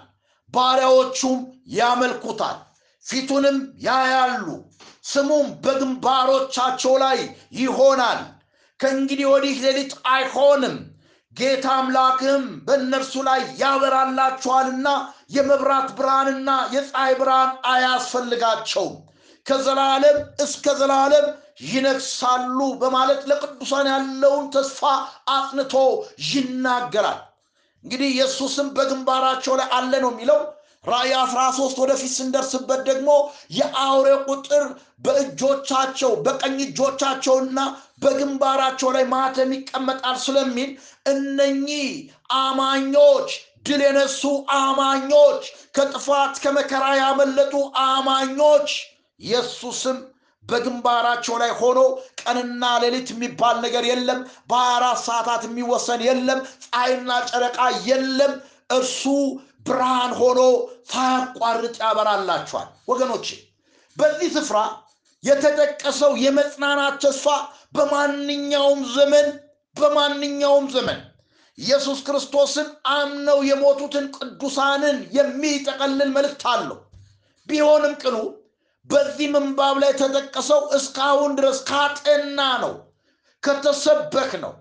ባሪያዎቹም 0.54 1.40
ያመልኩታል፣ 1.76 2.58
ፊቱንም 3.06 3.58
ያያሉ፣ 3.82 4.46
ስሙም 5.06 5.48
በግንባሮቻቸው 5.64 6.94
ላይ 7.04 7.20
ይሆናል። 7.60 8.22
ከእንግዲህ 8.80 9.28
ወዲህ 9.32 9.56
ሌሊት 9.66 9.94
አይሆንም 10.14 10.76
ጌታ 11.38 11.66
አምላክህም 11.78 12.46
በእነርሱ 12.68 13.14
ላይ 13.28 13.42
ያበራላቸዋልና 13.62 14.88
የመብራት 15.36 15.90
ብርሃንና 15.98 16.50
የፀሐይ 16.76 17.14
ብርሃን 17.20 17.52
አያስፈልጋቸውም 17.72 18.94
ከዘላለም 19.46 20.18
እስከ 20.46 20.66
ዘላለም 20.80 21.26
ይነግሳሉ 21.66 22.60
በማለት 22.82 23.22
ለቅዱሳን 23.30 23.88
ያለውን 23.92 24.46
ተስፋ 24.56 24.82
አጽንቶ 25.34 25.74
ይናገራል። 26.30 27.20
እንግዲህ 27.84 28.08
ኢየሱስም 28.14 28.68
በግንባራቸው 28.78 29.54
ላይ 29.60 29.68
አለ 29.78 29.94
ነው 30.04 30.12
የሚለው 30.14 30.40
ራእይ 30.88 31.14
13 31.20 31.82
ወደፊት 31.84 32.12
ስንደርስበት 32.16 32.82
ደግሞ 32.90 33.10
የአውሬ 33.58 34.10
ቁጥር 34.28 34.64
በእጆቻቸው 35.06 36.12
በቀኝ 36.26 36.58
እጆቻቸውና 36.66 37.60
በግንባራቸው 38.04 38.90
ላይ 38.96 39.06
ማተም 39.14 39.52
ይቀመጣል 39.58 40.18
ስለሚል 40.26 40.72
እነኚህ 41.14 41.88
አማኞች 42.42 43.30
ድል 43.68 43.82
የነሱ 43.86 44.24
አማኞች 44.60 45.44
ከጥፋት 45.78 46.36
ከመከራ 46.44 46.86
ያመለጡ 47.00 47.54
አማኞች 47.86 48.70
ኢየሱስም 49.20 49.98
በግንባራቸው 50.44 51.36
ላይ 51.42 51.52
ሆኖ 51.60 51.80
ቀንና 52.22 52.64
ሌሊት 52.84 53.08
የሚባል 53.14 53.56
ነገር 53.64 53.84
የለም። 53.90 54.20
በአራት 54.50 55.00
ሰዓታት 55.06 55.44
የሚወሰን 55.48 56.02
የለም። 56.08 56.40
ፀሐይና 56.66 57.12
ጨረቃ 57.32 57.60
የለም። 57.88 58.34
እርሱ 58.72 59.02
ብርሃን 59.66 60.12
ሆኖ 60.20 60.40
ሳያቋርጥ 60.92 61.76
ያበራላቸዋል። 61.82 62.70
ወገኖቼ 62.88 63.28
በዚህ 63.98 64.30
ስፍራ 64.36 64.58
የተጠቀሰው 65.24 66.12
የመጽናናት 66.24 66.96
ተስፋ 67.04 67.28
በማንኛውም 67.76 68.82
ዘመን 68.96 69.28
በማንኛውም 69.78 70.66
ዘመን 70.76 71.00
ኢየሱስ 71.58 72.00
ክርስቶስን 72.08 72.68
አምነው 72.94 73.40
የሞቱትን 73.50 74.06
ቅዱሳንን 74.18 74.98
የሚጠቀልል 75.18 76.10
መልእክት 76.16 76.44
አለው። 76.54 76.80
ቢሆንም 77.50 77.94
ቅሉ 78.04 78.16
በዚህ 78.90 79.28
ምንባብ 79.36 79.76
ላይ 79.82 79.90
የተጠቀሰው 79.94 80.62
እስካሁን 80.78 81.32
ድረስ 81.38 81.60
ካጠና 81.70 82.40
ነው 82.64 82.74
ከተሰበክ 83.44 84.32
ነው 84.44 84.54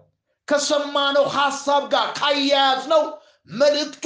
ከሰማነው 0.49 1.27
ሐሳብ 1.37 1.83
ጋር 1.93 2.07
ካያያዝ 2.19 2.83
ነው 2.93 3.03
መልእክቱ 3.51 4.05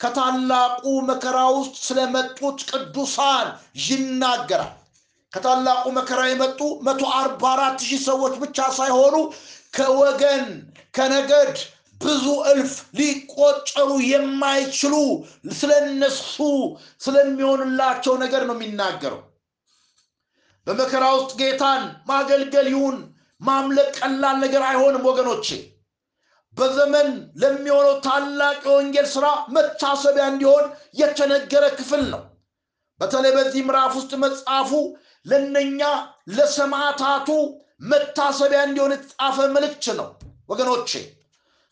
ከታላቁ 0.00 0.80
መከራ 1.08 1.38
ውስጥ 1.54 1.76
ስለመጡት 1.86 2.58
ቅዱሳን 2.70 3.46
ይናገራል። 3.84 4.74
ከታላቁ 5.32 5.84
መከራ 5.96 6.20
የመጡ 6.28 6.60
መቶ 6.86 7.02
አርባ 7.16 7.42
አራት 7.54 7.80
ሺህ 7.88 8.00
ሰዎች 8.06 8.34
ብቻ 8.42 8.58
ሳይሆኑ 8.78 9.16
ከወገን 9.76 10.44
ከነገድ 10.96 11.56
ብዙ 12.00 12.24
እልፍ 12.50 12.74
ሊቆጠሩ 12.98 13.88
የማይችሉ 14.08 14.94
ስለነሱ 15.58 16.36
ስለሚሆንላቸው 17.02 18.14
ነገር 18.22 18.42
ነው 18.48 18.56
የሚናገረው። 18.56 19.20
በመከራ 20.66 21.04
ውስጥ 21.16 21.32
ጌታን 21.40 21.82
ማገልገል 22.08 22.66
ይሁን 22.72 22.96
ማምለክ 23.40 23.90
ቀላል 23.98 24.36
ነገር 24.44 24.62
አይሆንም 24.68 25.06
ወገኖቼ። 25.08 25.48
በዘመን 26.58 27.08
ለሚሆነው 27.42 27.94
ታላቅ 28.06 28.58
የወንጌል 28.66 29.06
ስራ 29.14 29.26
መታሰቢያ 29.56 30.24
እንዲሆን 30.32 30.64
የተነገረ 31.00 31.64
ክፍል 31.78 32.02
ነው። 32.12 32.22
በተለይ 33.00 33.32
በዚህ 33.36 33.62
ምዕራፍ 33.66 33.92
ውስጥ 33.98 34.12
መጽሐፉ 34.24 34.70
ለነኛ 35.26 35.80
ለሰማዕታቱ 36.36 37.28
መታሰቢያ 37.90 38.60
እንዲሆን 38.68 38.94
የተጻፈ 38.94 39.46
መልእክት 39.56 39.86
ነው 39.98 40.08
ወገኖቼ። 40.48 40.90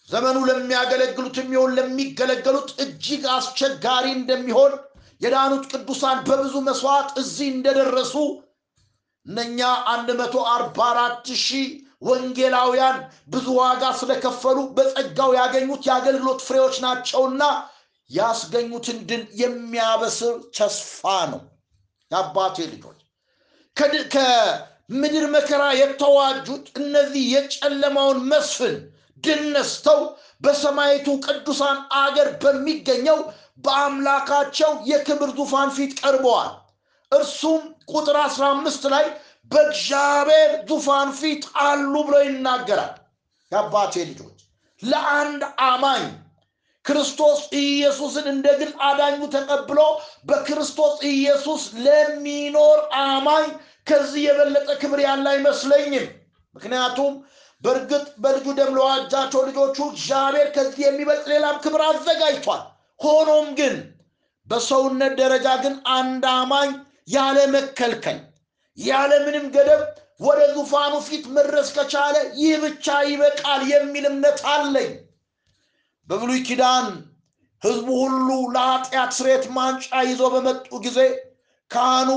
ዘመኑ 0.09 0.39
ለሚያገለግሉት 0.49 1.37
የሚሆን 1.41 1.73
ለሚገለገሉት 1.79 2.69
እጅግ 2.85 3.23
አስቸጋሪ 3.37 4.07
እንደሚሆን 4.19 4.75
የዳኑት 5.21 5.65
ቅዱሳን 5.73 6.19
በብዙ 6.29 6.55
መስዋዕት 6.67 7.11
እዚህ 7.21 7.49
እንደደረሱ 7.55 8.15
እነኛ 9.27 9.61
144 9.89 11.33
ሺህ 11.45 11.67
ወንጌላውያን 12.03 12.97
ብዙ 13.29 13.47
ዋጋ 13.59 13.83
ስለከፈሉ 14.01 14.59
በጸጋው 14.77 15.31
ያገኙት 15.39 15.83
የአገልግሎት 15.89 16.41
ፍሬዎች 16.47 16.77
ናቸውና 16.85 17.43
ያስገኙትን 18.11 18.99
ድል 19.09 19.23
የሚያበስር 19.41 20.35
ተስፋ 20.59 21.03
ነው። 21.33 21.41
የአባቴ 22.11 22.57
ልጆች 22.73 22.99
ከምድር 23.77 25.25
መከራ 25.33 25.63
የተዋጁት 25.79 26.67
እነዚህ 26.81 27.25
የጨለማውን 27.35 28.21
መስፍን 28.31 28.77
ድል 29.25 29.43
ነስተው 29.55 30.01
በሰማይቱ 30.41 31.07
ቅዱሳን 31.27 31.79
አገር 32.01 32.29
በሚገኘው 32.43 33.19
በአምላካቸው 33.65 34.73
የክብር 34.91 35.31
ዙፋን 35.39 35.71
ፊት 35.77 35.93
ቀርበዋል። 36.01 36.53
እርሱም 37.13 37.63
ቁጥር 37.93 38.17
15 38.23 38.87
ላይ 38.95 39.05
በእግዚአብሔር 39.51 40.51
ዙፋን 40.69 41.11
ፊት 41.19 41.43
አሉ 41.65 41.95
ብሎ 42.07 42.17
ይናገራል። 42.25 42.95
የአባቴ 43.53 43.95
ልጆች 44.11 44.39
ለአንድ 44.83 45.43
አማኝ 45.67 46.05
ክርስቶስ 46.85 47.39
ኢየሱስን 47.61 48.27
እንደ 48.33 48.47
ግል 48.59 48.73
አዳኙ 48.89 49.21
ተቀብሎ 49.35 49.81
በክርስቶስ 50.29 50.95
ኢየሱስ 51.11 51.63
ለሚኖር 51.85 52.79
አማኝ 53.05 53.47
ከዚህ 53.87 54.23
የበለጠ 54.27 54.69
ክብር 54.83 55.01
ያለ 55.05 55.27
አይመስለኝም። 55.33 56.07
ምክንያቱም 56.55 57.13
በእርግጥ 57.63 58.07
በልጁ 58.23 58.47
ደም 58.59 58.73
ለዋጃቸው 58.77 59.43
ልጆቹ 59.49 59.77
እግዚአብሔር 59.93 60.49
ከዚህ 60.57 60.83
የሚበልጥ 60.87 61.27
ሌላም 61.33 61.57
ክብር 61.65 61.83
አዘጋጅቷል። 61.89 62.63
ሆኖም 63.01 63.49
ግን 63.59 63.75
በሰውነት 64.49 65.13
ደረጃ 65.21 65.49
ግን 65.65 65.75
አንድ 65.97 66.25
አማኝ 66.35 66.71
ያለ 67.09 67.39
መከልከል 67.55 68.19
ያለ 68.79 69.13
ምንም 69.27 69.47
ገደብ 69.55 69.83
ወደ 70.21 70.41
ዙፋኑ 70.55 70.95
ፊት 71.07 71.25
መድረስ 71.37 71.69
ከቻለ 71.77 72.17
ይህ 72.41 72.55
ብቻ 72.65 72.87
ይበቃል 73.09 73.63
የሚል 73.73 74.05
እምነት 74.11 74.39
አለኝ። 74.53 74.91
በብሉይ 76.09 76.41
ኪዳን 76.49 76.87
ህዝቡ 77.63 77.89
ሁሉ 78.03 78.29
ለኃጢአት 78.55 79.13
ስሬት 79.19 79.45
ማንጫ 79.57 79.87
ይዞ 80.09 80.23
በመጡ 80.35 80.69
ጊዜ 80.85 80.99
ካህኑ 81.71 82.11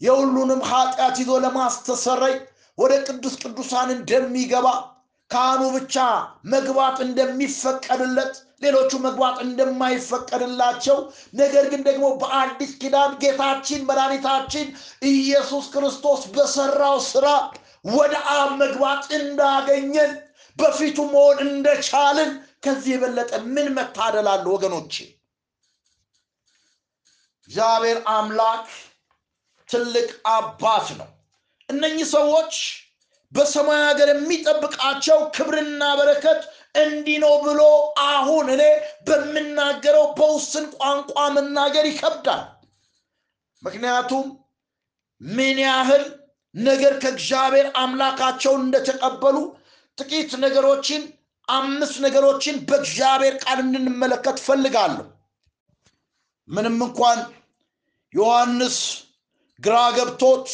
የሁሉንም 0.00 0.60
ኃጢአት 0.70 1.16
ይዞ 1.22 1.32
ለማስተሰረይ 1.44 2.34
ወደ 2.78 2.92
ቅዱስ 3.08 3.34
ቅዱሳን 3.42 3.88
እንደሚገባ 3.96 4.66
ካህኑ 5.30 5.62
ብቻ 5.74 5.96
መግባት 6.52 6.96
እንደሚፈቀድለት 7.04 8.34
ሌሎቹ 8.62 8.92
መግባት 9.06 9.36
እንደማይፈቀድላቸው 9.44 10.98
ነገር 11.34 11.64
ግን 11.72 11.80
ደግሞ 11.88 12.06
በአዲስ 12.20 12.72
ኪዳን 12.80 13.12
ጌታችን 13.22 13.86
መድኃኒታችን 13.88 14.66
ኢየሱስ 15.10 15.66
ክርስቶስ 15.74 16.22
በሰራው 16.34 16.98
ስራ 17.10 17.26
ወደ 17.90 18.14
አብ 18.34 18.50
መግባት 18.62 19.02
እንዳገኘን 19.18 20.12
በፊቱ 20.58 20.98
መሆን 21.12 21.38
እንደቻልን 21.46 22.30
ከዚህ 22.64 22.92
የበለጠ 22.94 23.32
ምን 23.54 23.66
መታደል 23.76 24.28
አለ 24.32 24.44
ወገኖቼ? 24.54 24.94
እግዚአብሔር 27.48 27.98
አምላክ 28.12 28.66
ትልቅ 29.68 30.08
አባት 30.32 30.86
ነው። 31.00 31.08
እነኚህ 31.68 32.06
ሰዎች 32.14 32.54
በሰማይ 33.34 33.80
ሀገር 33.86 34.08
የሚጠብቃቸው 34.12 35.18
ክብርና 35.36 35.82
በረከት 35.98 36.40
እንዲህ 36.82 37.16
ነው 37.24 37.34
ብሎ 37.44 37.60
አሁን 38.08 38.46
እኔ 38.54 38.62
በምናገረው 39.06 40.06
በውስን 40.18 40.66
ቋንቋ 40.76 41.14
መናገር 41.36 41.86
ይከብዳል። 41.90 42.42
ምክንያቱም 43.62 44.26
ምን 45.20 45.58
ያህል 45.64 46.04
ነገር 46.54 46.92
ከእግዚአብሔር 47.02 47.66
አምላካቸውን 47.82 48.62
እንደተቀበሉ 48.64 49.36
ጥቂት 49.98 50.32
ነገሮችን 50.44 51.02
አምስት 51.48 51.96
ነገሮችን 52.04 52.56
በእግዚአብሔር 52.68 53.34
ቃል 53.44 53.58
እንድንመለከት 53.64 54.38
ፈልጋለሁ 54.46 55.06
ምንም 56.48 56.78
እንኳን 56.86 57.18
ዮሐንስ 58.12 58.78
ግራ 59.58 59.76
ገብቶት 59.96 60.46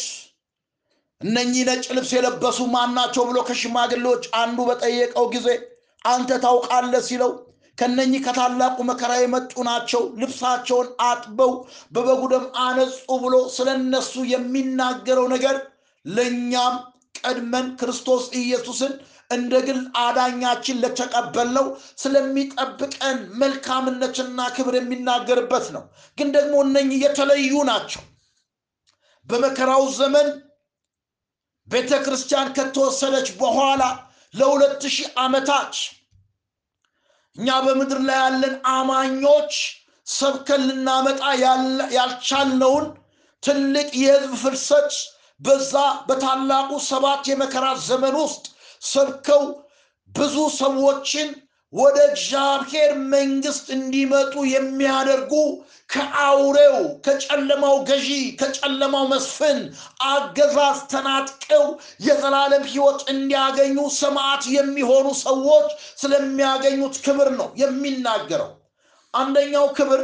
እነኚህ 1.21 1.63
ነጭ 1.67 1.85
ልብስ 1.95 2.11
የለበሱ 2.15 2.59
ማናቸው 2.73 3.23
ብሎ 3.29 3.39
ከሽማግሌዎች 3.47 4.23
አንዱ 4.41 4.59
በጠየቀው 4.69 5.25
ጊዜ 5.33 5.47
አንተ 6.05 6.39
ታውቃለህ 6.43 7.03
ሲለው 7.07 7.31
ከነኚህ 7.77 8.21
ከታላቁ 8.25 8.77
መከራ 8.89 9.11
የመጡ 9.19 9.53
ናቸው 9.67 10.01
ልብሳቸውን 10.21 10.87
አጥበው 11.05 11.51
በበጉ 11.93 12.21
ደም 12.33 12.45
አነጹ 12.63 12.93
ብሎ 13.23 13.35
ስለ 13.55 13.69
እነሱ 13.79 14.13
የሚናገረው 14.33 15.27
ነገር 15.33 15.55
ለእኛም 16.05 16.75
ቀድመን 17.19 17.67
ክርስቶስ 17.79 18.23
ኢየሱስን 18.39 18.93
እንደ 19.31 19.53
ግል 19.65 19.79
አዳኛችን 20.01 20.79
ለተቀበልነው 20.83 21.65
ስለሚጠብቀን 22.01 23.19
መልካምነትና 23.41 24.39
ክብር 24.55 24.75
የሚናገርበት 24.77 25.67
ነው። 25.75 25.83
ግን 26.17 26.29
ደግሞ 26.35 26.55
እነኚህ 26.67 26.99
የተለዩ 27.05 27.53
ናቸው። 27.69 28.01
በመከራው 29.27 29.83
ዘመን 29.99 30.27
ቤተ 31.71 31.91
ክርስቲያን 32.05 32.53
ከተወሰደች 32.57 33.27
በኋላ 33.41 33.83
ለሁለት 34.33 34.81
ሺህ 34.95 35.07
ዓመታት 35.23 35.73
እኛ 37.35 37.47
በምድር 37.65 37.99
ላይ 38.07 38.17
ያለን 38.23 38.55
አማኞች 38.73 39.53
ሰብከን 40.07 40.61
ልናመጣ 40.69 41.21
ያልቻልነውን 41.97 42.85
ትልቅ 43.43 43.89
የህዝብ 44.01 44.33
ፍልሰት 44.41 44.91
በዛ 45.41 45.75
በታላቁ 46.07 46.71
ሰባት 46.89 47.23
የመከራ 47.31 47.67
ዘመን 47.87 48.15
ውስጥ 48.23 48.43
ሰብከው 48.83 49.43
ብዙ 50.09 50.35
ሰዎችን 50.59 51.29
ወደ 51.73 51.97
እግዚአብሔር 52.09 52.91
መንግስት 53.13 53.67
እንዲመጡ 53.75 54.33
የሚያደርጉ 54.53 55.33
ከአውሬው 55.89 56.75
ከጨለማው 57.05 57.75
ገዢ 57.89 58.09
ከጨለማው 58.41 59.05
መስፍን 59.11 59.59
አገዛዝ 60.07 60.79
ተናጥቀው 60.93 61.65
የዘላለም 62.05 62.65
ህይወት 62.71 63.01
እንዲያገኙ 63.13 63.77
ሰማዕት 63.97 64.45
የሚሆኑ 64.55 65.07
ሰዎች 65.23 65.69
ስለሚያገኙት 66.03 66.97
ክብር 67.05 67.29
ነው 67.39 67.49
የሚናገረው። 67.61 68.51
አንደኛው 69.13 69.67
ክብር 69.79 70.03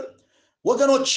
ወገኖቼ 0.66 1.14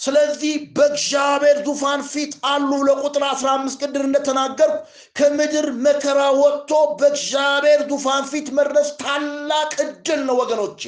ስለዚህ 0.00 0.54
በእግዚአብሔር 0.76 1.58
ዙፋን 1.66 2.02
ፊት 2.12 2.32
አሉ 2.50 2.70
ለቁጥር 2.88 3.24
15 3.28 3.82
ቅድር 3.82 4.02
እንደተናገርኩ 4.06 4.76
ከምድር 5.16 5.66
መከራ 5.86 6.20
ወጥቶ 6.38 6.70
በእግዚአብሔር 7.00 7.80
ዙፋን 7.90 8.24
ፊት 8.30 8.48
መድረስ 8.58 8.88
ታላቅ 9.02 9.72
እድል 9.84 10.20
ነው 10.28 10.36
ወገኖቼ። 10.42 10.82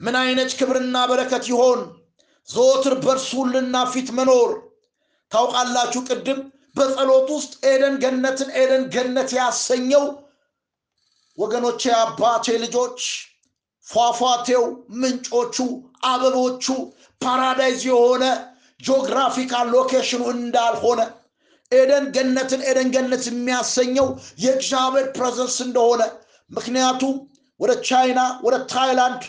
ምን 0.00 0.16
አይነት 0.22 0.50
ክብርና 0.58 0.96
በረከት 1.10 1.44
ይሆን? 1.52 1.80
ዘወትር 2.48 2.94
በእርሱ 3.02 3.37
ህልውና 3.37 3.76
ፊት 3.92 4.08
መኖር። 4.18 4.50
ታውቃላችሁ 5.32 6.00
ቅድም 6.08 6.40
በጸሎት 6.76 7.28
ውስጥ 7.34 7.52
ኤደን 7.66 7.94
ገነትን 8.02 8.50
ኤደን 8.60 8.84
ገነት 8.94 9.30
ያሰኘው 9.38 10.04
ወገኖቼ 11.38 11.82
አባቴ 12.00 12.46
ልጆች 12.64 12.98
ፏፏቴው 13.86 14.64
ምንጮቹ 15.00 15.56
አበቦቹ 16.04 16.66
paradise 17.20 17.82
የሆነ 17.88 18.24
geographical 18.80 19.66
location 19.74 20.12
ኡ 20.12 20.22
እንዳልሆነ 20.36 21.00
ኤደን 21.72 22.04
ገነትን 22.16 22.62
ኤደን 22.70 22.88
ገነት 22.94 23.24
የሚያሰኘው 23.28 24.08
የእግዚአብሔር 24.44 25.06
presence 25.16 25.56
እንደሆነ 25.66 26.02
ምክንያቱም 26.50 27.14
ወደ 27.60 27.72
ቻይና 27.88 28.20
ወደ 28.46 28.56
ታይላንድ 28.72 29.22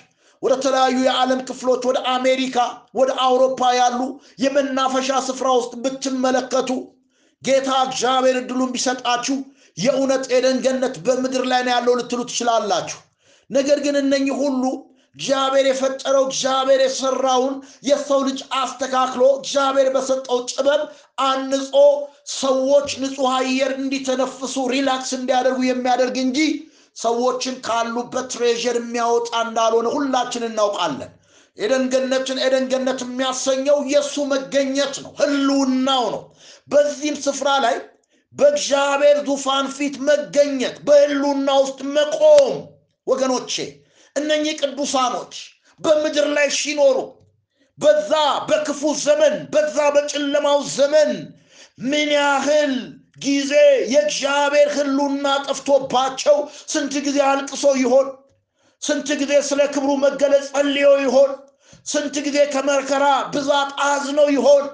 ወደ 0.44 0.54
ተለያዩ 0.64 0.98
የዓለም 1.04 1.40
ክፍሎች 1.48 1.84
ወደ 1.90 1.98
አሜሪካ 2.14 2.58
ወደ 2.94 3.12
አውሮፓ 3.26 3.70
ያሉ 3.78 4.00
የመናፈሻ 4.44 5.20
ስፍራ 5.28 5.48
ውስጥ 5.60 5.74
ብትመለከቱ 5.84 6.70
ጌታ 7.44 7.70
እግዚአብሔር 7.88 8.38
እድሉን 8.42 8.74
ቢሰጣችሁ 8.76 9.38
የእውነት 9.78 10.24
ኤደን 10.36 10.58
ገነት 10.66 10.96
በምድር 11.06 11.44
ላይ 11.52 11.62
ነው 11.66 11.74
ያለው 11.76 11.96
ልትሉ 12.00 12.22
ትችላላችሁ። 12.30 13.00
ነገር 13.50 13.80
ግን 13.86 13.96
እነኚህ 14.02 14.36
ሁሉ 14.42 14.64
እግዚአብሔር 15.16 15.66
የፈጠረው 15.70 16.24
እግዚአብሔር 16.28 16.82
የሰራውን 16.84 17.54
የሰው 17.90 18.22
ልጅ 18.28 18.40
አስተካክሎ 18.60 19.24
እግዚአብሔር 19.38 19.88
በሰጠው 19.94 20.40
ጥበብ 20.52 20.82
አንጾ 21.26 21.74
ሰዎች 22.38 22.90
ንጹህ 23.04 23.30
አየር 23.36 23.72
እንዲተነፍሱ 23.80 24.56
relax 24.74 25.12
እንዲያደርጉ 25.20 25.60
የሚያደርግ 25.68 26.18
እንጂ 26.24 26.40
ሰዎችን 26.98 27.56
ካሉበት 27.66 28.28
pressure 28.34 28.76
የሚያወጣ 28.80 29.32
እንዳልሆነ 29.46 29.88
ሁላችን 29.96 30.48
እናውቃለን። 30.50 31.14
ኤደን 31.58 31.84
ገነትን 31.90 32.40
የሚያሰኘው 33.06 33.78
የእሱ 33.92 34.16
መገኘት 34.32 34.96
ነው 35.04 35.12
ህልውናው 35.20 36.06
ነው። 36.14 36.24
በዚህም 36.70 37.18
ስፍራ 37.26 37.50
ላይ 37.66 37.76
በእግዚአብሔር 38.36 39.18
ዙፋን 39.28 39.68
ፊት 39.76 39.96
መገኘት 40.08 40.78
በህልውና 40.88 41.50
ውስጥ 41.62 41.80
መቆም። 41.96 42.56
ወገኖቼ 43.08 43.54
እነኚህ 44.16 44.54
ቅዱሳኖች 44.62 45.34
በምድር 45.80 46.28
ላይ 46.38 46.48
ሲኖሩ 46.58 46.98
በዛ 47.78 48.12
በክፉ 48.50 48.82
ዘመን 49.06 49.34
በዛ 49.54 49.78
በጨለማው 49.96 50.60
ዘመን 50.76 51.12
ምን 51.86 52.10
ያህል 52.18 52.76
ጊዜ 53.26 53.52
የእግዚአብሔር 53.94 54.70
ህሉና 54.76 55.28
ጠፍቶባቸው 55.48 56.38
ስንት 56.74 56.94
ጊዜ 57.06 57.18
አልቅሶ 57.30 57.66
ይሆን? 57.82 58.08
ስንት 58.82 59.10
ጊዜ 59.22 59.34
ስለ 59.50 59.62
ክብሩ 59.74 59.92
መገለጽ 60.04 60.48
ጸልዮ 60.52 60.88
ይሆን? 61.06 61.32
ስንት 61.92 62.16
ጊዜ 62.26 62.38
ከመከራ 62.54 63.06
ብዛት 63.34 63.70
አዝነው 63.86 64.28
ይሆን 64.36 64.66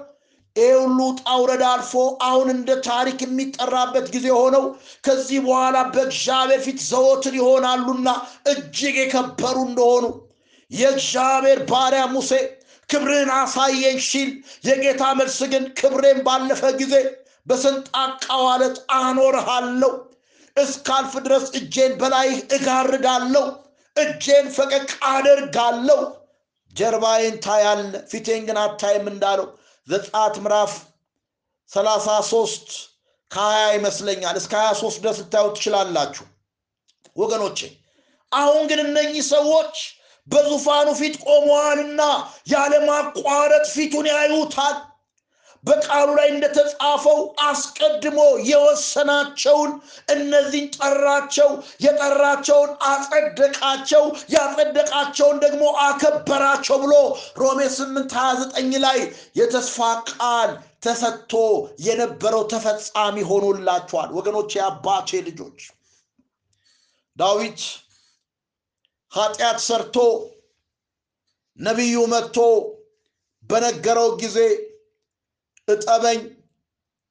ይህ 0.56 0.72
ሁሉ 0.78 0.98
ጣውረድ 1.20 1.62
አልፎ 1.68 1.92
አሁን 2.26 2.48
እንደ 2.54 2.70
ታሪክ 2.86 3.18
የሚጠራበት 3.24 4.06
ጊዜ 4.14 4.26
ሆነው 4.36 4.64
ከዚህ 5.06 5.38
በኋላ 5.46 5.76
በእግዚአብሔር 5.94 6.60
ፊት 6.66 6.80
ዘወትር 6.88 7.34
ይሆናሉና 7.40 8.08
እጅግ 8.52 8.96
የከበሩ 9.00 9.56
እንደሆኑ 9.68 10.04
የእግዚአብሔር 10.70 11.60
ባሪያ 11.70 12.02
ሙሴ 12.12 12.32
ክብርን 12.88 13.30
አሳየኝ 13.34 13.98
ሲል 14.06 14.30
የጌታ 14.68 15.02
መልስ 15.18 15.38
ግን 15.52 15.64
ክብሬን 15.78 16.18
ባለፈ 16.26 16.62
ጊዜ 16.80 16.94
በሰንጣቃው 17.46 18.42
አለት 18.50 18.76
አኖርሃለሁ። 18.98 19.92
እስካልፍ 20.56 21.12
ድረስ 21.26 21.46
እጄን 21.58 21.92
በላይህ 22.00 22.38
እጋርዳለሁ 22.56 23.44
እጄን 23.96 24.46
ፈቀቅ 24.56 24.88
አደርጋለሁ። 25.12 26.00
ጀርባዬን 26.74 27.36
ታያለ 27.44 27.80
ፊቴን 28.10 28.42
ግን 28.48 28.58
አታይም 28.60 29.06
እንዳለው 29.10 29.48
ዘጻት 29.88 30.34
ምዕራፍ 30.38 30.72
33 31.70 32.74
ከ20 33.30 33.72
ይመስለኛል። 33.74 34.36
እስከ 34.36 34.52
23 34.62 35.00
ድረስ 35.02 35.18
ልታዩ 35.22 35.46
ትችላላችሁ። 35.56 36.24
ወገኖቼ 37.16 37.58
አሁን 38.32 38.62
ግን 38.70 38.80
እነኚህ 38.84 39.22
ሰዎች 39.32 39.74
በዙፋኑ 40.28 40.88
ፊት 40.94 41.14
ቆመዋልና 41.24 42.02
ያለማቋረጥ 42.48 43.66
ፊቱን 43.74 44.06
ያዩታል 44.12 44.76
በቃሉ 45.64 46.08
ላይ 46.18 46.28
እንደተጻፈው 46.30 47.18
አስቀድሞ 47.44 48.18
የወሰናቸውን 48.48 49.70
እነዚህን 50.14 50.66
ጠራቸው፣ 50.78 51.50
የጠራቸውን 51.84 52.70
አጸደቃቸው፣ 52.88 54.04
ያጸደቃቸውን 54.34 55.36
ደግሞ 55.44 55.64
አከበራቸው 55.84 56.78
ብሎ 56.84 56.94
ሮሜ 57.42 57.60
8 57.76 58.16
29 58.16 58.80
ላይ 58.86 58.98
የተስፋ 59.40 59.78
ቃል 60.12 60.50
ተሰጥቶ 60.82 61.32
የነበረው 61.86 62.42
ተፈጻሚ 62.52 63.16
ሆኖላቸዋል። 63.30 64.10
ወገኖች፣ 64.16 64.50
የአባቴ 64.58 65.22
ልጆች 65.28 65.60
ዳዊት 67.16 67.60
ኃጢአት 69.12 69.58
ሰርቶ 69.64 69.96
ነቢዩ 71.58 71.96
መጥቶ 72.12 72.36
በነገረው 73.50 74.10
ጊዜ 74.20 74.38
እጠበኝ፣ 75.68 76.20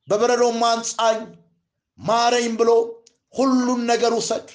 በበረዶም 0.07 0.61
አንጻኝ፣ 0.69 1.19
ማረኝ 1.99 2.47
ብሎ 2.59 2.69
ሁሉን 3.33 3.81
ነገር 3.85 4.13
ውሰድ፣ 4.13 4.47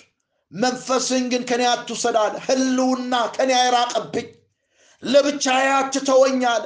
መንፈስን 0.52 1.24
ግን 1.32 1.42
ከኔ 1.48 1.62
አትውሰድ 1.70 2.16
ህልውና 2.46 3.14
ከኔ 3.36 3.50
አይራቅብኝ፣ 3.60 4.26
ለብቻዬ 5.02 5.66
አትተወኝ 5.78 6.42
አለ። 6.52 6.64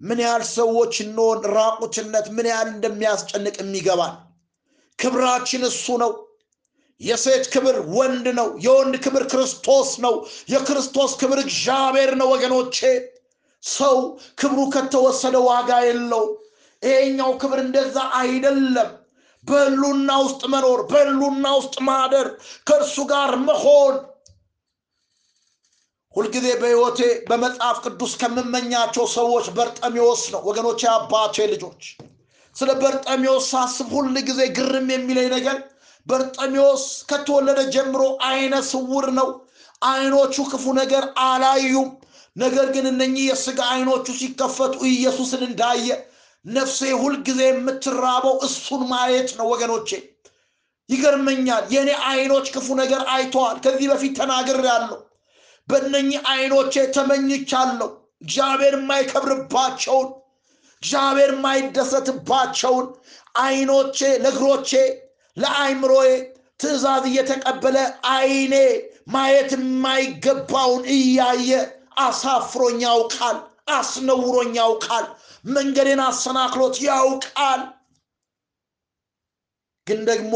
ምን 0.00 0.18
ያህል 0.24 0.42
ሰዎች 0.54 0.94
እንሆን 1.04 1.40
ራቁትነት 1.54 2.26
ምን 2.36 2.46
ያህል 2.50 2.68
እንደሚያስጨንቅ 2.72 3.56
የሚገባል። 3.62 4.14
ክብራችን 4.98 5.62
እሱ 5.68 5.86
ነው። 6.02 6.12
የሴት 7.00 7.44
ክብር 7.52 7.76
ወንድ 7.96 8.26
ነው። 8.38 8.48
የወንድ 8.64 8.94
ክብር 9.04 9.22
ክርስቶስ 9.32 9.90
ነው። 10.04 10.14
የክርስቶስ 10.52 11.12
ክብር 11.20 11.38
እግዚአብሔር 11.44 12.10
ነው። 12.20 12.28
ወገኖቼ 12.34 12.78
ሰው 13.62 13.96
ክብሩ 14.40 14.60
ከተወሰደ 14.74 15.36
ዋጋ 15.48 15.70
የለው። 15.86 16.24
ይሄኛው 16.84 17.30
ክብር 17.42 17.58
እንደዛ 17.62 17.96
አይደለም። 18.20 18.90
በህሉና 19.44 20.10
ውስጥ 20.24 20.42
መኖር፣ 20.52 20.80
በህሉና 20.90 21.46
ውስጥ 21.58 21.74
ማደር፣ 21.88 22.28
ከእርሱ 22.68 22.96
ጋር 23.10 23.32
መሆን 23.46 23.96
ሁልጊዜ 26.16 26.48
በሕይወቴ 26.60 26.98
በመጽሐፍ 27.28 27.78
ቅዱስ 27.84 28.12
ከምመኛቸው 28.20 29.06
ሰዎች 29.14 29.46
በርጠሚዎስ 29.56 30.22
ነው። 30.34 30.42
ወገኖቼ 30.48 30.80
አባቴ 30.92 31.46
ልጆች 31.52 31.82
ስለ 32.56 32.70
በርጠሚዎስ 32.82 33.46
ሳስብ 33.52 33.88
ሁል 33.96 34.08
ጊዜ 34.28 34.40
ግርም 34.58 34.88
የሚለኝ 34.94 35.28
ነገር 35.36 35.56
በርጠሚዎስ 36.06 36.82
ከተወለደ 37.10 37.60
ጀምሮ 37.74 38.02
አይነ 38.28 38.54
ስውር 38.70 39.06
ነው። 39.18 39.28
አይኖቹ 39.82 40.34
ክፉ 40.50 40.64
ነገር 40.80 41.04
አላዩም። 41.24 41.88
ነገር 42.36 42.66
ግን 42.74 42.86
እነኚህ 42.92 43.24
የስጋ 43.28 43.60
አይኖቹ 43.72 44.06
ሲከፈቱ 44.20 44.74
ኢየሱስን 44.90 45.42
እንዳየ 45.48 45.88
ነፍሴ 46.44 46.80
ሁልጊዜ 47.00 47.40
የምትራበው 47.48 48.34
እሱን 48.46 48.82
ማየት 48.90 49.30
ነው። 49.38 49.46
ወገኖቼ 49.52 49.88
ይገርመኛል። 50.88 51.64
የእኔ 51.74 51.90
አይኖች 52.08 52.46
ክፉ 52.54 52.66
ነገር 52.80 53.02
አይተዋል። 53.12 53.56
ከዚህ 53.64 53.86
በፊት 53.92 54.12
ተናግሬያለሁ። 54.20 54.98
በእነኚህ 55.68 56.20
አይኖቼ 56.32 56.74
ተመኝቻለሁ። 56.96 57.88
እግዚአብሔር 58.22 58.74
የማይከብርባቸውን 58.78 60.08
እግዚአብሔር 60.82 61.30
የማይደሰትባቸውን 61.34 62.86
አይኖቼ 63.40 63.98
ለእግሮቼ 64.24 64.70
ለአይምሮዬ 65.36 66.08
ትእዛዝ 66.60 67.04
እየተቀበለ 67.10 67.76
አይኔ 68.12 68.54
ማየት 69.08 69.50
የማይገባውን 69.56 70.82
እያየ 70.94 71.50
አሳፍሮኝ 72.00 72.78
ያውቃል፣ 72.84 73.38
አስነውሮኝ 73.68 74.52
ያውቃል፣ 74.58 75.06
መንገዴን 75.48 76.00
አሰናክሎት 76.04 76.76
ያውቃል። 76.86 77.62
ግን 79.86 80.00
ደግሞ 80.10 80.34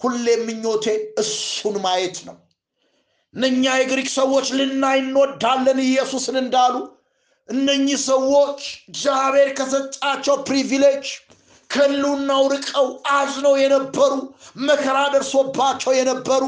ሁሌ 0.00 0.26
ምኞቴ 0.44 0.84
እሱን 1.22 1.76
ማየት 1.84 2.18
ነው። 2.28 2.36
እነኛ 3.34 3.64
የግሪክ 3.78 4.08
ሰዎች 4.18 4.46
ልናይ 4.58 4.98
እንወዳለን 5.02 5.78
ኢየሱስን 5.86 6.36
እንዳሉ 6.42 6.74
እነኚህ 7.48 7.98
ሰዎች 8.08 8.60
እግዚአብሔር 8.88 9.48
ከሰጣቸው 9.58 10.36
privilege 10.48 11.06
ከህልውናው 11.70 12.42
ርቀው 12.52 12.86
አዝነው 13.12 13.54
የነበሩ 13.62 14.12
መከራ 14.62 14.98
ደርሶባቸው 15.14 15.92
የነበሩ 15.96 16.42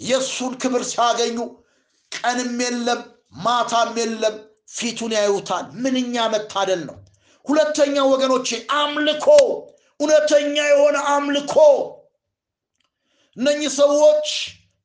የእሱን 0.00 0.52
ክብር 0.62 0.82
ሲያገኙ 0.90 1.38
ቀንም 2.12 2.52
የለም 2.64 3.00
ማታም 3.40 3.92
የለም 4.00 4.36
ፊቱን 4.70 5.12
ያዩታል። 5.16 5.64
ምንኛ 5.82 6.14
መታደል 6.32 6.82
ነው። 6.88 6.96
ሁለተኛ 7.46 7.96
ወገኖቼ 8.10 8.48
አምልኮ፣ 8.78 9.26
እውነተኛ 10.00 10.56
የሆነ 10.70 10.96
አምልኮ። 11.12 11.54
እነኚህ 13.36 13.70
ሰዎች 13.80 14.28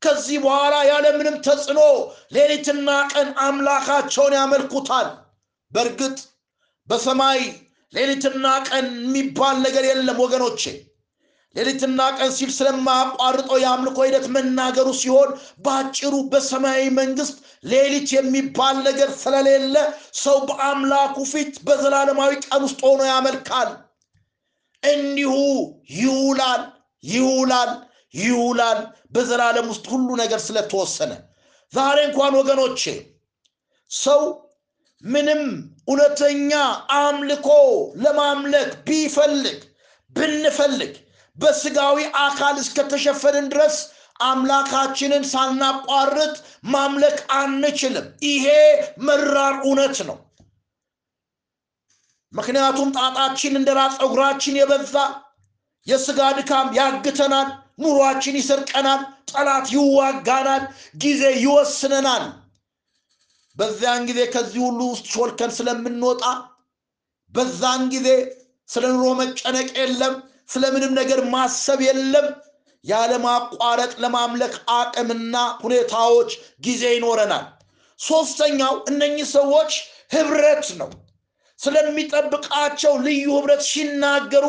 ከዚህ 0.02 0.38
በኋላ 0.44 0.76
ያለምንም 0.90 1.36
ተጽዕኖ 1.46 1.82
ሌሊትና 2.34 2.90
ቀን 3.14 3.30
አምላካቸውን 3.46 4.34
ያመልኩታል። 4.38 5.08
በእርግጥ 5.72 6.18
በሰማይ 6.88 7.40
ሌሊትና 7.94 8.46
ቀን 8.68 8.86
የሚባል 9.06 9.56
ነገር 9.66 9.84
የለም 9.90 10.18
ወገኖቼ። 10.24 10.64
ሌሊትና 11.56 12.02
ቀን 12.18 12.32
ሲል 12.38 12.52
ስለማያቋርጠው 12.56 13.58
የአምልኮ 13.62 13.98
ሂደት 14.08 14.26
መናገሩ 14.36 14.88
ሲሆን 15.02 15.30
በአጭሩ 15.66 16.14
በሰማያዊ 16.32 16.86
መንግስት 17.00 17.36
ሌሊት 17.66 18.10
የሚባል 18.16 18.76
ነገር 18.88 19.10
ስለሌለ 19.22 19.76
ሰው 20.22 20.38
በአምላኩ 20.50 21.18
ፊት 21.32 21.54
በዘላለማዊ 21.68 22.32
ቀን 22.46 22.64
ውስጥ 22.68 22.80
ሆኖ 22.88 23.02
ያመልካል። 23.12 23.70
እንዲሁ 24.84 25.34
ይውላል 26.00 26.64
ይውላል 27.04 27.72
ይውላል 28.14 28.80
በዘላለም 29.14 29.68
ውስጥ 29.72 29.86
ሁሉ 29.94 30.10
ነገር 30.22 30.40
ስለተወሰነ 30.46 31.12
ዛሬ 31.74 31.98
እንኳን 32.08 32.34
ወገኖቼ 32.40 32.82
ሰው 33.92 34.22
ምንም 35.04 35.42
እውነተኛ 35.88 36.52
አምልኮ 37.00 37.48
ለማምለክ 38.04 38.70
ቢፈልግ 38.88 39.60
ብንፈልግ 40.16 40.94
በስጋዊ 41.38 41.98
አካል 42.22 42.56
እስከተሸፈንን 42.62 43.48
ድረስ 43.54 43.78
አምላካችንን 44.24 45.24
ሳናቋርጥ 45.32 46.36
ማምለክ 46.74 47.18
አንችልም። 47.38 48.06
ይሄ 48.28 48.46
መራር 49.08 49.56
እውነት 49.64 49.98
ነው። 50.10 50.18
ምክንያቱም 52.34 52.90
ጣጣችን 52.98 53.54
እንደ 53.60 53.70
ራስ 53.78 53.94
ፀጉራችን 54.02 54.58
የበዛ 54.60 54.96
የስጋ 55.88 56.20
ድካም 56.38 56.68
ያግተናል፣ 56.78 57.50
ኑሯችን 57.84 58.36
ይሰርቀናል፣ 58.40 59.02
ጠላት 59.32 59.68
ይዋጋናል፣ 59.76 60.64
ጊዜ 61.04 61.24
ይወስነናል። 61.44 62.26
በዚያን 63.58 64.06
ጊዜ 64.10 64.20
ከዚህ 64.34 64.62
ሁሉ 64.66 64.80
ውስጥ 64.92 65.06
ሾልከን 65.14 65.52
ስለምንወጣ 65.58 66.24
በዛን 67.34 67.84
ጊዜ 67.94 68.08
ስለ 68.70 68.84
ኑሮ 68.94 69.06
መጨነቅ 69.22 69.68
የለም፣ 69.80 70.16
ስለምንም 70.50 70.92
ነገር 70.94 71.20
ማሰብ 71.34 71.80
የለም። 71.82 72.28
ያለማቋረጥ 72.86 73.92
ለማምለክ 73.98 74.56
አቅምና 74.74 75.36
ሁኔታዎች 75.64 76.32
ጊዜ 76.62 76.84
ይኖረናል። 76.94 77.46
ሶስተኛው 78.00 78.74
እነኚህ 78.90 79.28
ሰዎች 79.32 79.72
ህብረት 80.16 80.68
ነው። 80.80 80.90
ስለሚጠብቃቸው 81.60 82.94
ልዩ 83.06 83.26
ህብረት 83.38 83.62
ሲናገሩ 83.70 84.46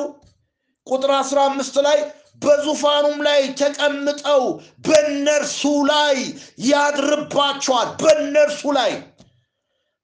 ቁጥር 0.87 1.11
15 1.21 1.77
ላይ 1.87 1.99
በዙፋኑም 2.43 3.19
ላይ 3.27 3.41
ተቀምጠው 3.61 4.43
በእነርሱ 4.87 5.61
ላይ 5.93 6.17
ያድርባቸዋል። 6.71 7.89
በእነርሱ 8.03 8.63
ላይ 8.79 8.93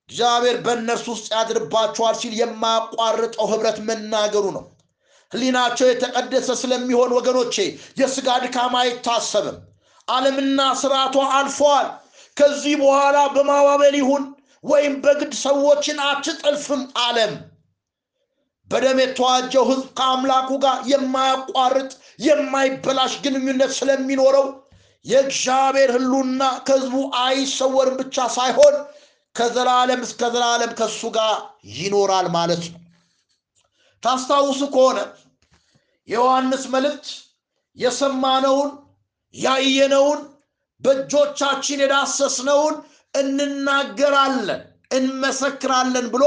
እግዚአብሔር 0.09 0.57
በእነርሱ 0.65 1.07
ውስጥ 1.15 1.29
ያድርባቸዋል 1.35 2.15
ሲል 2.21 2.33
የማያቋርጠው 2.41 3.47
ህብረት 3.53 3.79
መናገሩ 3.89 4.45
ነው። 4.57 4.65
ህሊናቸው 5.33 5.87
የተቀደሰ 5.89 6.49
ስለሚሆን 6.61 7.11
ወገኖቼ 7.19 7.55
የስጋ 8.01 8.29
ድካም 8.43 8.75
አይታሰብም። 8.81 9.59
ዓለምና 10.09 10.61
ስርዓቷ 10.81 11.17
አልፈዋል። 11.37 11.89
ከዚህ 12.37 12.75
በኋላ 12.83 13.19
በማባበል 13.35 13.95
ይሁን 14.01 14.23
ወይም 14.65 14.95
በግድ 15.05 15.33
ሰዎችን 15.43 15.99
አትጠልፍም 16.09 16.83
ዓለም 17.05 17.33
በደም 18.71 18.99
የተዋጀው 19.03 19.65
ህዝብ 19.71 19.87
ከአምላኩ 19.99 20.51
ጋር 20.63 20.77
የማያቋርጥ 20.91 21.91
የማይበላሽ 22.27 23.15
ግንኙነት 23.25 23.73
ስለሚኖረው 23.79 24.47
የእግዚአብሔር 25.05 25.91
ህሉና 25.97 26.43
ከህዝቡ 26.67 26.95
አይሰወርም 27.23 27.97
ብቻ 28.01 28.27
ሳይሆን 28.37 28.75
ከዘላለም 29.37 30.01
እስከ 30.07 30.23
ዘላለም 30.35 30.73
ከሱ 30.79 31.11
ጋር 31.17 31.35
ይኖራል 31.77 32.27
ማለት 32.37 32.65
ነው። 32.67 32.79
ታስታውሱ 34.03 34.63
ከሆነ 34.75 34.99
የዮሐንስ 36.09 36.65
መልእክት 36.75 37.09
የሰማነውን 37.77 38.71
ያየነውን 39.35 40.21
በእጆቻችን 40.83 41.83
የዳሰስነውን 41.83 42.75
እንናገራለን 43.15 44.63
እንመሰክራለን 44.91 46.07
ብሎ 46.15 46.25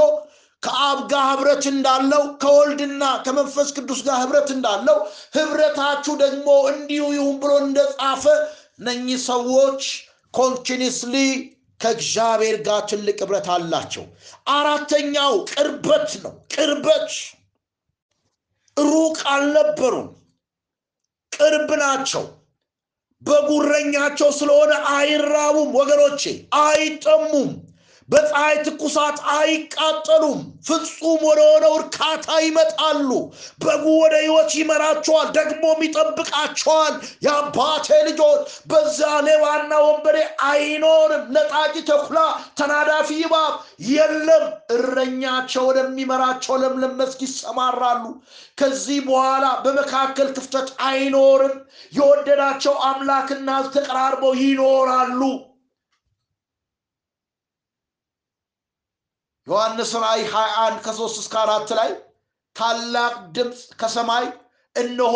ከአብ 0.63 0.99
ጋር 1.11 1.25
ህብረት 1.31 1.63
እንዳለው 1.71 2.23
ከወልድና 2.43 3.03
ከመንፈስ 3.25 3.69
ቅዱስ 3.77 3.99
ጋር 4.07 4.17
ህብረት 4.23 4.49
እንዳለው 4.55 4.97
ህብረታችሁ 5.37 6.13
ደግሞ 6.23 6.47
እንዲሁ 6.71 7.03
ይሁን 7.17 7.35
ብሎ 7.43 7.51
እንደጻፈ 7.65 8.23
እነኚህ 8.79 9.19
ሰዎች 9.27 9.83
ኮንቲኒስሊ 10.33 11.15
ከእግዚአብሔር 11.79 12.57
ጋር 12.67 12.81
ትልቅ 12.89 13.17
ህብረት 13.23 13.47
አላቸው። 13.55 14.03
አራተኛው 14.53 15.33
ቅርበት 15.51 16.11
ነው። 16.23 16.33
ቅርበት 16.55 17.09
ሩቅ 18.77 19.17
አልነበሩም። 19.27 20.07
ቅርብ 21.31 21.69
ናቸው። 21.79 22.23
በጉረኛቸው 23.21 24.29
ስለሆነ 24.31 24.73
አይራቡም 24.95 25.75
ወገኖቼ 25.75 26.23
አይጠሙም 26.61 27.49
በፀሐይ 28.09 28.55
ትኩሳት 28.65 29.17
አይቃጠሉም። 29.35 30.39
ፍጹም 30.67 31.21
ወደሆነው 31.27 31.73
እርካታ 31.79 32.27
ይመጣሉ። 32.43 33.09
በጉ 33.63 33.85
ወደ 34.01 34.15
ህይወት 34.23 34.51
ይመራቸዋል 34.59 35.27
ደግሞም 35.37 35.79
ይጠብቃቸዋል። 35.85 36.93
የአባቴ 37.25 37.87
ልጆች 38.07 38.41
በዛ 38.71 38.99
ሌባና 39.27 39.71
ወንበዴ 39.85 40.17
አይኖርም። 40.49 41.23
ነጣቂ 41.35 41.73
ተኩላ 41.89 42.19
ተናዳፊ 42.59 43.09
ይባብ 43.21 43.53
የለም። 43.89 44.45
እረኛቸው 44.75 45.65
ወደሚመራቸው 45.69 46.55
ለምለም 46.61 46.95
መስክ 47.01 47.19
ይሰማራሉ። 47.27 48.03
ከዚህ 48.57 48.99
በኋላ 49.07 49.45
በመካከል 49.65 50.29
ክፍተት 50.37 50.69
አይኖርም። 50.87 51.57
የወደዳቸው 51.93 52.75
አምላክና 52.89 53.49
ተቀራርበው 53.75 54.33
ይኖራሉ 54.43 55.21
ዮሐንስ 59.47 59.91
ራእይ 60.03 60.23
21 60.29 60.81
ከ3 60.85 61.19
እስከ 61.21 61.35
4 61.43 61.73
ላይ 61.79 61.89
ታላቅ 62.55 63.13
ድምፅ 63.35 63.59
ከሰማይ 63.81 64.25
እነሆ 64.75 65.15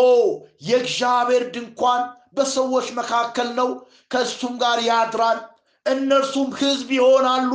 የእግዚአብሔር 0.67 1.43
ድንኳን 1.55 2.01
በሰዎች 2.35 2.87
መካከል 2.99 3.49
ነው 3.59 3.69
ከእሱም 4.11 4.53
ጋር 4.63 4.79
ያድራል 4.89 5.39
እነርሱም 5.85 6.49
ህዝብ 6.59 6.89
ይሆናሉ። 6.97 7.51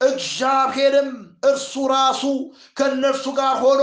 እግዚአብሔርም 0.00 1.10
እርሱ 1.48 1.72
ራሱ 1.92 2.22
ከእነርሱ 2.76 3.26
ጋር 3.38 3.56
ሆኖ 3.64 3.82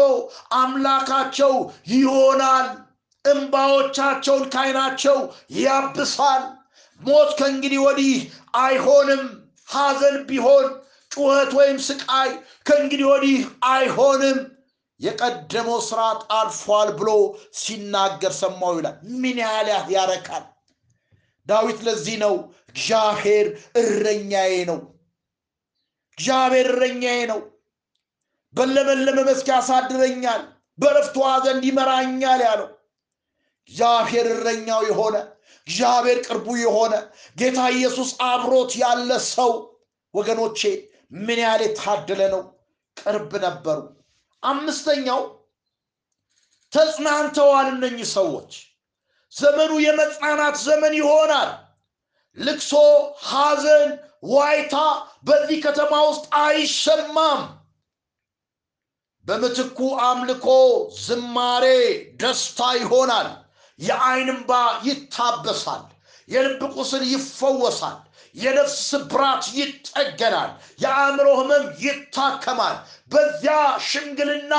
አምላካቸው 0.59 1.53
ይሆናል 1.93 2.67
እንባዎቻቸውን 3.25 4.43
ካይናቸው 4.53 5.17
ያብሳል። 5.59 6.43
ሞት 7.01 7.31
ከእንግዲህ 7.39 7.79
ወዲህ 7.85 8.15
አይሆንም 8.61 9.23
ሐዘን 9.67 10.17
ቢሆን 10.29 10.65
ጩኸት 11.11 11.51
ወይም 11.53 11.77
ስቃይ 11.85 12.29
ከእንግዲህ 12.65 13.05
ወዲህ 13.11 13.37
አይሆንም። 13.69 14.39
የቀደመው 14.99 15.79
ስርዓት 15.81 16.21
አልፏል 16.31 16.89
ብሎ 16.99 17.09
ሲናገር 17.55 18.33
ሰማው 18.39 18.73
ይላል። 18.77 18.95
ምን 19.21 19.37
ያህል 19.43 19.67
ያረካል? 19.93 20.43
ዳዊት 21.47 21.79
ለዚህ 21.85 22.17
ነው 22.23 22.33
እግዚአብሔር 22.71 23.47
እረኛዬ 23.81 24.53
ነው። 24.69 24.79
እግዚአብሔር 26.17 26.67
እረኛዬ 26.73 27.19
ነው። 27.31 27.39
በለመለመ 28.55 29.17
መስክ 29.27 29.47
ያሳድረኛል 29.53 30.41
በረፍቱ 30.79 31.15
ዘንድ 31.45 31.63
ይመራኛል 31.69 32.41
ያለው 32.47 32.69
እግዚአብሔር 33.71 34.27
እረኛው 34.33 34.81
የሆነ 34.89 35.15
እግዚአብሔር 35.67 36.19
ቅርቡ 36.27 36.47
የሆነ 36.61 36.93
ጌታ 37.37 37.59
ኢየሱስ 37.75 38.11
አብሮት 38.27 38.71
ያለ 38.81 39.09
ሰው 39.27 39.51
ወገኖቼ 40.13 40.59
ምን 41.11 41.39
ያህል 41.43 41.61
የታደለ 41.65 42.21
ነው? 42.33 42.41
ቅርብ 42.97 43.31
ነበሩ። 43.45 43.79
አምስተኛው 44.43 45.21
ተጽናንተዋል 46.73 47.67
እነኚህ 47.73 48.07
ሰዎች። 48.15 48.51
ዘመኑ 49.33 49.71
የመጽናናት 49.85 50.55
ዘመን 50.65 50.93
ይሆናል። 50.99 51.49
ልቅሶ 52.37 52.71
ሐዘን 53.25 53.89
ዋይታ 54.29 54.75
በዚህ 55.23 55.57
ከተማ 55.65 55.93
ውስጥ 56.09 56.25
አይሰማም። 56.41 57.41
በምትኩ 59.25 59.79
አምልኮ 60.01 60.47
ዝማሬ 60.99 61.65
ደስታ 62.21 62.59
ይሆናል። 62.79 63.29
የአይን 63.79 64.29
እንባ 64.33 64.51
ይታበሳል። 64.83 65.83
የልብ 66.29 66.61
ቁስል 66.75 67.03
ይፈወሳል 67.11 67.97
የነፍስ 68.39 68.75
ስብራት 68.89 69.43
ይጠገናል 69.57 70.51
የአእምሮ 70.83 71.27
ህመም 71.39 71.65
ይታከማል። 71.83 72.75
በዚያ 73.11 73.55
ሽምግልና 73.87 74.53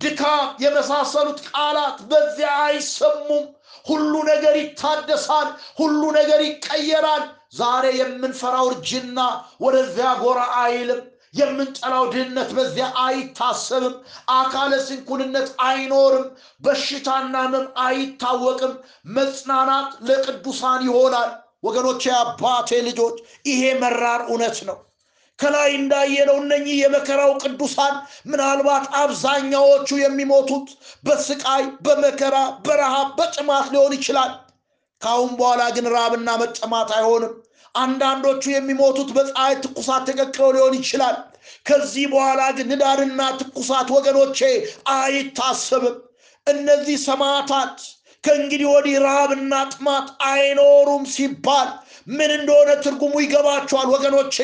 ድካም 0.00 0.46
የመሳሰሉት 0.62 1.40
ቃላት 1.50 1.98
በዚያ 2.10 2.50
አይሰሙም። 2.64 3.44
ሁሉ 3.86 4.12
ነገር 4.28 4.54
ይታደሳል 4.60 5.48
ሁሉ 5.78 6.02
ነገር 6.16 6.40
ይቀየራል። 6.46 7.24
ዛሬ 7.58 7.84
የምንፈራው 7.98 8.68
እርጅና 8.70 9.18
ወደዚያ 9.64 10.08
ጎራ 10.22 10.40
አይልም። 10.62 11.02
የምንጠላው 11.34 12.04
ድህነት 12.12 12.50
በዚያ 12.56 12.86
አይታሰብም። 13.04 13.94
አካለ 14.34 14.72
ስንኩልነት 14.86 15.48
አይኖርም። 15.66 16.26
በሽታና 16.64 17.34
ህመም 17.46 17.66
አይታወቅም። 17.84 18.74
መጽናናት 19.16 19.90
ለቅዱሳን 20.08 20.82
ይሆናል 20.88 21.30
ወገኖች 21.64 22.02
የአባቴ 22.06 22.80
ልጆች 22.86 23.16
ይሄ 23.46 23.62
መራር 23.82 24.22
እውነት 24.28 24.58
ነው። 24.68 24.78
ከላይ 25.38 25.70
እንዳየነው 25.78 26.36
እነኚህ 26.42 26.76
የመከራው 26.80 27.32
ቅዱሳን 27.42 27.94
ምናልባት 28.26 28.84
አብዛኛዎቹ 29.00 29.88
የሚሞቱት 30.00 30.68
በስቃይ 31.04 31.64
በመከራ 31.86 32.36
በረሃብ 32.66 33.08
በጥማት 33.18 33.66
ሊሆን 33.74 33.94
ይችላል። 33.98 34.32
ካሁን 35.02 35.32
በኋላ 35.38 35.62
ግን 35.76 35.86
ራብና 35.94 36.30
መጠማት 36.42 36.90
አይሆንም። 36.98 37.32
አንዳንዶቹ 37.74 38.42
የሚሞቱት 38.50 39.08
በፀሐይ 39.16 39.54
ትኩሳት 39.62 40.02
ተቀቅለው 40.08 40.50
ሊሆን 40.56 40.74
ይችላል። 40.78 41.16
ከዚህ 41.66 42.04
በኋላ 42.12 42.42
ግን 42.56 42.68
ንዳድና 42.72 43.20
ትኩሳት 43.40 43.88
ወገኖቼ 43.96 44.38
አይታሰብም። 44.96 45.96
እነዚህ 46.46 46.96
ሰማዕታት 47.06 47.76
ከእንግዲህ 48.24 48.68
ወዲህ 48.70 48.96
ረሃብና 49.04 49.54
ጥማት 49.72 50.06
አይኖሩም 50.28 51.04
ሲባል 51.14 51.68
ምን 52.08 52.30
እንደሆነ 52.36 52.70
ትርጉሙ 52.84 53.14
ይገባቸዋል 53.22 53.88
ወገኖቼ? 53.94 54.36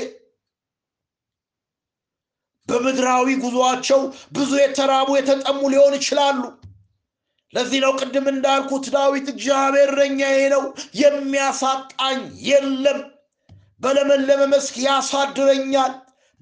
በምድራዊ 2.69 3.29
ጉዞአቸው 3.43 4.01
ብዙ 4.33 4.51
የተራቡ 4.61 5.09
የተጠሙ 5.17 5.61
ሊሆን 5.73 5.95
ይችላሉ። 5.99 6.41
ለዚህ 7.55 7.79
ነው 7.85 7.93
ቅድም 8.01 8.27
እንዳልኩት 8.33 8.85
ዳዊት 8.95 9.27
እግዚአብሔር 9.33 9.89
እረኛዬ 9.89 10.41
ነው 10.53 10.63
የሚያሳጣኝ 11.01 12.19
የለም። 12.49 13.01
በለመለመ 13.81 14.43
መስክ 14.53 14.75
ያሳድረኛል 14.85 15.93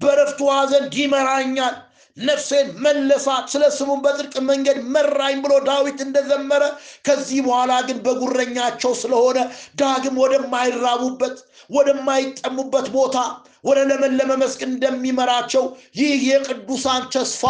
በረፍቱ 0.01 0.39
ዘንድ 0.71 0.93
ይመራኛል 0.99 1.75
ነፍሴን 2.17 2.67
መለሳት 2.83 3.45
ስለ 3.53 3.63
ስሙን 3.75 3.99
በጽድቅ 4.05 4.33
መንገድ 4.47 4.77
መራኝ 4.93 5.35
ብሎ 5.43 5.53
ዳዊት 5.67 5.99
እንደዘመረ 6.05 6.63
ከዚህ 7.07 7.39
በኋላ 7.45 7.73
ግን 7.87 7.99
በጉረኛቸው 8.05 8.93
ስለሆነ 9.01 9.37
ዳግም 9.81 10.17
ወደማይራቡበት 10.23 11.37
ወደማይጠሙበት 11.69 12.87
ቦታ 12.95 13.17
ወደ 13.63 13.79
ለመለመ 13.89 14.31
መስክ 14.41 14.61
እንደሚመራቸው 14.67 15.63
ይህ 15.99 16.19
የቅዱሳን 16.29 17.03
ተስፋ 17.15 17.43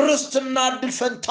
ርስትና 0.00 0.58
እድል 0.70 0.92
ፈንታ 0.98 1.28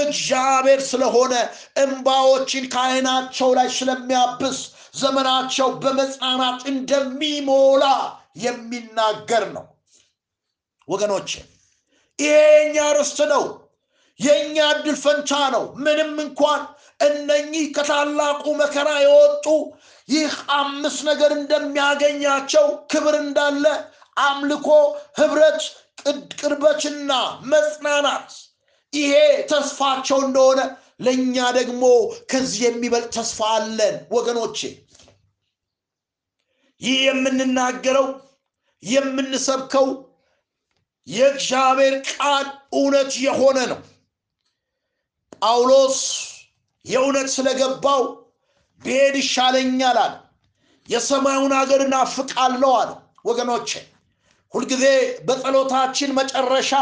እግዚአብሔር 0.00 0.80
ስለሆነ 0.90 1.34
እንባዎችን 1.82 2.64
ከአይናቸው 2.74 3.50
ላይ 3.58 3.68
ስለሚያብስ 3.78 4.58
ዘመናቸው 5.00 5.68
በመጽናናት 5.82 6.60
እንደሚሞላ 6.72 7.84
የሚናገር 8.44 9.44
ነው። 9.56 9.66
ወገኖቼ 10.88 11.30
ይሄ 12.18 12.34
የኛ 12.56 12.76
ርስት 12.96 13.18
ነው። 13.32 13.44
የእኛ 14.20 14.56
እድል 14.74 14.96
ፈንታ 15.02 15.30
ነው። 15.54 15.64
ምንም 15.84 16.12
እንኳን 16.22 16.60
እነኚህ 17.00 17.64
ከታላቁ 17.76 18.44
መከራ 18.60 18.88
የወጡ 19.02 19.46
ይህ 20.08 20.30
አምስት 20.56 21.00
ነገር 21.08 21.30
እንደሚያገኛቸው 21.38 22.66
ክብር 22.92 23.14
እንዳለ 23.22 23.64
አምልኮ 24.20 24.68
ህብረት 25.18 25.60
ቅርበትና 26.40 27.12
መጽናናት 27.52 28.30
ይሄ 28.92 29.12
ተስፋቸው 29.50 30.18
እንደሆነ 30.26 30.60
ለእኛ 31.00 31.46
ደግሞ 31.58 31.82
ከዚህ 32.30 32.60
የሚበልጥ 32.66 33.08
ተስፋ 33.16 33.48
አለን 33.56 33.96
ወገኖቼ። 34.10 34.58
ይህ 36.80 36.96
የምንናገረው 37.06 38.06
የምንሰብከው 38.82 39.86
የእግዚአብሔር 41.06 41.94
ቃል 42.12 42.46
እውነት 42.72 43.12
የሆነ 43.24 43.58
ነው። 43.72 43.80
ጳውሎስ 45.42 45.98
የእውነት 46.84 47.28
ስለገባው 47.34 48.02
ብሄድ 48.82 49.14
ይሻለኛል 49.20 49.98
አለ። 50.04 50.14
የሰማዩን 50.88 51.52
ሀገር 51.58 51.80
እናፍቃለሁ 51.86 52.72
አለ። 52.80 52.90
ወገኖቼ 53.24 53.70
ሁልጊዜ 54.54 54.84
በጸሎታችን 55.26 56.10
መጨረሻ 56.18 56.72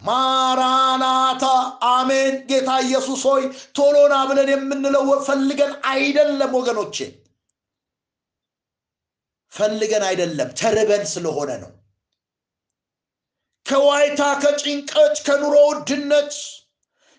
ማራናታ 0.00 1.44
አሜን 1.90 2.34
ጌታ 2.48 2.70
ኢየሱስ 2.84 3.22
ሆይ 3.28 3.42
ቶሎና 3.76 4.14
ብለን 4.28 4.48
የምንለው 4.52 5.04
ፈልገን 5.26 5.72
አይደለም 5.92 6.52
ወገኖቼ 6.58 6.96
ፈልገን 9.52 10.04
አይደለም 10.08 10.50
ተርበን 10.60 11.04
ስለሆነ 11.12 11.50
ነው 11.62 11.70
ከዋይታ 13.66 14.22
ከጭንቀት 14.42 15.16
ከኑሮ 15.26 15.54
ውድነት 15.68 16.32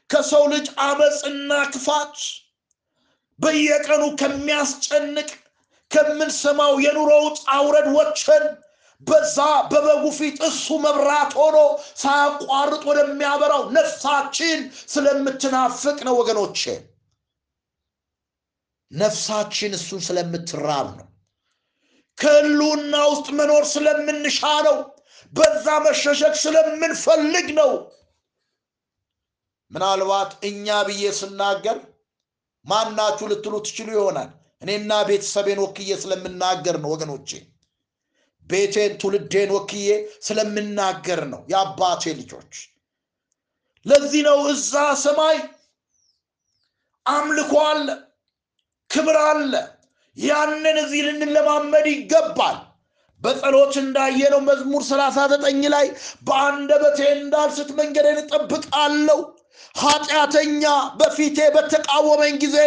ከሰው 0.10 0.44
ልጅ 0.54 0.66
አመፅና 0.86 1.52
ክፋት 1.74 2.16
በየቀኑ 3.40 4.04
ከሚያስጨንቅ 4.22 5.30
ከምንሰማው 5.92 6.74
የኑሮ 6.86 7.12
ውጣ 7.26 7.40
ወጥተን 7.98 8.46
በዛ 9.08 9.38
በበጉ 9.72 10.04
ፊት 10.18 10.38
እሱ 10.48 10.76
መብራት 10.84 11.32
ሆኖ 11.40 11.58
ሳያቋርጥ 12.02 12.82
ወደሚያበራው 12.90 13.64
ነፍሳችን 13.78 14.60
ስለምትናፍቅ 14.94 15.98
ነው 16.08 16.16
ወገኖቼ። 16.20 16.62
ነፍሳችን 18.92 19.72
እሱን 19.78 20.02
ስለምትራብ 20.08 20.88
ነው። 21.00 21.08
ከህልውና 22.18 22.96
ውስጥ 23.12 23.28
መኖር 23.38 23.64
ስለምንሻ 23.70 24.40
ነው 24.68 24.78
በዛ 25.34 25.66
መሸሸግ 25.86 26.34
ስለምንፈልግ 26.42 27.48
ነው። 27.60 27.72
ምናልባት 29.72 30.32
እኛ 30.50 30.68
ብዬ 30.88 31.04
ስናገር 31.20 31.78
ማናችሁ 32.66 33.26
ልትሉ 33.32 33.54
ትችሉ 33.66 33.90
ይሆናል። 33.96 34.30
እኔና 34.62 34.92
ቤተሰቤን 35.08 35.60
ወክዬ 35.64 35.92
ስለምናገር 36.04 36.76
ነው 36.84 36.90
ወገኖቼ። 36.94 37.30
ቤቴን 38.48 38.94
ትውልዴን 39.02 39.50
ወክዬ 39.56 39.88
ስለምናገር 40.28 41.22
ነው 41.32 41.42
የአባቴ 41.52 42.04
ልጆች። 42.20 42.54
ለዚህ 43.86 44.22
ነው 44.28 44.40
እዛ 44.54 44.74
ሰማይ 45.04 45.38
አምልኮ 47.06 47.54
አለ 47.70 47.88
ክብር 48.90 49.18
አለ። 49.24 49.54
ያንን 50.18 50.78
እዚህ 50.82 51.02
ልንለማመድ 51.08 51.86
ይገባል 51.92 52.58
በጸሎት 53.24 53.74
እንዳየነው 53.82 54.42
መዝሙር 54.48 54.84
39 54.88 55.70
ላይ 55.76 55.86
በአንደበቴ 56.28 57.00
እንዳልስት 57.18 57.70
መንገዴን 57.80 58.20
እጠብቃለሁ። 58.24 59.20
ኃጢአተኛ 59.76 60.64
በፊቴ 61.00 61.38
በተቃወመኝ 61.56 62.34
ጊዜ 62.44 62.58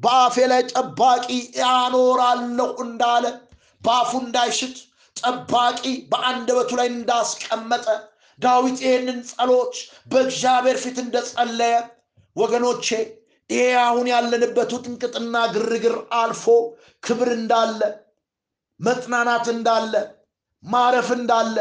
በአፌ 0.00 0.36
ላይ 0.52 0.62
ጠባቂ 0.72 1.26
ያኖራለሁ 1.60 2.70
እንዳለ 2.84 3.24
በአፉ 3.82 4.10
እንዳይሽት 4.24 4.76
ጠባቂ 5.16 5.80
በአንደበቱ 6.10 6.70
ላይ 6.80 6.88
እንዳስቀመጠ 6.92 7.86
ዳዊት 8.38 8.78
ይህንን 8.84 9.18
ጸሎት 9.30 9.74
በእግዚአብሔር 10.10 10.76
ፊት 10.84 10.98
እንደጸለየ 11.04 11.74
ወገኖቼ 12.36 12.86
ይሄ 13.50 13.64
አሁን 13.84 14.06
ያለንበት 14.12 14.70
ውጥንቅጥና 14.76 15.36
ግርግር 15.54 15.96
አልፎ 16.18 16.44
ክብር 17.02 17.28
እንዳለ 17.38 17.80
መጽናናት 18.80 19.46
እንዳለ 19.54 19.94
ማረፍ 20.62 21.08
እንዳለ 21.16 21.56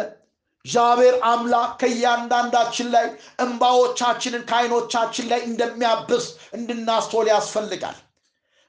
እግዚአብሔር 0.65 1.15
አምላክ 1.29 1.71
ከእያንዳንዳችን 1.81 2.87
ላይ 2.95 3.05
እንባዎቻችንን 3.43 4.43
ከአይኖቻችን 4.49 5.25
ላይ 5.31 5.41
እንደሚያብስ 5.47 6.25
እንድናስተውል 6.57 7.27
ያስፈልጋል። 7.33 7.97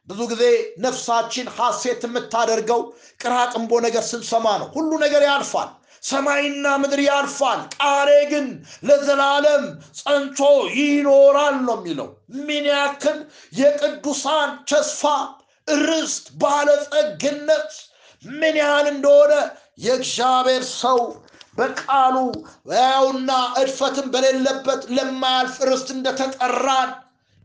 ብዙ 0.09 0.21
ጊዜ 0.31 0.45
ነፍሳችን 0.85 1.49
ሐሴት 1.57 2.03
የምታደርገው 2.07 2.81
ቅራቅንቦ 3.21 3.73
ነገር 3.87 4.05
ስንሰማ 4.11 4.47
ነው። 4.61 4.69
ሁሉ 4.77 4.91
ነገር 5.05 5.25
ያልፋል 5.29 5.69
ሰማይና 6.03 6.67
ምድር 6.83 7.01
ያልፋል። 7.07 7.61
ቃሌ 7.77 8.11
ግን 8.31 8.47
ለዘላለም 8.89 9.65
ጸንቶ 9.99 10.39
ይኖራል 10.79 11.57
ነው 11.67 11.77
የሚለው። 11.79 12.09
ምን 12.47 12.65
ያክል 12.73 13.19
የቅዱሳን 13.61 14.51
ተስፋ 14.71 15.03
ርስት 15.85 16.25
ባለጸግነት 16.43 17.71
ምን 18.25 18.57
ያህል 18.61 18.87
እንደሆነ 18.93 19.33
የእግዚአብሔር 19.85 20.64
ሰው 20.77 20.99
በቃሉ 21.59 22.16
ያውና 22.77 23.31
እድፈትን 23.61 24.07
በሌለበት 24.14 24.83
ለማያልፍ 24.97 25.57
ርስት 25.68 25.89
እንደተጠራን 25.97 26.91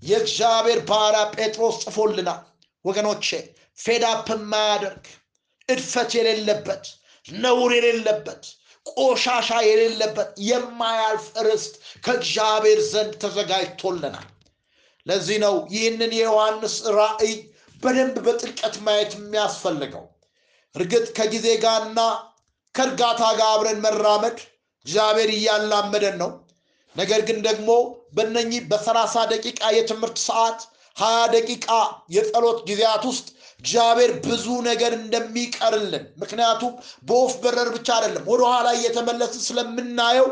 የእግዚአብሔር 0.03 0.79
ባሪያ 0.89 1.23
ጴጥሮስ 1.35 1.77
ጽፎልናል። 1.83 2.41
ወገኖቼ 2.85 3.27
fade 3.77 4.10
up 4.10 4.27
የማያደርግ 4.33 5.05
እድፈት 5.69 6.11
የሌለበት 6.17 6.83
ነውር 7.25 7.71
የሌለበት 7.77 8.43
ቆሻሻ 8.85 9.49
የሌለበት 9.67 10.29
የማያልፍ 10.47 11.27
ርስት 11.45 11.73
ከእግዚአብሔር 12.05 12.79
ዘንድ 12.91 13.13
ተዘጋጅቶልናል። 13.23 14.27
ለዚህ 15.05 15.37
ነው 15.43 15.55
ይህንን 15.73 16.11
የዮሐንስ 16.17 16.75
ራእይ 16.97 17.33
በደንብ 17.81 18.17
በጥልቀት 18.27 18.75
ማየት 18.85 19.11
የሚያስፈልገው 19.17 20.05
እርግጥ 20.75 21.05
ከጊዜ 21.17 21.47
ጋርና 21.63 21.99
ከእርጋታ 22.75 23.21
ጋር 23.37 23.49
አብረን 23.51 23.79
መራመድ 23.85 24.37
እግዚአብሔር 24.85 25.29
እያላመደን 25.35 26.15
ነው። 26.21 26.31
ነገር 26.95 27.21
ግን 27.27 27.37
ደግሞ 27.47 27.69
በነኚህ 28.17 28.61
በሰላሳ 28.71 29.15
ደቂቃ 29.31 29.61
የትምህርት 29.75 30.17
ሰዓት 30.25 30.59
ሀያ 30.97 31.19
ደቂቃ 31.33 31.67
የጸሎት 32.15 32.59
ጊዜያት 32.67 33.03
ውስጥ 33.09 33.25
እግዚአብሔር 33.59 34.11
ብዙ 34.25 34.45
ነገር 34.67 34.91
እንደሚቀርልን 34.99 36.05
ምክንያቱም 36.21 36.73
በወፍ 37.07 37.33
በረር 37.43 37.69
ብቻ 37.75 37.87
አይደለም 37.97 38.27
ወደኋላ 38.31 38.67
እየተመለስን 38.77 39.43
ስለምናየው 39.47 40.27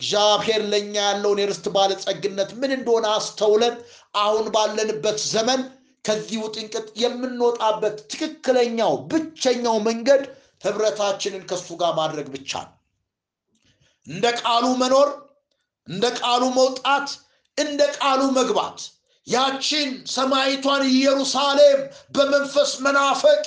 እግዚአብሔር 0.00 0.62
ለእኛ 0.72 0.94
ያለውን 1.06 1.40
የርስት 1.42 1.66
ባለጸግነት 1.74 2.50
ምን 2.60 2.72
እንደሆነ 2.76 3.06
አስተውለን 3.16 3.74
አሁን 4.18 4.46
ባለንበት 4.54 5.18
ዘመን 5.32 5.62
ከዚህ 6.04 6.38
ውጥንቅጥ 6.44 6.86
የምንወጣበት 7.02 7.96
ትክክለኛው 8.10 8.92
ብቸኛው 9.10 9.76
መንገድ 9.88 10.22
ህብረታችንን 10.64 11.42
ከሱ 11.50 11.68
ጋር 11.80 11.92
ማድረግ 11.98 12.26
ብቻ 12.34 12.52
ነው። 12.64 12.74
እንደ 14.06 14.26
ቃሉ 14.40 14.66
መኖር 14.82 15.08
እንደ 15.88 16.06
ቃሉ 16.20 16.44
መውጣት 16.56 17.08
እንደ 17.58 17.82
ቃሉ 17.96 18.22
መግባት 18.38 18.78
ያችን 19.26 19.88
ሰማይቷን 20.12 20.82
ኢየሩሳሌም 20.90 21.80
በመንፈስ 22.14 22.70
መናፈቅ። 22.84 23.42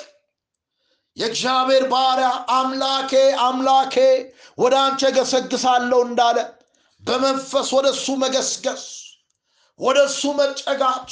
የእግዚአብሔር 1.18 1.84
ባሪያ 1.92 2.28
አምላኬ 2.56 3.12
አምላኬ 3.46 3.96
ወደ 4.58 4.76
አንተ 4.84 5.10
ገሰግሳለሁ 5.18 6.00
እንዳለ 6.08 6.38
በመንፈስ 7.04 7.70
ወደ 7.78 7.88
እሱ 7.96 8.08
መገስገስ 8.24 8.84
ወደ 9.80 10.00
እሱ 10.10 10.22
መጠጋት 10.40 11.10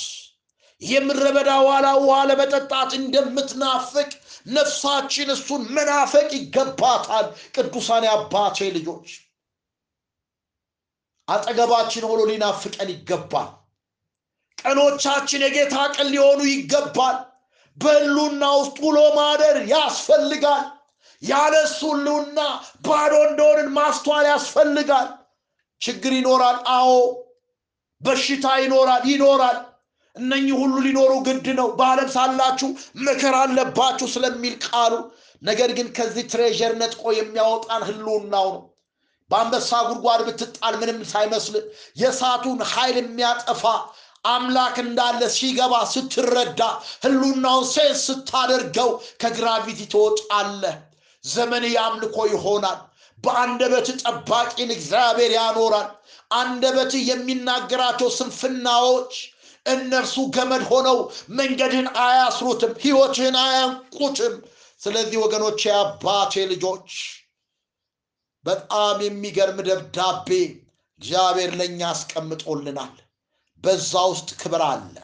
የምድረ 0.82 1.26
በዳ 1.36 1.52
ዋላ 1.66 1.88
ውሃ 2.02 2.18
ለመጠጣት 2.30 2.92
እንደምትናፍቅ 3.00 4.10
ነፍሳችን 4.50 5.30
እሱን 5.34 5.64
መናፈቅ 5.76 6.28
ይገባታል። 6.38 7.26
ቅዱሳን 7.56 8.06
አባቴ 8.12 8.68
ልጆች 8.76 9.10
አጠገባችን 11.28 12.06
ሆኖ 12.10 12.22
ሊናፍቀን 12.30 12.90
ይገባል። 12.94 13.50
ቀኖቻችን 14.58 15.44
የጌታ 15.46 15.76
ቀን 15.96 16.08
ሊሆኑ 16.14 16.40
ይገባል። 16.50 17.18
በህሉና 17.78 18.44
ውስጥ 18.60 18.78
ውሎ 18.86 19.00
ማደር 19.18 19.58
ያስፈልጋል። 19.72 20.66
ያለ 21.22 21.54
ባዶ 22.86 23.14
እንደሆንን 23.28 23.70
ማስተዋል 23.78 24.26
ያስፈልጋል። 24.32 25.08
ችግር 25.82 26.14
ይኖራል። 26.18 26.58
አዎ 26.74 26.90
በሽታ 28.02 28.46
ይኖራል 28.64 29.04
ይኖራል 29.12 29.58
እነኚህ 30.20 30.56
ሁሉ 30.62 30.76
ሊኖሩ 30.86 31.12
ግድ 31.28 31.48
ነው። 31.60 31.68
በአለም 31.78 32.10
ሳላችሁ 32.16 32.70
መከራ 33.06 33.36
አለባችሁ 33.46 34.08
ስለሚል 34.14 34.56
ቃሉ። 34.68 34.94
ነገር 35.42 35.70
ግን 35.78 35.88
ከዚህ 35.98 36.26
ትሬዠር 36.32 36.74
ነጥቆ 36.80 37.04
የሚያወጣን 37.18 37.86
ህልውናው 37.90 38.48
ነው። 38.56 38.64
በአንበሳ 39.30 39.72
ጉድጓድ 39.88 40.22
ብትጣል 40.28 40.76
ምንም 40.82 41.00
ሳይመስል 41.12 41.56
የእሳቱን 42.00 42.60
ኃይል 42.72 42.98
የሚያጠፋ 43.02 43.64
አምላክ 44.26 44.76
እንዳለ 44.84 45.22
ሲገባ 45.36 45.74
ስትረዳ 45.92 46.62
ህሉናውን 47.04 47.66
ሴንስ 47.74 48.02
ስታደርገው 48.08 48.90
ከግራቪቲ 49.22 49.80
ትወጣለህ 49.94 50.76
ዘመን 51.24 51.64
የአምልኮ 51.70 52.18
ይሆናል። 52.32 52.80
በአንደበት 53.18 53.88
ጠባቂን 54.04 54.70
እግዚአብሔር 54.76 55.32
ያኖራል። 55.38 55.88
አንደበት 56.32 56.92
የሚናገራቸው 57.10 58.10
ስንፍናዎች 58.18 59.14
እነርሱ 59.66 60.16
ገመድ 60.36 60.64
ሆነው 60.70 60.98
መንገድህን 61.38 61.88
አያስሩትም 62.04 62.74
ህይወትህን 62.84 63.36
አያንቁትም። 63.44 64.36
ስለዚህ 64.82 65.18
ወገኖች 65.24 65.60
የአባቴ 65.68 66.34
ልጆች 66.52 66.92
በጣም 68.46 68.98
የሚገርም 69.06 69.60
ደብዳቤ 69.68 70.30
እግዚአብሔር 71.02 71.52
ለእኛ 71.60 71.82
አስቀምጦልናል። 71.92 72.96
በዛ 73.64 73.94
ውስጥ 74.12 74.30
ክብር 74.42 74.64
አለ 74.70 74.96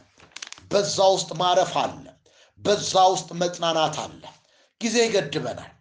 በዛ 0.72 0.98
ውስጥ 1.14 1.30
ማረፍ 1.40 1.74
አለ 1.82 2.06
በዛ 2.60 2.94
ውስጥ 3.14 3.30
መጽናናት 3.42 3.96
አለ። 4.04 4.22
ጊዜ 4.82 4.96
ይገድበናል። 5.06 5.72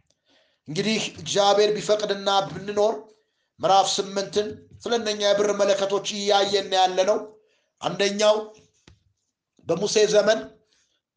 እንግዲህ 0.68 1.02
እግዚአብሔር 1.14 1.70
ቢፈቅድና 1.76 2.28
ብንኖር 2.48 2.94
ምዕራፍ 3.60 3.86
ስምንትን 3.94 4.46
ስለ 4.82 4.92
እነኛ 5.00 5.20
የብር 5.26 5.50
መለከቶች 5.60 6.06
እያየን 6.14 6.70
ያለ 6.76 6.98
ነው 7.10 7.18
አንደኛው 7.82 8.36
በሙሴ 9.66 9.96
ዘመን 10.14 10.40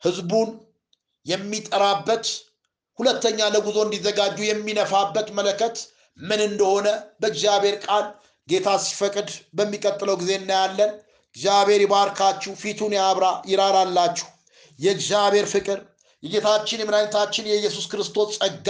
ህዝቡን 0.04 0.50
የሚጠራበት 1.26 2.26
ሁለተኛ 3.00 3.40
ለጉዞ 3.54 3.78
እንዲዘጋጁ 3.86 4.38
የሚነፋበት 4.46 5.28
መለከት 5.38 5.76
ምን 6.20 6.42
እንደሆነ 6.48 6.88
በእግዚአብሔር 7.22 7.76
ቃል 7.86 8.06
ጌታ 8.48 8.68
ሲፈቅድ 8.84 9.28
በሚቀጥለው 9.58 10.16
ጊዜ 10.22 10.32
እናያለን። 10.40 10.92
እግዚአብሔር 11.36 11.82
ይባርካችሁ 11.84 12.52
ፊቱን 12.62 12.94
ያብራ 12.98 13.26
ይራራላችሁ። 13.52 14.28
የእግዚአብሔር 14.80 15.48
ፍቅር 15.54 15.80
የጌታችን 16.24 16.82
የመድኃኒታችን 16.82 17.50
የኢየሱስ 17.50 17.86
ክርስቶስ 17.92 18.30
ጸጋ 18.38 18.70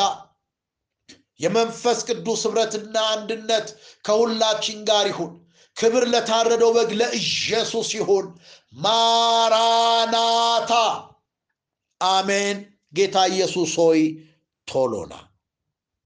የመንፈስ 1.39 1.99
ቅዱስ 2.09 2.41
ህብረትና 2.47 2.97
አንድነት 3.13 3.67
ከሁላችን 4.05 4.79
ጋር 4.89 5.05
ይሁን። 5.11 5.33
ክብር 5.77 6.03
ለታረደው 6.11 6.71
በግ 6.75 6.91
ለኢየሱስ 6.99 7.89
ይሁን 7.97 8.27
ማራናታ። 8.73 10.71
አሜን። 12.01 12.57
ጌታ 12.93 13.17
ኢየሱስ 13.27 13.71
ሆይ 13.79 14.01
ቶሎና 14.67 15.13